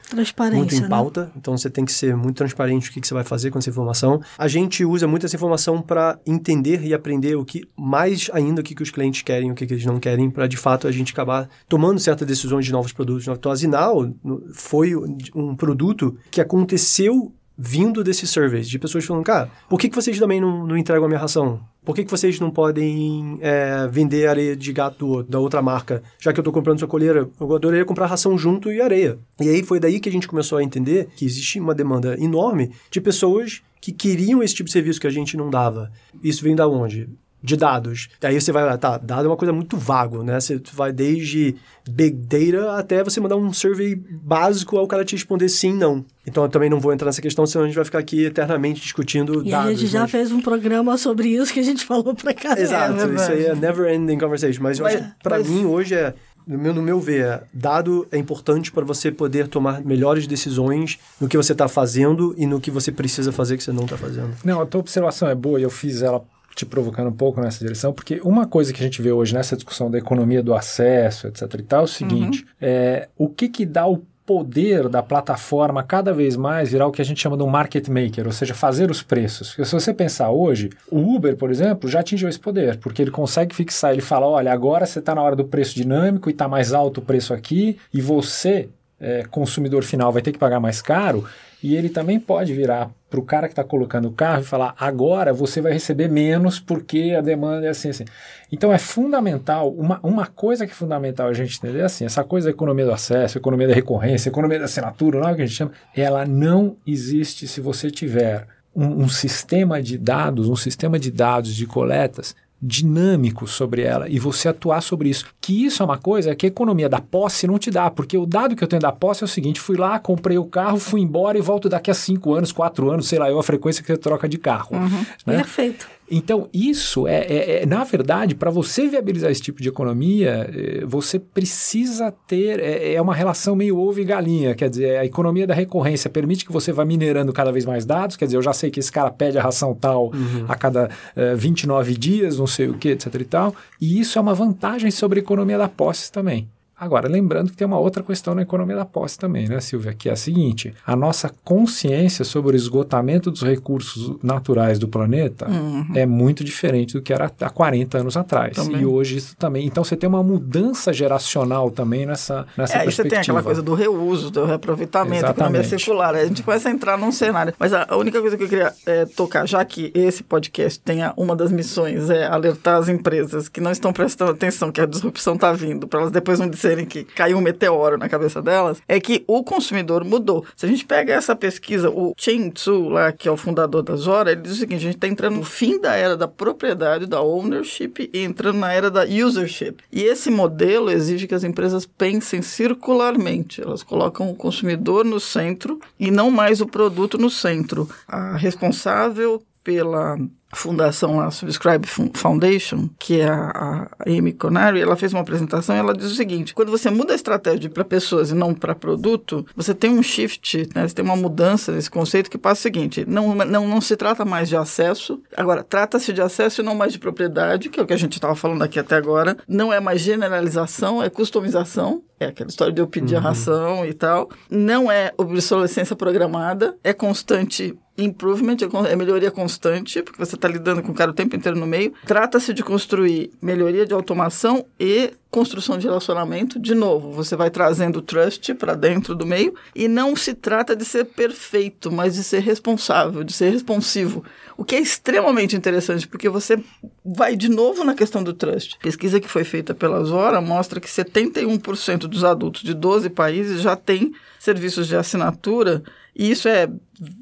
muito 0.59 0.75
em 0.75 0.81
né? 0.83 0.88
pauta. 0.88 1.25
Né? 1.25 1.31
Então 1.37 1.57
você 1.57 1.70
tem 1.70 1.85
que 1.85 1.92
ser 1.92 2.14
muito 2.16 2.37
transparente 2.37 2.90
o 2.90 2.92
que, 2.92 3.01
que 3.01 3.07
você 3.07 3.14
vai 3.14 3.25
fazer 3.25 3.51
com 3.51 3.59
essa 3.59 3.70
informação. 3.70 4.20
A 4.38 4.49
gente 4.49 4.85
usa 4.85 5.07
muito 5.07 5.27
essa 5.27 5.37
informação 5.37 5.81
para 5.81 6.18
entender 6.27 6.85
e 6.85 6.92
aprender 6.92 7.37
o 7.37 7.44
que 7.44 7.62
mais 7.77 8.31
ainda 8.33 8.61
o 8.61 8.64
que, 8.64 8.75
que 8.75 8.83
os 8.83 8.90
clientes 8.90 9.23
querem, 9.23 9.51
o 9.51 9.55
que, 9.55 9.66
que 9.66 9.75
eles 9.75 9.87
não 9.87 9.99
querem, 9.99 10.31
para 10.31 10.46
de 10.46 10.57
fato 10.57 10.87
a 10.87 10.92
gente 10.92 11.12
acabar 11.12 11.49
tomando 11.68 11.99
certas 11.99 12.27
decisões 12.27 12.64
de 12.64 12.73
novos 12.73 12.92
produtos. 12.92 13.27
Então 13.27 13.51
a 13.51 13.55
Zinal 13.55 14.12
foi 14.53 14.94
um 15.35 15.55
produto 15.57 16.16
que 16.31 16.40
aconteceu 16.51 17.33
vindo 17.57 18.03
desses 18.03 18.29
surveys, 18.31 18.69
de 18.69 18.79
pessoas 18.79 19.05
falando, 19.05 19.23
cara, 19.23 19.51
por 19.69 19.79
que, 19.79 19.89
que 19.89 19.95
vocês 19.95 20.19
também 20.19 20.41
não, 20.41 20.67
não 20.67 20.77
entregam 20.77 21.05
a 21.05 21.09
minha 21.09 21.21
ração? 21.21 21.61
Por 21.85 21.95
que, 21.95 22.05
que 22.05 22.11
vocês 22.11 22.41
não 22.41 22.51
podem 22.51 23.39
é, 23.41 23.87
vender 23.89 24.27
areia 24.27 24.57
de 24.57 24.73
gato 24.73 25.23
da 25.25 25.39
outra 25.39 25.63
marca? 25.63 26.03
Já 26.19 26.33
que 26.33 26.41
eu 26.41 26.43
estou 26.43 26.53
comprando 26.53 26.79
sua 26.79 26.89
colheira, 26.89 27.29
eu 27.39 27.55
adoraria 27.55 27.85
comprar 27.85 28.07
ração 28.07 28.37
junto 28.37 28.73
e 28.73 28.81
areia. 28.81 29.19
E 29.41 29.49
aí 29.49 29.63
foi 29.63 29.79
daí 29.79 30.01
que 30.01 30.09
a 30.09 30.13
gente 30.13 30.27
começou 30.27 30.59
a 30.59 30.65
entender 30.65 31.09
que 31.15 31.25
existe 31.25 31.61
uma 31.61 31.75
demanda 31.75 32.17
enorme 32.19 32.73
de 32.91 33.01
pessoas 33.01 33.63
que 33.81 33.93
queriam 33.93 34.43
esse 34.43 34.55
tipo 34.55 34.67
de 34.67 34.73
serviço 34.73 35.01
que 35.01 35.07
a 35.07 35.11
gente 35.11 35.37
não 35.37 35.51
dava. 35.51 35.91
Isso 36.23 36.43
vem 36.43 36.57
da 36.57 36.67
onde? 36.67 37.09
De 37.42 37.57
dados. 37.57 38.09
Aí 38.22 38.40
você 38.40 38.53
vai, 38.53 38.76
tá, 38.79 38.98
dado 38.98 39.24
é 39.24 39.29
uma 39.29 39.37
coisa 39.37 39.53
muito 39.53 39.76
vago, 39.76 40.22
né? 40.22 40.38
Você 40.38 40.61
vai 40.72 40.92
desde 40.92 41.57
big 41.88 42.16
data 42.16 42.79
até 42.79 43.03
você 43.03 43.20
mandar 43.20 43.37
um 43.37 43.53
survey 43.53 43.94
básico 43.94 44.76
ao 44.76 44.87
cara 44.87 45.05
te 45.05 45.16
responder 45.16 45.48
sim, 45.48 45.72
não. 45.72 46.05
Então 46.26 46.44
eu 46.44 46.48
também 46.48 46.68
não 46.68 46.79
vou 46.79 46.92
entrar 46.92 47.07
nessa 47.07 47.22
questão, 47.22 47.46
senão 47.46 47.64
a 47.64 47.66
gente 47.66 47.76
vai 47.76 47.85
ficar 47.85 47.98
aqui 47.98 48.24
eternamente 48.24 48.81
discutindo 48.81 49.46
e 49.46 49.50
dados. 49.50 49.70
E 49.70 49.74
a 49.74 49.76
gente 49.76 49.87
já 49.87 50.03
mas... 50.03 50.11
fez 50.11 50.31
um 50.31 50.40
programa 50.40 50.96
sobre 50.98 51.29
isso 51.29 51.53
que 51.53 51.61
a 51.61 51.64
gente 51.64 51.85
falou 51.85 52.14
pra 52.14 52.35
cá. 52.35 52.59
Exato, 52.59 53.00
é 53.00 53.14
isso 53.14 53.33
aí 53.33 53.46
é 53.46 53.55
never 53.55 53.92
ending 53.92 54.18
conversation. 54.18 54.62
Mas, 54.62 54.79
mas 54.79 54.94
eu 54.94 55.00
acho 55.00 55.11
que 55.11 55.22
pra 55.22 55.38
mas... 55.38 55.48
mim 55.48 55.64
hoje 55.64 55.94
é 55.94 56.14
no 56.46 56.59
meu, 56.59 56.74
no 56.74 56.83
meu 56.83 57.00
ver, 57.00 57.42
dado 57.53 58.09
é 58.11 58.18
importante 58.18 58.72
para 58.72 58.85
você 58.85 59.11
poder 59.12 59.46
tomar 59.46 59.85
melhores 59.85 60.26
decisões 60.26 60.98
no 61.20 61.29
que 61.29 61.37
você 61.37 61.53
está 61.53 61.68
fazendo 61.68 62.35
e 62.37 62.46
no 62.46 62.61
que 62.61 62.70
você 62.70 62.90
precisa 62.90 63.31
fazer 63.31 63.57
que 63.57 63.62
você 63.62 63.72
não 63.72 63.85
está 63.85 63.96
fazendo. 63.96 64.35
Não, 64.44 64.61
a 64.61 64.66
tua 64.66 64.81
observação 64.81 65.29
é 65.29 65.35
boa 65.35 65.61
e 65.61 65.62
eu 65.62 65.70
fiz 65.70 66.03
ela 66.03 66.24
te 66.55 66.67
provocando 66.67 67.09
um 67.09 67.13
pouco 67.13 67.41
nessa 67.41 67.61
direção, 67.61 67.93
porque 67.93 68.21
uma 68.25 68.47
coisa 68.47 68.73
que 68.73 68.81
a 68.81 68.85
gente 68.85 69.01
vê 69.01 69.13
hoje 69.13 69.35
nessa 69.35 69.57
discussão 69.57 69.91
da 69.91 69.99
economia 69.99 70.43
do 70.43 70.55
acesso, 70.55 71.29
etc 71.29 71.55
e 71.55 71.63
tal, 71.63 71.81
é 71.81 71.85
o 71.85 71.87
seguinte, 71.87 72.43
uhum. 72.43 72.49
é, 72.61 73.09
o 73.17 73.29
que 73.29 73.49
que 73.49 73.65
dá 73.65 73.87
o 73.87 74.03
poder 74.31 74.89
da 74.89 75.03
plataforma 75.03 75.83
cada 75.83 76.13
vez 76.13 76.37
mais 76.37 76.71
virar 76.71 76.87
o 76.87 76.93
que 76.93 77.03
a 77.03 77.05
gente 77.05 77.21
chama 77.21 77.37
de 77.37 77.43
um 77.43 77.49
market 77.49 77.89
maker, 77.89 78.27
ou 78.27 78.33
seja, 78.33 78.55
fazer 78.55 78.89
os 78.89 79.03
preços. 79.03 79.49
Porque 79.49 79.65
se 79.65 79.73
você 79.73 79.93
pensar 79.93 80.31
hoje, 80.31 80.71
o 80.89 81.17
Uber, 81.17 81.37
por 81.37 81.51
exemplo, 81.51 81.91
já 81.91 81.99
atingiu 81.99 82.29
esse 82.29 82.39
poder, 82.39 82.77
porque 82.79 83.03
ele 83.03 83.11
consegue 83.11 83.53
fixar, 83.53 83.93
ele 83.93 84.01
fala, 84.01 84.27
olha, 84.27 84.53
agora 84.53 84.87
você 84.87 85.01
está 85.01 85.17
na 85.17 85.23
hora 85.23 85.35
do 85.35 85.45
preço 85.45 85.75
dinâmico 85.75 86.31
e 86.31 86.33
está 86.33 86.47
mais 86.47 86.73
alto 86.73 86.99
o 86.99 87.03
preço 87.03 87.35
aqui, 87.35 87.77
e 87.93 88.01
você, 88.01 88.69
é, 89.01 89.25
consumidor 89.29 89.83
final, 89.83 90.13
vai 90.13 90.23
ter 90.23 90.31
que 90.31 90.39
pagar 90.39 90.61
mais 90.61 90.81
caro, 90.81 91.25
e 91.61 91.75
ele 91.75 91.89
também 91.89 92.21
pode 92.21 92.55
virar 92.55 92.89
para 93.11 93.18
o 93.18 93.25
cara 93.25 93.49
que 93.49 93.53
está 93.53 93.64
colocando 93.64 94.07
o 94.07 94.12
carro 94.12 94.40
e 94.40 94.44
falar: 94.44 94.75
agora 94.79 95.33
você 95.33 95.61
vai 95.61 95.73
receber 95.73 96.09
menos 96.09 96.61
porque 96.61 97.14
a 97.18 97.20
demanda 97.20 97.66
é 97.66 97.70
assim, 97.70 97.90
assim. 97.90 98.05
Então 98.51 98.73
é 98.73 98.79
fundamental, 98.79 99.70
uma, 99.73 99.99
uma 100.03 100.27
coisa 100.27 100.64
que 100.64 100.73
é 100.73 100.75
fundamental 100.75 101.29
a 101.29 101.33
gente 101.33 101.59
entender 101.59 101.81
é 101.81 101.85
assim: 101.85 102.05
essa 102.05 102.23
coisa 102.23 102.46
da 102.46 102.53
economia 102.53 102.85
do 102.87 102.92
acesso, 102.92 103.37
economia 103.37 103.66
da 103.66 103.75
recorrência, 103.75 104.29
economia 104.29 104.61
da 104.61 104.66
assinatura, 104.66 105.18
não 105.18 105.29
é 105.29 105.33
o 105.33 105.37
que 105.37 105.42
a 105.42 105.46
gente 105.46 105.57
chama, 105.57 105.73
ela 105.94 106.25
não 106.25 106.77
existe 106.87 107.49
se 107.49 107.61
você 107.61 107.90
tiver 107.90 108.46
um, 108.75 109.03
um 109.03 109.09
sistema 109.09 109.83
de 109.83 109.99
dados, 109.99 110.49
um 110.49 110.57
sistema 110.57 110.99
de 110.99 111.11
dados 111.11 111.55
de 111.55 111.66
coletas 111.66 112.37
dinâmico 112.62 113.46
sobre 113.46 113.83
ela 113.83 114.09
e 114.09 114.18
você 114.18 114.49
atuar 114.49 114.81
sobre 114.81 115.09
isso. 115.09 115.25
Que 115.40 115.64
isso 115.64 115.83
é 115.83 115.87
uma 115.87 115.99
coisa 115.99 116.35
que 116.35 116.46
a 116.46 116.49
economia 116.49 116.88
da 116.88 117.01
posse 117.01 117.46
não 117.46 117.59
te 117.59 117.70
dá, 117.70 117.90
porque 117.90 118.16
o 118.18 118.27
dado 118.27 118.55
que 118.55 118.62
eu 118.62 118.68
tenho 118.68 118.83
da 118.83 118.92
posse 118.92 119.23
é 119.23 119.27
o 119.27 119.29
seguinte: 119.29 119.61
fui 119.61 119.77
lá, 119.77 119.99
comprei 119.99 120.38
o 120.38 120.44
carro, 120.44 120.79
fui 120.79 121.01
embora 121.01 121.38
e 121.38 121.40
volto 121.40 121.68
daqui 121.68 121.90
a 121.90 121.94
cinco 121.94 122.35
anos, 122.35 122.53
quatro 122.53 122.90
anos, 122.90 123.09
sei 123.09 123.18
lá, 123.18 123.31
eu 123.31 123.38
a 123.38 123.42
frequência 123.42 123.83
que 123.83 123.92
você 123.92 123.96
troca 123.96 124.29
de 124.29 124.38
carro. 124.38 124.77
Uhum. 124.77 125.07
Né? 125.27 125.37
Perfeito. 125.37 125.88
Então, 126.11 126.49
isso 126.53 127.07
é, 127.07 127.20
é, 127.20 127.62
é 127.62 127.66
na 127.66 127.85
verdade, 127.85 128.35
para 128.35 128.51
você 128.51 128.88
viabilizar 128.88 129.31
esse 129.31 129.40
tipo 129.40 129.62
de 129.62 129.68
economia, 129.68 130.51
é, 130.53 130.85
você 130.85 131.18
precisa 131.18 132.12
ter, 132.27 132.59
é, 132.59 132.94
é, 132.94 133.01
uma 133.01 133.14
relação 133.14 133.55
meio 133.55 133.79
ovo 133.79 134.01
e 134.01 134.05
galinha, 134.05 134.55
quer 134.55 134.68
dizer, 134.68 134.99
a 134.99 135.05
economia 135.05 135.46
da 135.46 135.55
recorrência 135.55 136.11
permite 136.11 136.44
que 136.44 136.53
você 136.53 136.73
vá 136.73 136.85
minerando 136.85 137.33
cada 137.33 137.53
vez 137.53 137.64
mais 137.64 137.85
dados, 137.85 138.16
quer 138.16 138.25
dizer, 138.25 138.38
eu 138.38 138.42
já 138.42 138.53
sei 138.53 138.70
que 138.70 138.81
esse 138.81 138.90
cara 138.90 139.11
pede 139.11 139.38
a 139.38 139.42
ração 139.42 139.73
tal 139.73 140.07
uhum. 140.07 140.44
a 140.49 140.57
cada 140.57 140.90
é, 141.14 141.35
29 141.37 141.96
dias, 141.96 142.38
não 142.38 142.46
sei 142.46 142.68
o 142.68 142.75
que, 142.75 142.88
etc 142.88 143.14
e 143.14 143.25
tal, 143.25 143.55
e 143.81 144.01
isso 144.01 144.18
é 144.18 144.23
uma 144.23 144.35
vantagem 144.35 144.90
sobre 144.90 145.20
a 145.20 145.23
economia 145.23 145.59
da 145.59 145.68
posse 145.68 146.11
também. 146.11 146.49
Agora, 146.81 147.07
lembrando 147.07 147.51
que 147.51 147.57
tem 147.59 147.66
uma 147.66 147.79
outra 147.79 148.03
questão 148.03 148.35
na 148.35 148.40
economia 148.40 148.75
da 148.75 148.87
posse 148.87 149.19
também, 149.19 149.47
né, 149.47 149.61
Silvia? 149.61 149.93
Que 149.93 150.09
é 150.09 150.12
a 150.12 150.16
seguinte: 150.16 150.73
a 150.87 150.97
nossa 150.97 151.31
consciência 151.45 152.25
sobre 152.25 152.53
o 152.53 152.57
esgotamento 152.57 153.31
dos 153.31 153.43
recursos 153.43 154.16
naturais 154.23 154.79
do 154.79 154.88
planeta 154.88 155.47
uhum. 155.47 155.87
é 155.95 156.07
muito 156.07 156.43
diferente 156.43 156.95
do 156.95 157.03
que 157.03 157.12
era 157.12 157.31
há 157.40 157.51
40 157.51 157.99
anos 157.99 158.16
atrás. 158.16 158.57
Também. 158.57 158.81
E 158.81 158.87
hoje 158.87 159.19
isso 159.19 159.37
também. 159.37 159.66
Então 159.66 159.85
você 159.85 159.95
tem 159.95 160.09
uma 160.09 160.23
mudança 160.23 160.90
geracional 160.90 161.71
também 161.71 162.07
nessa, 162.07 162.47
nessa 162.57 162.79
é, 162.79 162.85
perspectiva. 162.85 163.03
você 163.03 163.09
tem 163.11 163.19
aquela 163.19 163.43
coisa 163.43 163.61
do 163.61 163.75
reuso, 163.75 164.31
do 164.31 164.47
reaproveitamento, 164.47 165.16
Exatamente. 165.16 165.40
economia 165.40 165.64
circular. 165.64 166.14
A 166.14 166.25
gente 166.25 166.43
começa 166.43 166.71
a 166.71 166.73
entrar 166.73 166.97
num 166.97 167.12
cenário. 167.12 167.53
Mas 167.59 167.75
a 167.75 167.95
única 167.95 168.19
coisa 168.23 168.38
que 168.38 168.45
eu 168.45 168.49
queria 168.49 168.73
é, 168.87 169.05
tocar, 169.05 169.47
já 169.47 169.62
que 169.66 169.93
esse 169.95 170.23
podcast 170.23 170.81
tem 170.81 171.01
uma 171.14 171.37
das 171.37 171.53
missões 171.53 172.09
é 172.09 172.27
alertar 172.27 172.77
as 172.77 172.88
empresas 172.88 173.51
que 173.51 173.61
não 173.61 173.71
estão 173.71 173.93
prestando 173.93 174.31
atenção 174.31 174.73
que 174.73 174.81
a 174.81 174.87
disrupção 174.87 175.35
está 175.35 175.53
vindo, 175.53 175.87
para 175.87 176.01
elas 176.01 176.12
depois 176.12 176.38
não 176.38 176.49
dizer 176.49 176.70
que 176.87 177.05
caiu 177.05 177.39
um 177.39 177.41
meteoro 177.41 177.99
na 177.99 178.09
cabeça 178.09 178.41
delas, 178.43 178.81
é 178.89 178.99
que 179.01 179.25
o 179.27 179.43
consumidor 179.43 180.05
mudou. 180.05 180.45
Se 180.57 180.67
a 180.67 180.69
gente 180.69 180.85
pega 180.85 181.13
essa 181.13 181.35
pesquisa, 181.37 181.91
o 181.91 182.15
Chen 182.17 182.51
Tzu, 182.51 182.89
lá, 182.89 183.13
que 183.13 183.29
é 183.29 183.31
o 183.31 183.37
fundador 183.37 183.83
da 183.83 183.97
Zora, 183.97 184.33
ele 184.33 184.43
diz 184.43 184.53
o 184.53 184.57
seguinte: 184.57 184.79
a 184.79 184.83
gente 184.83 184.97
está 184.97 185.09
entrando 185.09 185.37
no 185.37 185.45
fim 185.45 185.81
da 185.81 185.95
era 185.95 186.17
da 186.17 186.29
propriedade, 186.29 187.07
da 187.07 187.21
ownership, 187.21 188.11
e 188.13 188.21
entrando 188.21 188.59
na 188.59 188.73
era 188.73 188.91
da 188.91 189.05
usership. 189.05 189.83
E 189.93 190.03
esse 190.03 190.31
modelo 190.31 190.91
exige 190.91 191.27
que 191.27 191.35
as 191.35 191.45
empresas 191.45 191.87
pensem 191.87 192.43
circularmente. 192.43 193.61
Elas 193.61 193.83
colocam 193.83 194.31
o 194.31 194.35
consumidor 194.35 195.05
no 195.05 195.21
centro 195.21 195.81
e 195.99 196.11
não 196.11 196.31
mais 196.31 196.61
o 196.61 196.67
produto 196.67 197.19
no 197.19 197.31
centro. 197.31 197.89
A 198.07 198.37
responsável 198.37 199.43
pela 199.63 200.19
fundação 200.53 201.17
lá, 201.17 201.31
Subscribe 201.31 201.87
Foundation, 202.15 202.89
que 202.99 203.21
é 203.21 203.29
a, 203.29 203.89
a 203.99 204.09
Amy 204.11 204.33
Connery, 204.33 204.81
ela 204.81 204.97
fez 204.97 205.13
uma 205.13 205.21
apresentação 205.21 205.77
e 205.77 205.79
ela 205.79 205.95
diz 205.95 206.11
o 206.11 206.15
seguinte, 206.15 206.55
quando 206.55 206.71
você 206.71 206.91
muda 206.91 207.13
a 207.13 207.17
estratégia 207.17 207.71
para 207.71 207.85
pessoas 207.85 208.31
e 208.31 208.35
não 208.35 208.53
para 208.53 208.75
produto, 208.75 209.47
você 209.55 209.75
tem 209.75 209.91
um 209.91 210.03
shift, 210.03 210.69
né, 210.75 210.87
você 210.87 210.95
tem 210.95 211.05
uma 211.05 211.17
mudança 211.17 211.73
nesse 211.73 211.91
conceito 211.91 212.31
que 212.31 212.39
passa 212.39 212.61
o 212.61 212.63
seguinte, 212.63 213.05
não, 213.07 213.35
não, 213.35 213.69
não 213.69 213.81
se 213.81 213.97
trata 213.97 214.25
mais 214.25 214.49
de 214.49 214.57
acesso, 214.57 215.23
agora, 215.37 215.63
trata-se 215.63 216.13
de 216.13 216.21
acesso 216.21 216.61
e 216.61 216.65
não 216.65 216.75
mais 216.75 216.93
de 216.93 216.99
propriedade, 216.99 217.69
que 217.69 217.79
é 217.79 217.83
o 217.83 217.87
que 217.87 217.95
a 217.95 217.99
gente 217.99 218.15
estava 218.15 218.35
falando 218.35 218.63
aqui 218.63 218.79
até 218.79 218.97
agora, 218.97 219.37
não 219.47 219.73
é 219.73 219.79
mais 219.79 220.01
generalização, 220.01 221.03
é 221.03 221.09
customização, 221.09 222.03
é 222.19 222.27
aquela 222.27 222.51
história 222.51 222.73
de 222.73 222.81
eu 222.81 222.87
pedir 222.87 223.15
uhum. 223.15 223.21
a 223.21 223.23
ração 223.23 223.87
e 223.87 223.95
tal, 223.95 224.29
não 224.51 224.91
é 224.91 225.13
obsolescência 225.17 225.97
programada, 225.97 226.77
é 226.85 226.93
constante 226.93 227.75
improvement, 227.97 228.57
é, 228.61 228.93
é 228.93 228.97
melhoria 228.97 229.31
constante, 229.31 230.03
porque 230.03 230.19
você 230.19 230.37
está 230.40 230.48
lidando 230.48 230.83
com 230.83 230.92
o 230.92 230.94
cara 230.94 231.11
o 231.11 231.14
tempo 231.14 231.37
inteiro 231.37 231.59
no 231.59 231.66
meio. 231.66 231.92
Trata-se 232.07 232.53
de 232.53 232.62
construir 232.62 233.31
melhoria 233.40 233.87
de 233.87 233.94
automação 233.94 234.64
e 234.79 235.12
construção 235.31 235.79
de 235.79 235.87
relacionamento. 235.87 236.59
De 236.59 236.75
novo, 236.75 237.12
você 237.12 237.37
vai 237.37 237.51
trazendo 237.51 238.03
trust 238.03 238.53
para 238.55 238.75
dentro 238.75 239.14
do 239.14 239.25
meio 239.25 239.55
e 239.75 239.87
não 239.87 240.16
se 240.16 240.35
trata 240.35 240.75
de 240.75 240.85
ser 240.85 241.05
perfeito, 241.05 241.90
mas 241.90 242.14
de 242.14 242.25
ser 242.25 242.40
responsável, 242.40 243.23
de 243.23 243.33
ser 243.33 243.51
responsivo. 243.51 244.25
O 244.57 244.64
que 244.64 244.75
é 244.75 244.81
extremamente 244.81 245.57
interessante, 245.57 246.07
porque 246.07 246.29
você 246.29 246.62
vai 247.05 247.37
de 247.37 247.49
novo 247.49 247.85
na 247.85 247.95
questão 247.95 248.23
do 248.23 248.35
trust. 248.35 248.79
Pesquisa 248.83 249.21
que 249.21 249.29
foi 249.29 249.45
feita 249.45 249.75
pela 249.75 250.05
Zora 250.05 250.40
mostra 250.40 250.81
que 250.81 250.88
71% 250.88 252.01
dos 252.01 252.25
adultos 252.25 252.62
de 252.62 252.75
12 252.75 253.09
países 253.11 253.62
já 253.62 253.77
têm 253.77 254.12
serviços 254.38 254.88
de 254.88 254.97
assinatura 254.97 255.83
e 256.14 256.31
isso 256.31 256.49
é 256.49 256.69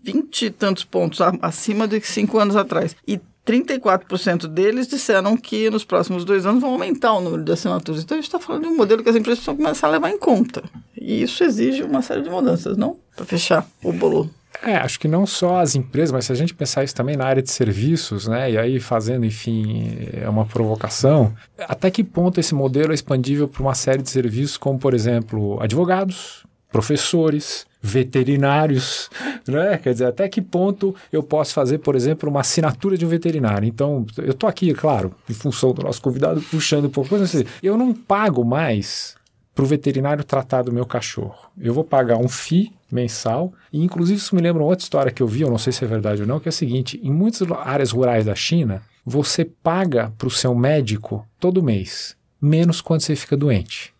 20 0.02 0.46
e 0.46 0.50
tantos 0.50 0.84
pontos 0.84 1.20
acima 1.42 1.86
de 1.86 2.00
cinco 2.00 2.38
anos 2.38 2.56
atrás. 2.56 2.96
E 3.06 3.20
34% 3.48 4.46
deles 4.46 4.86
disseram 4.86 5.34
que 5.34 5.70
nos 5.70 5.82
próximos 5.82 6.22
dois 6.22 6.44
anos 6.44 6.60
vão 6.60 6.72
aumentar 6.72 7.14
o 7.14 7.20
número 7.20 7.42
de 7.42 7.50
assinaturas. 7.50 8.02
Então 8.02 8.16
a 8.16 8.20
gente 8.20 8.28
está 8.28 8.38
falando 8.38 8.64
de 8.64 8.68
um 8.68 8.76
modelo 8.76 9.02
que 9.02 9.08
as 9.08 9.16
empresas 9.16 9.42
precisam 9.42 9.56
começar 9.56 9.86
a 9.86 9.90
levar 9.90 10.10
em 10.10 10.18
conta. 10.18 10.62
E 10.94 11.22
isso 11.22 11.42
exige 11.42 11.82
uma 11.82 12.02
série 12.02 12.20
de 12.20 12.28
mudanças, 12.28 12.76
não? 12.76 12.98
Para 13.16 13.24
fechar 13.24 13.66
o 13.82 13.90
bolo. 13.90 14.28
É, 14.62 14.76
acho 14.76 14.98
que 14.98 15.08
não 15.08 15.26
só 15.26 15.60
as 15.60 15.74
empresas, 15.74 16.10
mas 16.12 16.26
se 16.26 16.32
a 16.32 16.34
gente 16.34 16.54
pensar 16.54 16.84
isso 16.84 16.94
também 16.94 17.16
na 17.16 17.24
área 17.24 17.40
de 17.40 17.50
serviços, 17.50 18.26
né? 18.26 18.50
E 18.50 18.58
aí 18.58 18.80
fazendo, 18.80 19.24
enfim, 19.24 19.96
é 20.12 20.28
uma 20.28 20.44
provocação. 20.44 21.32
Até 21.58 21.90
que 21.90 22.04
ponto 22.04 22.40
esse 22.40 22.54
modelo 22.54 22.90
é 22.92 22.94
expandível 22.94 23.48
para 23.48 23.62
uma 23.62 23.74
série 23.74 24.02
de 24.02 24.10
serviços, 24.10 24.58
como, 24.58 24.78
por 24.78 24.94
exemplo, 24.94 25.58
advogados, 25.62 26.44
professores, 26.70 27.67
veterinários, 27.80 29.08
né? 29.46 29.78
Quer 29.78 29.92
dizer, 29.92 30.06
até 30.06 30.28
que 30.28 30.42
ponto 30.42 30.94
eu 31.12 31.22
posso 31.22 31.54
fazer, 31.54 31.78
por 31.78 31.94
exemplo, 31.94 32.28
uma 32.28 32.40
assinatura 32.40 32.96
de 32.96 33.06
um 33.06 33.08
veterinário? 33.08 33.66
Então, 33.66 34.06
eu 34.16 34.32
estou 34.32 34.48
aqui, 34.48 34.72
claro, 34.74 35.14
em 35.28 35.34
função 35.34 35.72
do 35.72 35.82
nosso 35.82 36.00
convidado, 36.02 36.40
puxando 36.50 36.86
um 36.86 36.90
pouco, 36.90 37.14
assim, 37.16 37.44
eu 37.62 37.76
não 37.76 37.92
pago 37.92 38.44
mais 38.44 39.16
para 39.54 39.64
o 39.64 39.68
veterinário 39.68 40.22
tratar 40.22 40.62
do 40.62 40.72
meu 40.72 40.86
cachorro. 40.86 41.50
Eu 41.58 41.74
vou 41.74 41.82
pagar 41.82 42.16
um 42.16 42.28
FII 42.28 42.72
mensal. 42.90 43.52
E, 43.72 43.82
inclusive, 43.82 44.18
isso 44.18 44.34
me 44.34 44.42
lembra 44.42 44.62
uma 44.62 44.68
outra 44.68 44.84
história 44.84 45.12
que 45.12 45.22
eu 45.22 45.26
vi, 45.26 45.42
eu 45.42 45.50
não 45.50 45.58
sei 45.58 45.72
se 45.72 45.84
é 45.84 45.88
verdade 45.88 46.22
ou 46.22 46.28
não, 46.28 46.40
que 46.40 46.48
é 46.48 46.50
o 46.50 46.52
seguinte: 46.52 47.00
em 47.02 47.12
muitas 47.12 47.50
áreas 47.50 47.90
rurais 47.90 48.26
da 48.26 48.34
China, 48.34 48.82
você 49.04 49.44
paga 49.44 50.12
para 50.16 50.28
o 50.28 50.30
seu 50.30 50.54
médico 50.54 51.26
todo 51.40 51.62
mês, 51.62 52.16
menos 52.40 52.80
quando 52.80 53.00
você 53.00 53.16
fica 53.16 53.36
doente. 53.36 53.92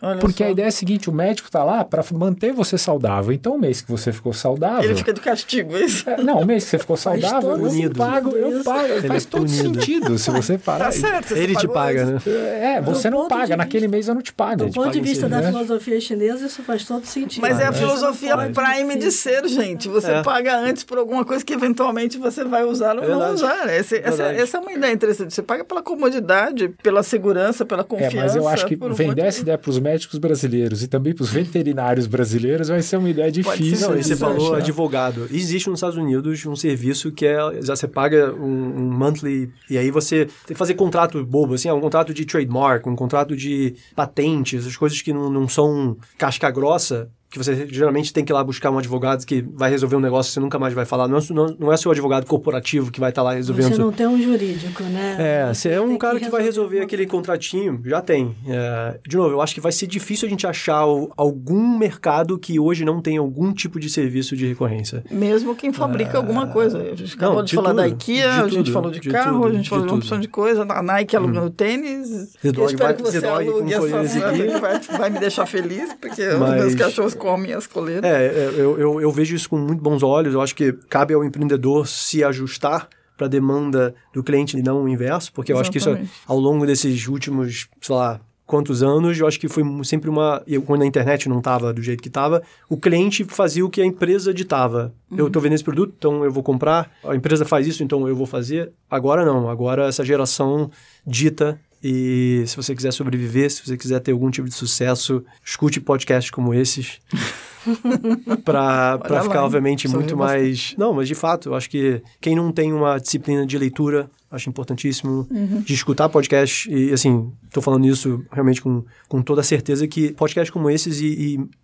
Olha 0.00 0.20
Porque 0.20 0.44
só. 0.44 0.48
a 0.48 0.52
ideia 0.52 0.66
é 0.66 0.68
a 0.68 0.72
seguinte: 0.72 1.10
o 1.10 1.12
médico 1.12 1.48
está 1.48 1.64
lá 1.64 1.84
para 1.84 2.04
manter 2.12 2.52
você 2.52 2.78
saudável. 2.78 3.32
Então, 3.32 3.56
o 3.56 3.58
mês 3.58 3.80
que 3.80 3.90
você 3.90 4.12
ficou 4.12 4.32
saudável. 4.32 4.84
Ele 4.84 4.94
fica 4.94 5.12
de 5.12 5.20
castigo, 5.20 5.76
é 5.76 5.84
isso? 5.84 6.08
É, 6.08 6.22
não, 6.22 6.40
o 6.40 6.46
mês 6.46 6.64
que 6.64 6.70
você 6.70 6.78
ficou 6.78 6.96
saudável, 6.96 7.50
eu 7.50 7.64
unido. 7.64 7.98
pago, 7.98 8.30
eu 8.30 8.62
pago. 8.62 8.86
Ele 8.86 9.08
faz 9.08 9.24
é 9.24 9.28
todo 9.28 9.46
punido. 9.46 9.82
sentido 9.82 10.18
se 10.18 10.30
você 10.30 10.56
parar. 10.56 10.86
Tá 10.86 10.92
certo, 10.92 11.36
ele 11.36 11.56
te 11.56 11.66
paga, 11.66 12.04
né? 12.04 12.20
É, 12.26 12.80
você 12.80 13.10
não 13.10 13.26
paga. 13.26 13.56
Naquele 13.56 13.88
mês 13.88 14.06
eu 14.06 14.14
não 14.14 14.22
te 14.22 14.32
pago. 14.32 14.66
Do 14.66 14.72
ponto 14.72 14.92
de 14.92 15.00
vista 15.00 15.28
da 15.28 15.42
filosofia 15.42 16.00
chinesa, 16.00 16.46
isso 16.46 16.62
faz 16.62 16.84
todo 16.84 17.04
sentido. 17.04 17.42
Mas 17.42 17.58
é 17.58 17.66
a 17.66 17.72
filosofia 17.72 18.36
prime 18.36 18.96
de 18.96 19.10
ser, 19.10 19.48
gente. 19.48 19.88
Você 19.88 20.12
é. 20.12 20.22
paga 20.22 20.56
antes 20.56 20.84
por 20.84 20.98
alguma 20.98 21.24
coisa 21.24 21.44
que 21.44 21.52
eventualmente 21.52 22.18
você 22.18 22.44
vai 22.44 22.64
usar 22.64 22.96
ou 22.96 23.08
não 23.08 23.34
usar. 23.34 23.68
Esse, 23.68 23.96
essa, 23.96 24.22
essa, 24.24 24.58
é 24.58 24.60
uma 24.60 24.72
ideia 24.72 24.92
interessante. 24.92 25.34
Você 25.34 25.42
paga 25.42 25.64
pela 25.64 25.82
comodidade, 25.82 26.68
pela 26.82 27.02
segurança, 27.02 27.64
pela 27.64 27.82
confiança. 27.82 28.16
É, 28.16 28.20
mas 28.20 28.36
eu 28.36 28.46
acho 28.46 28.66
que 28.66 28.76
vender 28.76 29.22
essa 29.22 29.40
ideia 29.40 29.58
para 29.58 29.70
os 29.70 29.78
médicos 29.78 29.87
brasileiros 30.18 30.48
brasileiros 30.48 30.82
e 30.82 30.88
também 30.88 31.14
para 31.14 31.22
os 31.22 31.30
veterinários 31.30 32.06
brasileiros 32.06 32.68
vai 32.68 32.82
ser 32.82 32.96
uma 32.96 33.10
ideia 33.10 33.30
difícil. 33.30 33.88
Não, 33.88 33.96
você 33.96 34.16
falou 34.16 34.54
advogado. 34.54 35.28
Existe 35.30 35.68
nos 35.68 35.78
Estados 35.78 35.96
Unidos 35.96 36.44
um 36.46 36.56
serviço 36.56 37.12
que 37.12 37.26
é 37.26 37.38
já 37.62 37.76
você 37.76 37.88
paga 37.88 38.34
um, 38.34 38.44
um, 38.44 38.92
monthly 38.92 39.50
e 39.68 39.78
aí 39.78 39.90
você 39.90 40.26
tem 40.26 40.48
que 40.48 40.54
fazer 40.54 40.74
contrato 40.74 41.24
bobo, 41.24 41.54
assim, 41.54 41.70
um 41.70 41.80
contrato 41.80 42.14
de 42.14 42.24
trademark, 42.24 42.86
um 42.86 42.96
contrato 42.96 43.36
de 43.36 43.74
patentes, 43.94 44.66
as 44.66 44.76
coisas 44.76 45.00
que 45.02 45.12
não, 45.12 45.30
não 45.30 45.48
são 45.48 45.96
casca 46.16 46.50
grossa 46.50 47.10
que 47.30 47.36
você 47.36 47.66
geralmente 47.70 48.12
tem 48.12 48.24
que 48.24 48.32
ir 48.32 48.34
lá 48.34 48.42
buscar 48.42 48.70
um 48.70 48.78
advogado 48.78 49.24
que 49.26 49.44
vai 49.52 49.70
resolver 49.70 49.96
um 49.96 50.00
negócio 50.00 50.30
que 50.30 50.34
você 50.34 50.40
nunca 50.40 50.58
mais 50.58 50.72
vai 50.72 50.86
falar. 50.86 51.06
Não, 51.06 51.18
não, 51.30 51.56
não 51.58 51.72
é 51.72 51.76
seu 51.76 51.90
advogado 51.90 52.24
corporativo 52.26 52.90
que 52.90 52.98
vai 52.98 53.10
estar 53.10 53.20
tá 53.20 53.26
lá 53.26 53.34
resolvendo. 53.34 53.68
Você 53.68 53.78
não 53.78 53.92
tem 53.92 54.06
um 54.06 54.20
jurídico, 54.20 54.82
né? 54.84 55.16
É, 55.18 55.54
você 55.54 55.70
é 55.70 55.80
um 55.80 55.98
cara 55.98 56.18
que, 56.18 56.24
que 56.24 56.30
vai 56.30 56.42
resolver 56.42 56.80
aquele 56.80 57.06
contratinho. 57.06 57.82
Já 57.84 58.00
tem. 58.00 58.34
É, 58.46 58.98
de 59.06 59.16
novo, 59.16 59.34
eu 59.34 59.42
acho 59.42 59.54
que 59.54 59.60
vai 59.60 59.72
ser 59.72 59.86
difícil 59.86 60.26
a 60.26 60.30
gente 60.30 60.46
achar 60.46 60.84
algum 61.16 61.76
mercado 61.76 62.38
que 62.38 62.58
hoje 62.58 62.82
não 62.82 63.02
tem 63.02 63.18
algum 63.18 63.52
tipo 63.52 63.78
de 63.78 63.90
serviço 63.90 64.34
de 64.34 64.46
recorrência. 64.46 65.04
Mesmo 65.10 65.54
quem 65.54 65.70
fabrica 65.70 66.12
é... 66.12 66.16
alguma 66.16 66.46
coisa. 66.46 66.78
A 66.78 66.94
gente 66.94 67.14
acabou 67.14 67.36
não, 67.36 67.44
de, 67.44 67.50
de, 67.50 67.56
falar 67.56 67.68
tudo, 67.70 67.76
da 67.76 67.88
IKEA, 67.88 68.42
a 68.42 68.48
gente 68.48 68.72
falou 68.72 68.90
de, 68.90 69.00
de 69.00 69.10
carro, 69.10 69.42
tudo, 69.42 69.48
a 69.48 69.56
gente 69.56 69.68
falou 69.68 69.84
de 69.84 69.92
uma 69.92 69.98
opção 69.98 70.18
de 70.18 70.28
coisa. 70.28 70.62
A 70.62 70.82
Nike 70.82 71.14
alugando 71.14 71.48
hum. 71.48 71.50
tênis. 71.50 72.34
eu 72.42 72.66
espero 72.66 72.94
que 72.94 73.02
você 73.02 73.26
alugue 73.26 73.74
essa 73.74 74.60
vai, 74.60 74.78
vai 74.80 75.10
me 75.10 75.18
deixar 75.18 75.44
feliz, 75.44 75.92
porque 76.00 76.24
Mas... 76.38 76.54
meus 76.54 76.74
cachorros 76.74 77.17
comem 77.18 77.52
as 77.52 77.66
coleiras. 77.66 78.04
É, 78.04 78.26
é, 78.26 78.50
eu, 78.56 78.78
eu, 78.78 79.00
eu 79.00 79.10
vejo 79.10 79.34
isso 79.34 79.48
com 79.48 79.58
muito 79.58 79.82
bons 79.82 80.02
olhos. 80.02 80.34
Eu 80.34 80.40
acho 80.40 80.54
que 80.54 80.72
cabe 80.88 81.14
ao 81.14 81.24
empreendedor 81.24 81.86
se 81.86 82.24
ajustar 82.24 82.88
para 83.16 83.26
a 83.26 83.30
demanda 83.30 83.94
do 84.14 84.22
cliente 84.22 84.56
e 84.56 84.62
não 84.62 84.84
o 84.84 84.88
inverso, 84.88 85.32
porque 85.32 85.52
eu 85.52 85.56
Exatamente. 85.56 85.78
acho 85.78 85.96
que 85.96 86.04
isso, 86.04 86.22
ao 86.26 86.38
longo 86.38 86.64
desses 86.64 87.08
últimos, 87.08 87.68
sei 87.80 87.96
lá, 87.96 88.20
quantos 88.48 88.82
anos, 88.82 89.18
eu 89.20 89.26
acho 89.26 89.38
que 89.38 89.46
foi 89.46 89.62
sempre 89.84 90.08
uma. 90.08 90.42
Eu, 90.46 90.62
quando 90.62 90.82
a 90.82 90.86
internet 90.86 91.28
não 91.28 91.38
estava 91.38 91.72
do 91.72 91.82
jeito 91.82 92.02
que 92.02 92.08
estava, 92.08 92.42
o 92.68 92.78
cliente 92.78 93.22
fazia 93.24 93.64
o 93.64 93.68
que 93.68 93.80
a 93.80 93.84
empresa 93.84 94.32
ditava. 94.32 94.94
Uhum. 95.10 95.18
Eu 95.18 95.26
estou 95.26 95.42
vendendo 95.42 95.56
esse 95.56 95.64
produto, 95.64 95.92
então 95.96 96.24
eu 96.24 96.32
vou 96.32 96.42
comprar. 96.42 96.90
A 97.04 97.14
empresa 97.14 97.44
faz 97.44 97.66
isso, 97.66 97.84
então 97.84 98.08
eu 98.08 98.16
vou 98.16 98.26
fazer. 98.26 98.72
Agora 98.90 99.24
não. 99.24 99.50
Agora 99.50 99.86
essa 99.86 100.02
geração 100.02 100.70
dita 101.06 101.60
e 101.82 102.44
se 102.46 102.56
você 102.56 102.74
quiser 102.74 102.92
sobreviver, 102.92 103.50
se 103.50 103.64
você 103.64 103.76
quiser 103.76 104.00
ter 104.00 104.12
algum 104.12 104.30
tipo 104.30 104.48
de 104.48 104.54
sucesso, 104.54 105.24
escute 105.44 105.80
podcasts 105.80 106.30
como 106.30 106.52
esses. 106.52 106.98
para 108.44 109.22
ficar, 109.22 109.44
obviamente, 109.44 109.88
muito 109.88 110.16
mais. 110.16 110.74
Não, 110.78 110.92
mas 110.92 111.08
de 111.08 111.14
fato, 111.14 111.50
eu 111.50 111.54
acho 111.54 111.68
que 111.68 112.02
quem 112.20 112.34
não 112.34 112.50
tem 112.52 112.72
uma 112.72 112.98
disciplina 112.98 113.46
de 113.46 113.58
leitura, 113.58 114.10
acho 114.30 114.48
importantíssimo 114.48 115.26
uhum. 115.30 115.60
de 115.60 115.74
escutar 115.74 116.08
podcast. 116.08 116.70
E, 116.70 116.92
assim, 116.92 117.30
estou 117.44 117.62
falando 117.62 117.86
isso 117.86 118.24
realmente 118.30 118.60
com, 118.60 118.84
com 119.08 119.22
toda 119.22 119.40
a 119.40 119.44
certeza 119.44 119.86
que 119.86 120.12
podcasts 120.12 120.50
como 120.50 120.70
esses 120.70 121.00
e, 121.00 121.06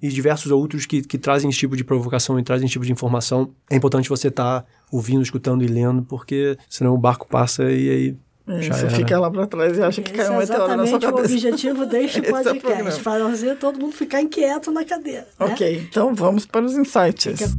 e, 0.00 0.06
e 0.06 0.08
diversos 0.08 0.50
outros 0.50 0.86
que, 0.86 1.02
que 1.02 1.18
trazem 1.18 1.50
esse 1.50 1.58
tipo 1.58 1.76
de 1.76 1.84
provocação 1.84 2.38
e 2.38 2.42
trazem 2.42 2.66
esse 2.66 2.72
tipo 2.72 2.84
de 2.84 2.92
informação, 2.92 3.50
é 3.70 3.76
importante 3.76 4.08
você 4.08 4.28
estar 4.28 4.62
tá 4.62 4.66
ouvindo, 4.90 5.22
escutando 5.22 5.64
e 5.64 5.66
lendo, 5.66 6.02
porque 6.02 6.56
senão 6.68 6.94
o 6.94 6.98
barco 6.98 7.26
passa 7.28 7.64
e 7.64 7.90
aí 7.90 8.16
é, 8.47 8.61
você 8.61 8.90
fica 8.90 9.18
lá 9.18 9.30
para 9.30 9.47
trás 9.47 9.78
e 9.78 9.82
acha 9.82 10.03
que 10.03 10.12
caiu 10.12 10.34
um 10.34 10.36
meteoro 10.36 10.76
na 10.76 10.86
sua 10.86 11.01
cabeça. 11.01 11.22
o 11.22 11.24
objetivo 11.24 11.86
deste 11.86 12.18
é 12.26 12.30
podcast, 12.30 13.01
é 13.01 13.03
fazer 13.03 13.57
todo 13.57 13.80
mundo 13.80 13.92
ficar 13.92 14.20
inquieto 14.20 14.70
na 14.70 14.84
cadeira. 14.84 15.26
Né? 15.40 15.47
Ok, 15.47 15.86
então 15.90 16.14
vamos 16.14 16.45
para 16.45 16.64
os 16.64 16.76
insights. 16.76 17.40
Fica... 17.40 17.51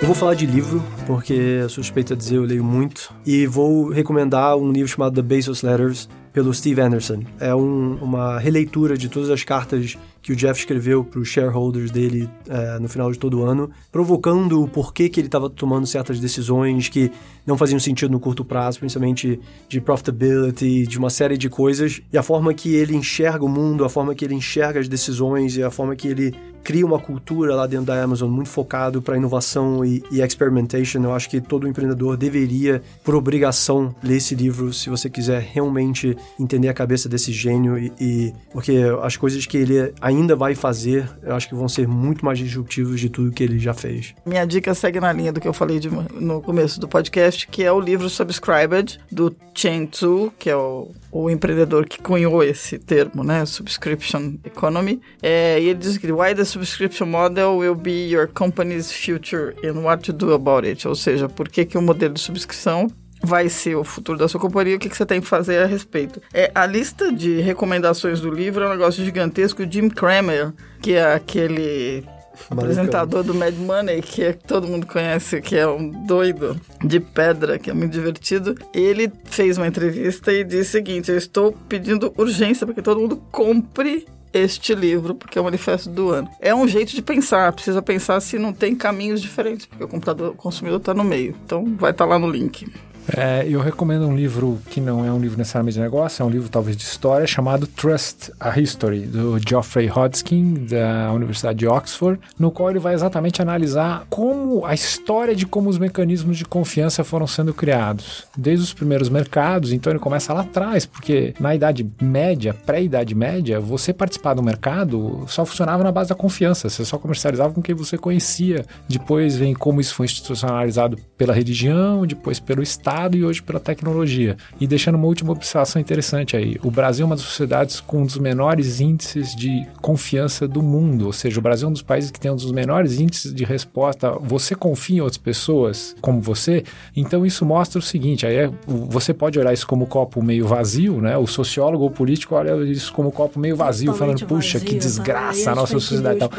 Eu 0.00 0.06
vou 0.06 0.14
falar 0.14 0.34
de 0.34 0.46
livro, 0.46 0.82
porque 1.04 1.68
suspeito 1.68 2.12
a 2.12 2.16
dizer 2.16 2.36
eu 2.36 2.44
leio 2.44 2.62
muito. 2.62 3.12
E 3.26 3.44
vou 3.44 3.90
recomendar 3.90 4.56
um 4.56 4.70
livro 4.70 4.88
chamado 4.88 5.16
The 5.16 5.22
Bezos 5.22 5.62
Letters, 5.62 6.08
pelo 6.38 6.54
Steve 6.54 6.80
Anderson. 6.80 7.24
É 7.40 7.52
um, 7.52 7.98
uma 8.00 8.38
releitura 8.38 8.96
de 8.96 9.08
todas 9.08 9.28
as 9.28 9.42
cartas 9.42 9.98
que 10.22 10.32
o 10.32 10.36
Jeff 10.36 10.60
escreveu 10.60 11.02
para 11.02 11.18
os 11.18 11.26
shareholders 11.26 11.90
dele 11.90 12.30
é, 12.48 12.78
no 12.78 12.88
final 12.88 13.10
de 13.10 13.18
todo 13.18 13.42
ano, 13.42 13.68
provocando 13.90 14.62
o 14.62 14.68
porquê 14.68 15.08
que 15.08 15.18
ele 15.18 15.26
estava 15.26 15.50
tomando 15.50 15.84
certas 15.84 16.20
decisões 16.20 16.88
que 16.88 17.10
não 17.44 17.58
faziam 17.58 17.80
sentido 17.80 18.12
no 18.12 18.20
curto 18.20 18.44
prazo, 18.44 18.78
principalmente 18.78 19.40
de 19.68 19.80
profitability, 19.80 20.86
de 20.86 20.96
uma 20.96 21.10
série 21.10 21.36
de 21.36 21.48
coisas, 21.48 22.00
e 22.12 22.18
a 22.18 22.22
forma 22.22 22.54
que 22.54 22.74
ele 22.74 22.94
enxerga 22.94 23.44
o 23.44 23.48
mundo, 23.48 23.84
a 23.84 23.88
forma 23.88 24.14
que 24.14 24.24
ele 24.24 24.34
enxerga 24.34 24.78
as 24.78 24.86
decisões 24.86 25.56
e 25.56 25.62
a 25.62 25.70
forma 25.70 25.96
que 25.96 26.06
ele 26.06 26.34
cria 26.62 26.84
uma 26.84 26.98
cultura 26.98 27.54
lá 27.54 27.66
dentro 27.66 27.86
da 27.86 28.02
Amazon 28.02 28.30
muito 28.30 28.50
focado 28.50 29.00
para 29.00 29.16
inovação 29.16 29.82
e, 29.82 30.02
e 30.10 30.20
experimentation. 30.20 31.02
Eu 31.02 31.14
acho 31.14 31.30
que 31.30 31.40
todo 31.40 31.66
empreendedor 31.66 32.16
deveria, 32.16 32.82
por 33.02 33.14
obrigação, 33.14 33.94
ler 34.02 34.16
esse 34.16 34.34
livro 34.34 34.70
se 34.74 34.90
você 34.90 35.08
quiser 35.08 35.40
realmente 35.40 36.14
entender 36.38 36.68
a 36.68 36.74
cabeça 36.74 37.08
desse 37.08 37.32
gênio 37.32 37.78
e, 37.78 37.92
e 38.00 38.34
porque 38.52 38.78
as 39.02 39.16
coisas 39.16 39.46
que 39.46 39.56
ele 39.56 39.92
ainda 40.00 40.34
vai 40.34 40.54
fazer, 40.54 41.08
eu 41.22 41.34
acho 41.34 41.48
que 41.48 41.54
vão 41.54 41.68
ser 41.68 41.86
muito 41.86 42.24
mais 42.24 42.38
disruptivos 42.38 43.00
de 43.00 43.08
tudo 43.08 43.32
que 43.32 43.42
ele 43.42 43.58
já 43.58 43.74
fez. 43.74 44.14
Minha 44.24 44.44
dica 44.44 44.74
segue 44.74 45.00
na 45.00 45.12
linha 45.12 45.32
do 45.32 45.40
que 45.40 45.48
eu 45.48 45.52
falei 45.52 45.78
de, 45.78 45.88
no 45.88 46.40
começo 46.40 46.80
do 46.80 46.88
podcast, 46.88 47.46
que 47.48 47.64
é 47.64 47.72
o 47.72 47.80
livro 47.80 48.08
Subscribed, 48.08 48.98
do 49.10 49.34
Chen 49.54 49.86
Tzu, 49.86 50.32
que 50.38 50.48
é 50.48 50.56
o, 50.56 50.90
o 51.10 51.30
empreendedor 51.30 51.86
que 51.86 52.00
cunhou 52.00 52.42
esse 52.42 52.78
termo, 52.78 53.24
né? 53.24 53.44
Subscription 53.44 54.34
Economy. 54.44 55.00
É, 55.22 55.60
e 55.60 55.68
ele 55.68 55.78
diz 55.78 55.98
que 55.98 56.10
Why 56.10 56.34
the 56.34 56.44
subscription 56.44 57.06
model 57.06 57.58
will 57.58 57.74
be 57.74 58.08
your 58.08 58.28
company's 58.28 58.92
future 58.92 59.54
and 59.64 59.80
what 59.80 60.02
to 60.04 60.12
do 60.12 60.32
about 60.32 60.66
it. 60.66 60.86
Ou 60.86 60.94
seja, 60.94 61.28
por 61.28 61.48
que, 61.48 61.64
que 61.64 61.76
o 61.76 61.82
modelo 61.82 62.14
de 62.14 62.20
subscrição 62.20 62.88
vai 63.22 63.48
ser 63.48 63.76
o 63.76 63.84
futuro 63.84 64.18
da 64.18 64.28
sua 64.28 64.40
companhia, 64.40 64.76
o 64.76 64.78
que, 64.78 64.88
que 64.88 64.96
você 64.96 65.06
tem 65.06 65.20
que 65.20 65.26
fazer 65.26 65.62
a 65.62 65.66
respeito. 65.66 66.20
É, 66.32 66.50
a 66.54 66.66
lista 66.66 67.12
de 67.12 67.40
recomendações 67.40 68.20
do 68.20 68.30
livro 68.30 68.64
é 68.64 68.66
um 68.66 68.70
negócio 68.70 69.04
gigantesco. 69.04 69.62
O 69.62 69.70
Jim 69.70 69.88
Cramer, 69.88 70.52
que 70.80 70.94
é 70.94 71.14
aquele 71.14 72.04
apresentador 72.50 73.22
do 73.24 73.34
Mad 73.34 73.54
Money, 73.54 74.00
que 74.00 74.22
é, 74.22 74.32
todo 74.32 74.68
mundo 74.68 74.86
conhece, 74.86 75.40
que 75.40 75.56
é 75.56 75.66
um 75.66 75.90
doido 76.06 76.58
de 76.84 77.00
pedra, 77.00 77.58
que 77.58 77.70
é 77.70 77.74
muito 77.74 77.92
divertido. 77.92 78.54
Ele 78.72 79.10
fez 79.24 79.58
uma 79.58 79.66
entrevista 79.66 80.32
e 80.32 80.44
disse 80.44 80.70
o 80.70 80.72
seguinte: 80.72 81.10
Eu 81.10 81.18
estou 81.18 81.52
pedindo 81.68 82.12
urgência 82.16 82.66
para 82.66 82.74
que 82.74 82.82
todo 82.82 83.00
mundo 83.00 83.16
compre 83.30 84.06
este 84.32 84.74
livro, 84.74 85.14
porque 85.14 85.38
é 85.38 85.40
o 85.40 85.44
manifesto 85.44 85.88
do 85.88 86.10
ano. 86.10 86.28
É 86.40 86.54
um 86.54 86.68
jeito 86.68 86.94
de 86.94 87.02
pensar, 87.02 87.52
precisa 87.52 87.80
pensar 87.80 88.20
se 88.20 88.38
não 88.38 88.52
tem 88.52 88.74
caminhos 88.74 89.20
diferentes, 89.20 89.66
porque 89.66 89.84
o 89.84 89.88
computador, 89.88 90.30
o 90.32 90.34
consumidor 90.34 90.80
está 90.80 90.94
no 90.94 91.04
meio. 91.04 91.34
Então 91.44 91.64
vai 91.76 91.90
estar 91.90 92.04
tá 92.04 92.10
lá 92.10 92.18
no 92.18 92.30
link. 92.30 92.70
É, 93.16 93.46
eu 93.48 93.60
recomendo 93.60 94.06
um 94.06 94.14
livro 94.14 94.58
que 94.68 94.80
não 94.80 95.04
é 95.04 95.10
um 95.10 95.18
livro 95.18 95.38
necessariamente 95.38 95.76
de 95.76 95.80
negócio, 95.80 96.22
é 96.22 96.26
um 96.26 96.30
livro 96.30 96.48
talvez 96.48 96.76
de 96.76 96.82
história, 96.82 97.26
chamado 97.26 97.66
Trust 97.66 98.32
a 98.38 98.58
History, 98.58 99.00
do 99.00 99.38
Geoffrey 99.38 99.88
Hodgkin, 99.88 100.66
da 100.66 101.12
Universidade 101.12 101.58
de 101.58 101.66
Oxford, 101.66 102.20
no 102.38 102.50
qual 102.50 102.70
ele 102.70 102.78
vai 102.78 102.94
exatamente 102.94 103.40
analisar 103.40 104.06
como 104.10 104.66
a 104.66 104.74
história 104.74 105.34
de 105.34 105.46
como 105.46 105.70
os 105.70 105.78
mecanismos 105.78 106.36
de 106.36 106.44
confiança 106.44 107.02
foram 107.02 107.26
sendo 107.26 107.54
criados. 107.54 108.26
Desde 108.36 108.64
os 108.64 108.74
primeiros 108.74 109.08
mercados, 109.08 109.72
então 109.72 109.90
ele 109.90 110.00
começa 110.00 110.32
lá 110.32 110.42
atrás, 110.42 110.84
porque 110.84 111.34
na 111.40 111.54
Idade 111.54 111.88
Média, 112.00 112.52
pré-Idade 112.52 113.14
Média, 113.14 113.58
você 113.58 113.92
participar 113.92 114.34
do 114.34 114.42
mercado 114.42 115.24
só 115.28 115.46
funcionava 115.46 115.82
na 115.82 115.92
base 115.92 116.10
da 116.10 116.14
confiança, 116.14 116.68
você 116.68 116.84
só 116.84 116.98
comercializava 116.98 117.54
com 117.54 117.62
quem 117.62 117.74
você 117.74 117.96
conhecia. 117.96 118.66
Depois 118.86 119.36
vem 119.36 119.54
como 119.54 119.80
isso 119.80 119.94
foi 119.94 120.06
institucionalizado 120.06 120.98
pela 121.16 121.32
religião, 121.32 122.06
depois 122.06 122.38
pelo 122.38 122.62
Estado 122.62 122.97
Estado 122.98 123.16
e 123.16 123.24
hoje 123.24 123.40
pela 123.40 123.60
tecnologia. 123.60 124.36
E 124.60 124.66
deixando 124.66 124.96
uma 124.96 125.06
última 125.06 125.30
observação 125.30 125.80
interessante 125.80 126.36
aí. 126.36 126.56
O 126.64 126.70
Brasil 126.70 127.04
é 127.04 127.06
uma 127.06 127.14
das 127.14 127.24
sociedades 127.24 127.80
com 127.80 128.02
um 128.02 128.06
dos 128.06 128.18
menores 128.18 128.80
índices 128.80 129.36
de 129.36 129.64
confiança 129.80 130.48
do 130.48 130.60
mundo. 130.60 131.06
Ou 131.06 131.12
seja, 131.12 131.38
o 131.38 131.42
Brasil 131.42 131.66
é 131.66 131.70
um 131.70 131.72
dos 131.72 131.82
países 131.82 132.10
que 132.10 132.18
tem 132.18 132.30
um 132.30 132.36
dos 132.36 132.50
menores 132.50 132.98
índices 132.98 133.32
de 133.32 133.44
resposta. 133.44 134.10
Você 134.20 134.54
confia 134.54 134.96
em 134.96 135.00
outras 135.00 135.18
pessoas 135.18 135.94
como 136.00 136.20
você? 136.20 136.64
Então 136.96 137.24
isso 137.24 137.46
mostra 137.46 137.78
o 137.78 137.82
seguinte: 137.82 138.26
aí 138.26 138.36
é, 138.36 138.50
você 138.66 139.14
pode 139.14 139.38
olhar 139.38 139.52
isso 139.52 139.66
como 139.66 139.86
copo 139.86 140.20
meio 140.20 140.46
vazio, 140.46 141.00
né? 141.00 141.16
O 141.16 141.26
sociólogo 141.26 141.84
ou 141.84 141.90
político 141.90 142.34
olha 142.34 142.56
isso 142.64 142.92
como 142.92 143.12
copo 143.12 143.38
meio 143.38 143.54
vazio, 143.54 143.92
Totalmente 143.92 144.24
falando, 144.24 144.36
puxa, 144.40 144.58
vazio, 144.58 144.68
que 144.68 144.78
desgraça 144.78 145.44
tá? 145.44 145.52
a 145.52 145.54
nossa 145.54 145.72
sociedade 145.74 146.16
e 146.16 146.18
tal. 146.18 146.30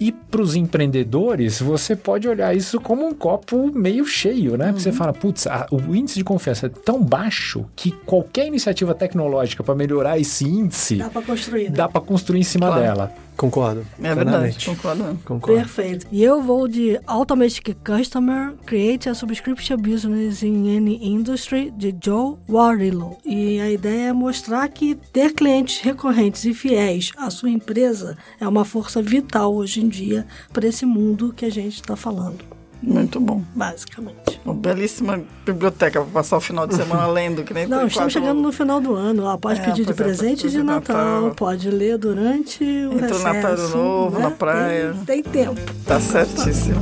E 0.00 0.10
para 0.10 0.40
os 0.40 0.56
empreendedores, 0.56 1.60
você 1.60 1.94
pode 1.94 2.26
olhar 2.26 2.56
isso 2.56 2.80
como 2.80 3.06
um 3.06 3.12
copo 3.12 3.70
meio 3.74 4.06
cheio, 4.06 4.56
né? 4.56 4.68
Porque 4.68 4.80
você 4.80 4.92
fala, 4.92 5.12
putz, 5.12 5.46
a- 5.46 5.66
o 5.70 5.94
índice 5.94 6.16
de 6.16 6.24
confiança 6.24 6.66
é 6.66 6.68
tão 6.70 7.02
baixo 7.02 7.66
que 7.76 7.90
qualquer 8.06 8.46
iniciativa 8.46 8.94
tecnológica 8.94 9.62
para 9.62 9.74
melhorar 9.74 10.18
esse 10.18 10.44
índice 10.48 10.96
Dá 10.96 11.10
pra 11.10 11.20
construir, 11.20 11.64
né? 11.64 11.76
dá 11.76 11.86
para 11.88 12.00
construir 12.00 12.40
em 12.40 12.44
cima 12.44 12.66
Claro. 12.68 12.80
dela. 12.82 13.12
Concordo. 13.40 13.86
É 14.02 14.14
verdade, 14.14 14.66
concordo. 14.66 15.18
Concordo. 15.24 15.56
Perfeito. 15.56 16.06
E 16.12 16.22
eu 16.22 16.42
vou 16.42 16.68
de 16.68 17.00
Automatic 17.06 17.74
Customer 17.82 18.52
Create 18.66 19.08
a 19.08 19.14
Subscription 19.14 19.78
Business 19.78 20.42
in 20.42 20.76
Any 20.76 20.98
Industry, 21.02 21.70
de 21.70 21.96
Joe 22.04 22.36
Warrillow. 22.46 23.16
E 23.24 23.58
a 23.58 23.70
ideia 23.70 24.08
é 24.08 24.12
mostrar 24.12 24.68
que 24.68 24.94
ter 24.94 25.32
clientes 25.32 25.80
recorrentes 25.80 26.44
e 26.44 26.52
fiéis 26.52 27.12
à 27.16 27.30
sua 27.30 27.48
empresa 27.48 28.14
é 28.38 28.46
uma 28.46 28.66
força 28.66 29.00
vital 29.00 29.54
hoje 29.54 29.80
em 29.80 29.88
dia 29.88 30.26
para 30.52 30.66
esse 30.66 30.84
mundo 30.84 31.32
que 31.32 31.46
a 31.46 31.50
gente 31.50 31.76
está 31.76 31.96
falando, 31.96 32.44
Muito 32.82 33.20
bom. 33.20 33.42
basicamente. 33.54 34.40
Uma 34.44 34.54
belíssima 34.54 35.20
biblioteca 35.44 36.00
para 36.00 36.10
passar 36.10 36.38
o 36.38 36.40
final 36.40 36.66
de 36.66 36.74
semana 36.74 37.06
lendo, 37.12 37.44
que 37.44 37.52
nem 37.52 37.66
Não, 37.66 37.78
tem 37.80 37.86
estamos 37.88 38.12
chegando 38.12 38.40
no 38.40 38.50
final 38.52 38.80
do 38.80 38.94
ano. 38.94 39.24
Ó, 39.24 39.36
pode 39.36 39.60
É, 39.60 39.64
pedir 39.64 39.84
de 39.84 39.92
é, 39.92 39.94
presente 39.94 40.48
de 40.48 40.62
Natal, 40.62 40.96
Natal. 41.22 41.34
pode 41.34 41.70
ler 41.70 41.98
durante 41.98 42.64
o 42.64 42.92
Entra 42.94 42.96
o 42.96 43.00
recesso. 43.00 43.22
Natal 43.24 43.56
de 43.56 43.62
novo, 43.74 44.16
né? 44.18 44.22
na 44.24 44.30
praia. 44.30 44.94
Tem, 45.06 45.22
tem 45.22 45.44
tempo. 45.44 45.60
Tá 45.84 46.00
certíssimo. 46.00 46.80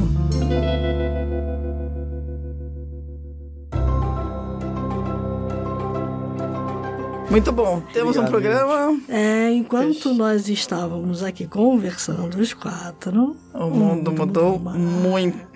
Muito 7.31 7.53
bom. 7.53 7.83
Temos 7.93 8.17
um 8.17 8.21
Obrigado, 8.25 8.31
programa. 8.67 9.01
É, 9.07 9.53
enquanto 9.53 10.15
nós 10.15 10.49
estávamos 10.49 11.23
aqui 11.23 11.47
conversando 11.47 12.37
os 12.41 12.55
quatro, 12.55 13.37
O 13.53 13.67
mundo 13.67 14.11
mudou 14.13 14.59
mais, 14.59 14.81
muito. 14.81 15.48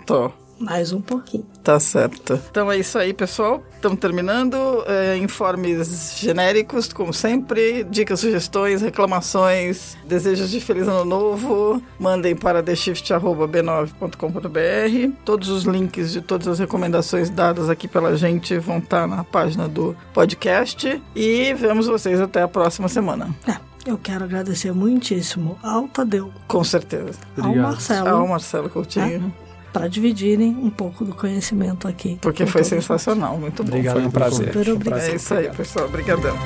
Mais 0.59 0.93
um 0.93 1.01
pouquinho. 1.01 1.45
Tá 1.65 1.81
certo. 1.81 2.39
Então 2.51 2.71
é 2.71 2.79
isso 2.79 2.97
aí, 2.99 3.13
pessoal. 3.13 3.63
Estamos 3.75 3.99
terminando. 3.99 4.57
É, 4.87 5.17
informes 5.17 6.17
genéricos, 6.19 6.93
como 6.93 7.13
sempre. 7.13 7.83
Dicas, 7.85 8.21
sugestões, 8.21 8.81
reclamações, 8.81 9.97
desejos 10.07 10.51
de 10.51 10.61
Feliz 10.61 10.87
Ano 10.87 11.05
Novo. 11.05 11.83
Mandem 11.99 12.37
para 12.37 12.63
theshift.b9.com.br. 12.63 15.13
Todos 15.25 15.49
os 15.49 15.65
links 15.65 16.13
de 16.13 16.21
todas 16.21 16.47
as 16.47 16.59
recomendações 16.59 17.29
dadas 17.31 17.69
aqui 17.69 17.89
pela 17.89 18.17
gente 18.17 18.57
vão 18.59 18.79
estar 18.79 19.07
na 19.09 19.25
página 19.25 19.69
do 19.69 19.97
podcast. 20.15 21.03
E 21.15 21.55
vemos 21.55 21.87
vocês 21.87 22.21
até 22.21 22.43
a 22.43 22.49
próxima 22.49 22.89
semana. 22.89 23.35
É, 23.49 23.57
eu 23.85 23.99
quero 23.99 24.25
agradecer 24.25 24.73
muitíssimo 24.73 25.59
ao 25.63 25.89
Tadeu, 25.89 26.33
Com 26.47 26.63
certeza. 26.63 27.19
ao 27.37 27.47
Obrigado. 27.47 27.73
Marcelo, 27.73 28.09
Ao 28.09 28.29
Marcelo 28.29 28.71
Coutinho. 28.71 29.35
Para 29.73 29.89
dividirem 29.89 30.51
um 30.51 30.71
pouco 30.71 31.05
do 31.05 31.15
conhecimento 31.15 31.89
aqui. 31.89 32.19
Porque 32.21 32.45
foi 32.47 32.63
sensacional. 32.63 33.39
Muito 33.39 33.63
bom. 33.63 33.71
Obrigado, 33.71 33.95
foi 33.95 34.05
um 34.05 34.11
prazer. 34.11 34.53
Foi 34.53 34.63
um 34.63 34.65
Super 34.65 34.85
prazer. 34.85 35.13
É 35.13 35.17
isso 35.17 35.35
aí, 35.35 35.51
pessoal. 35.51 35.87
Obrigadão. 35.87 36.37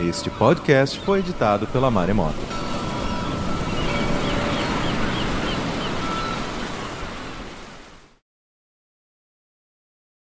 Este 0.00 0.28
podcast 0.30 0.98
foi 1.00 1.20
editado 1.20 1.66
pela 1.68 1.90
Maremoto. 1.90 2.63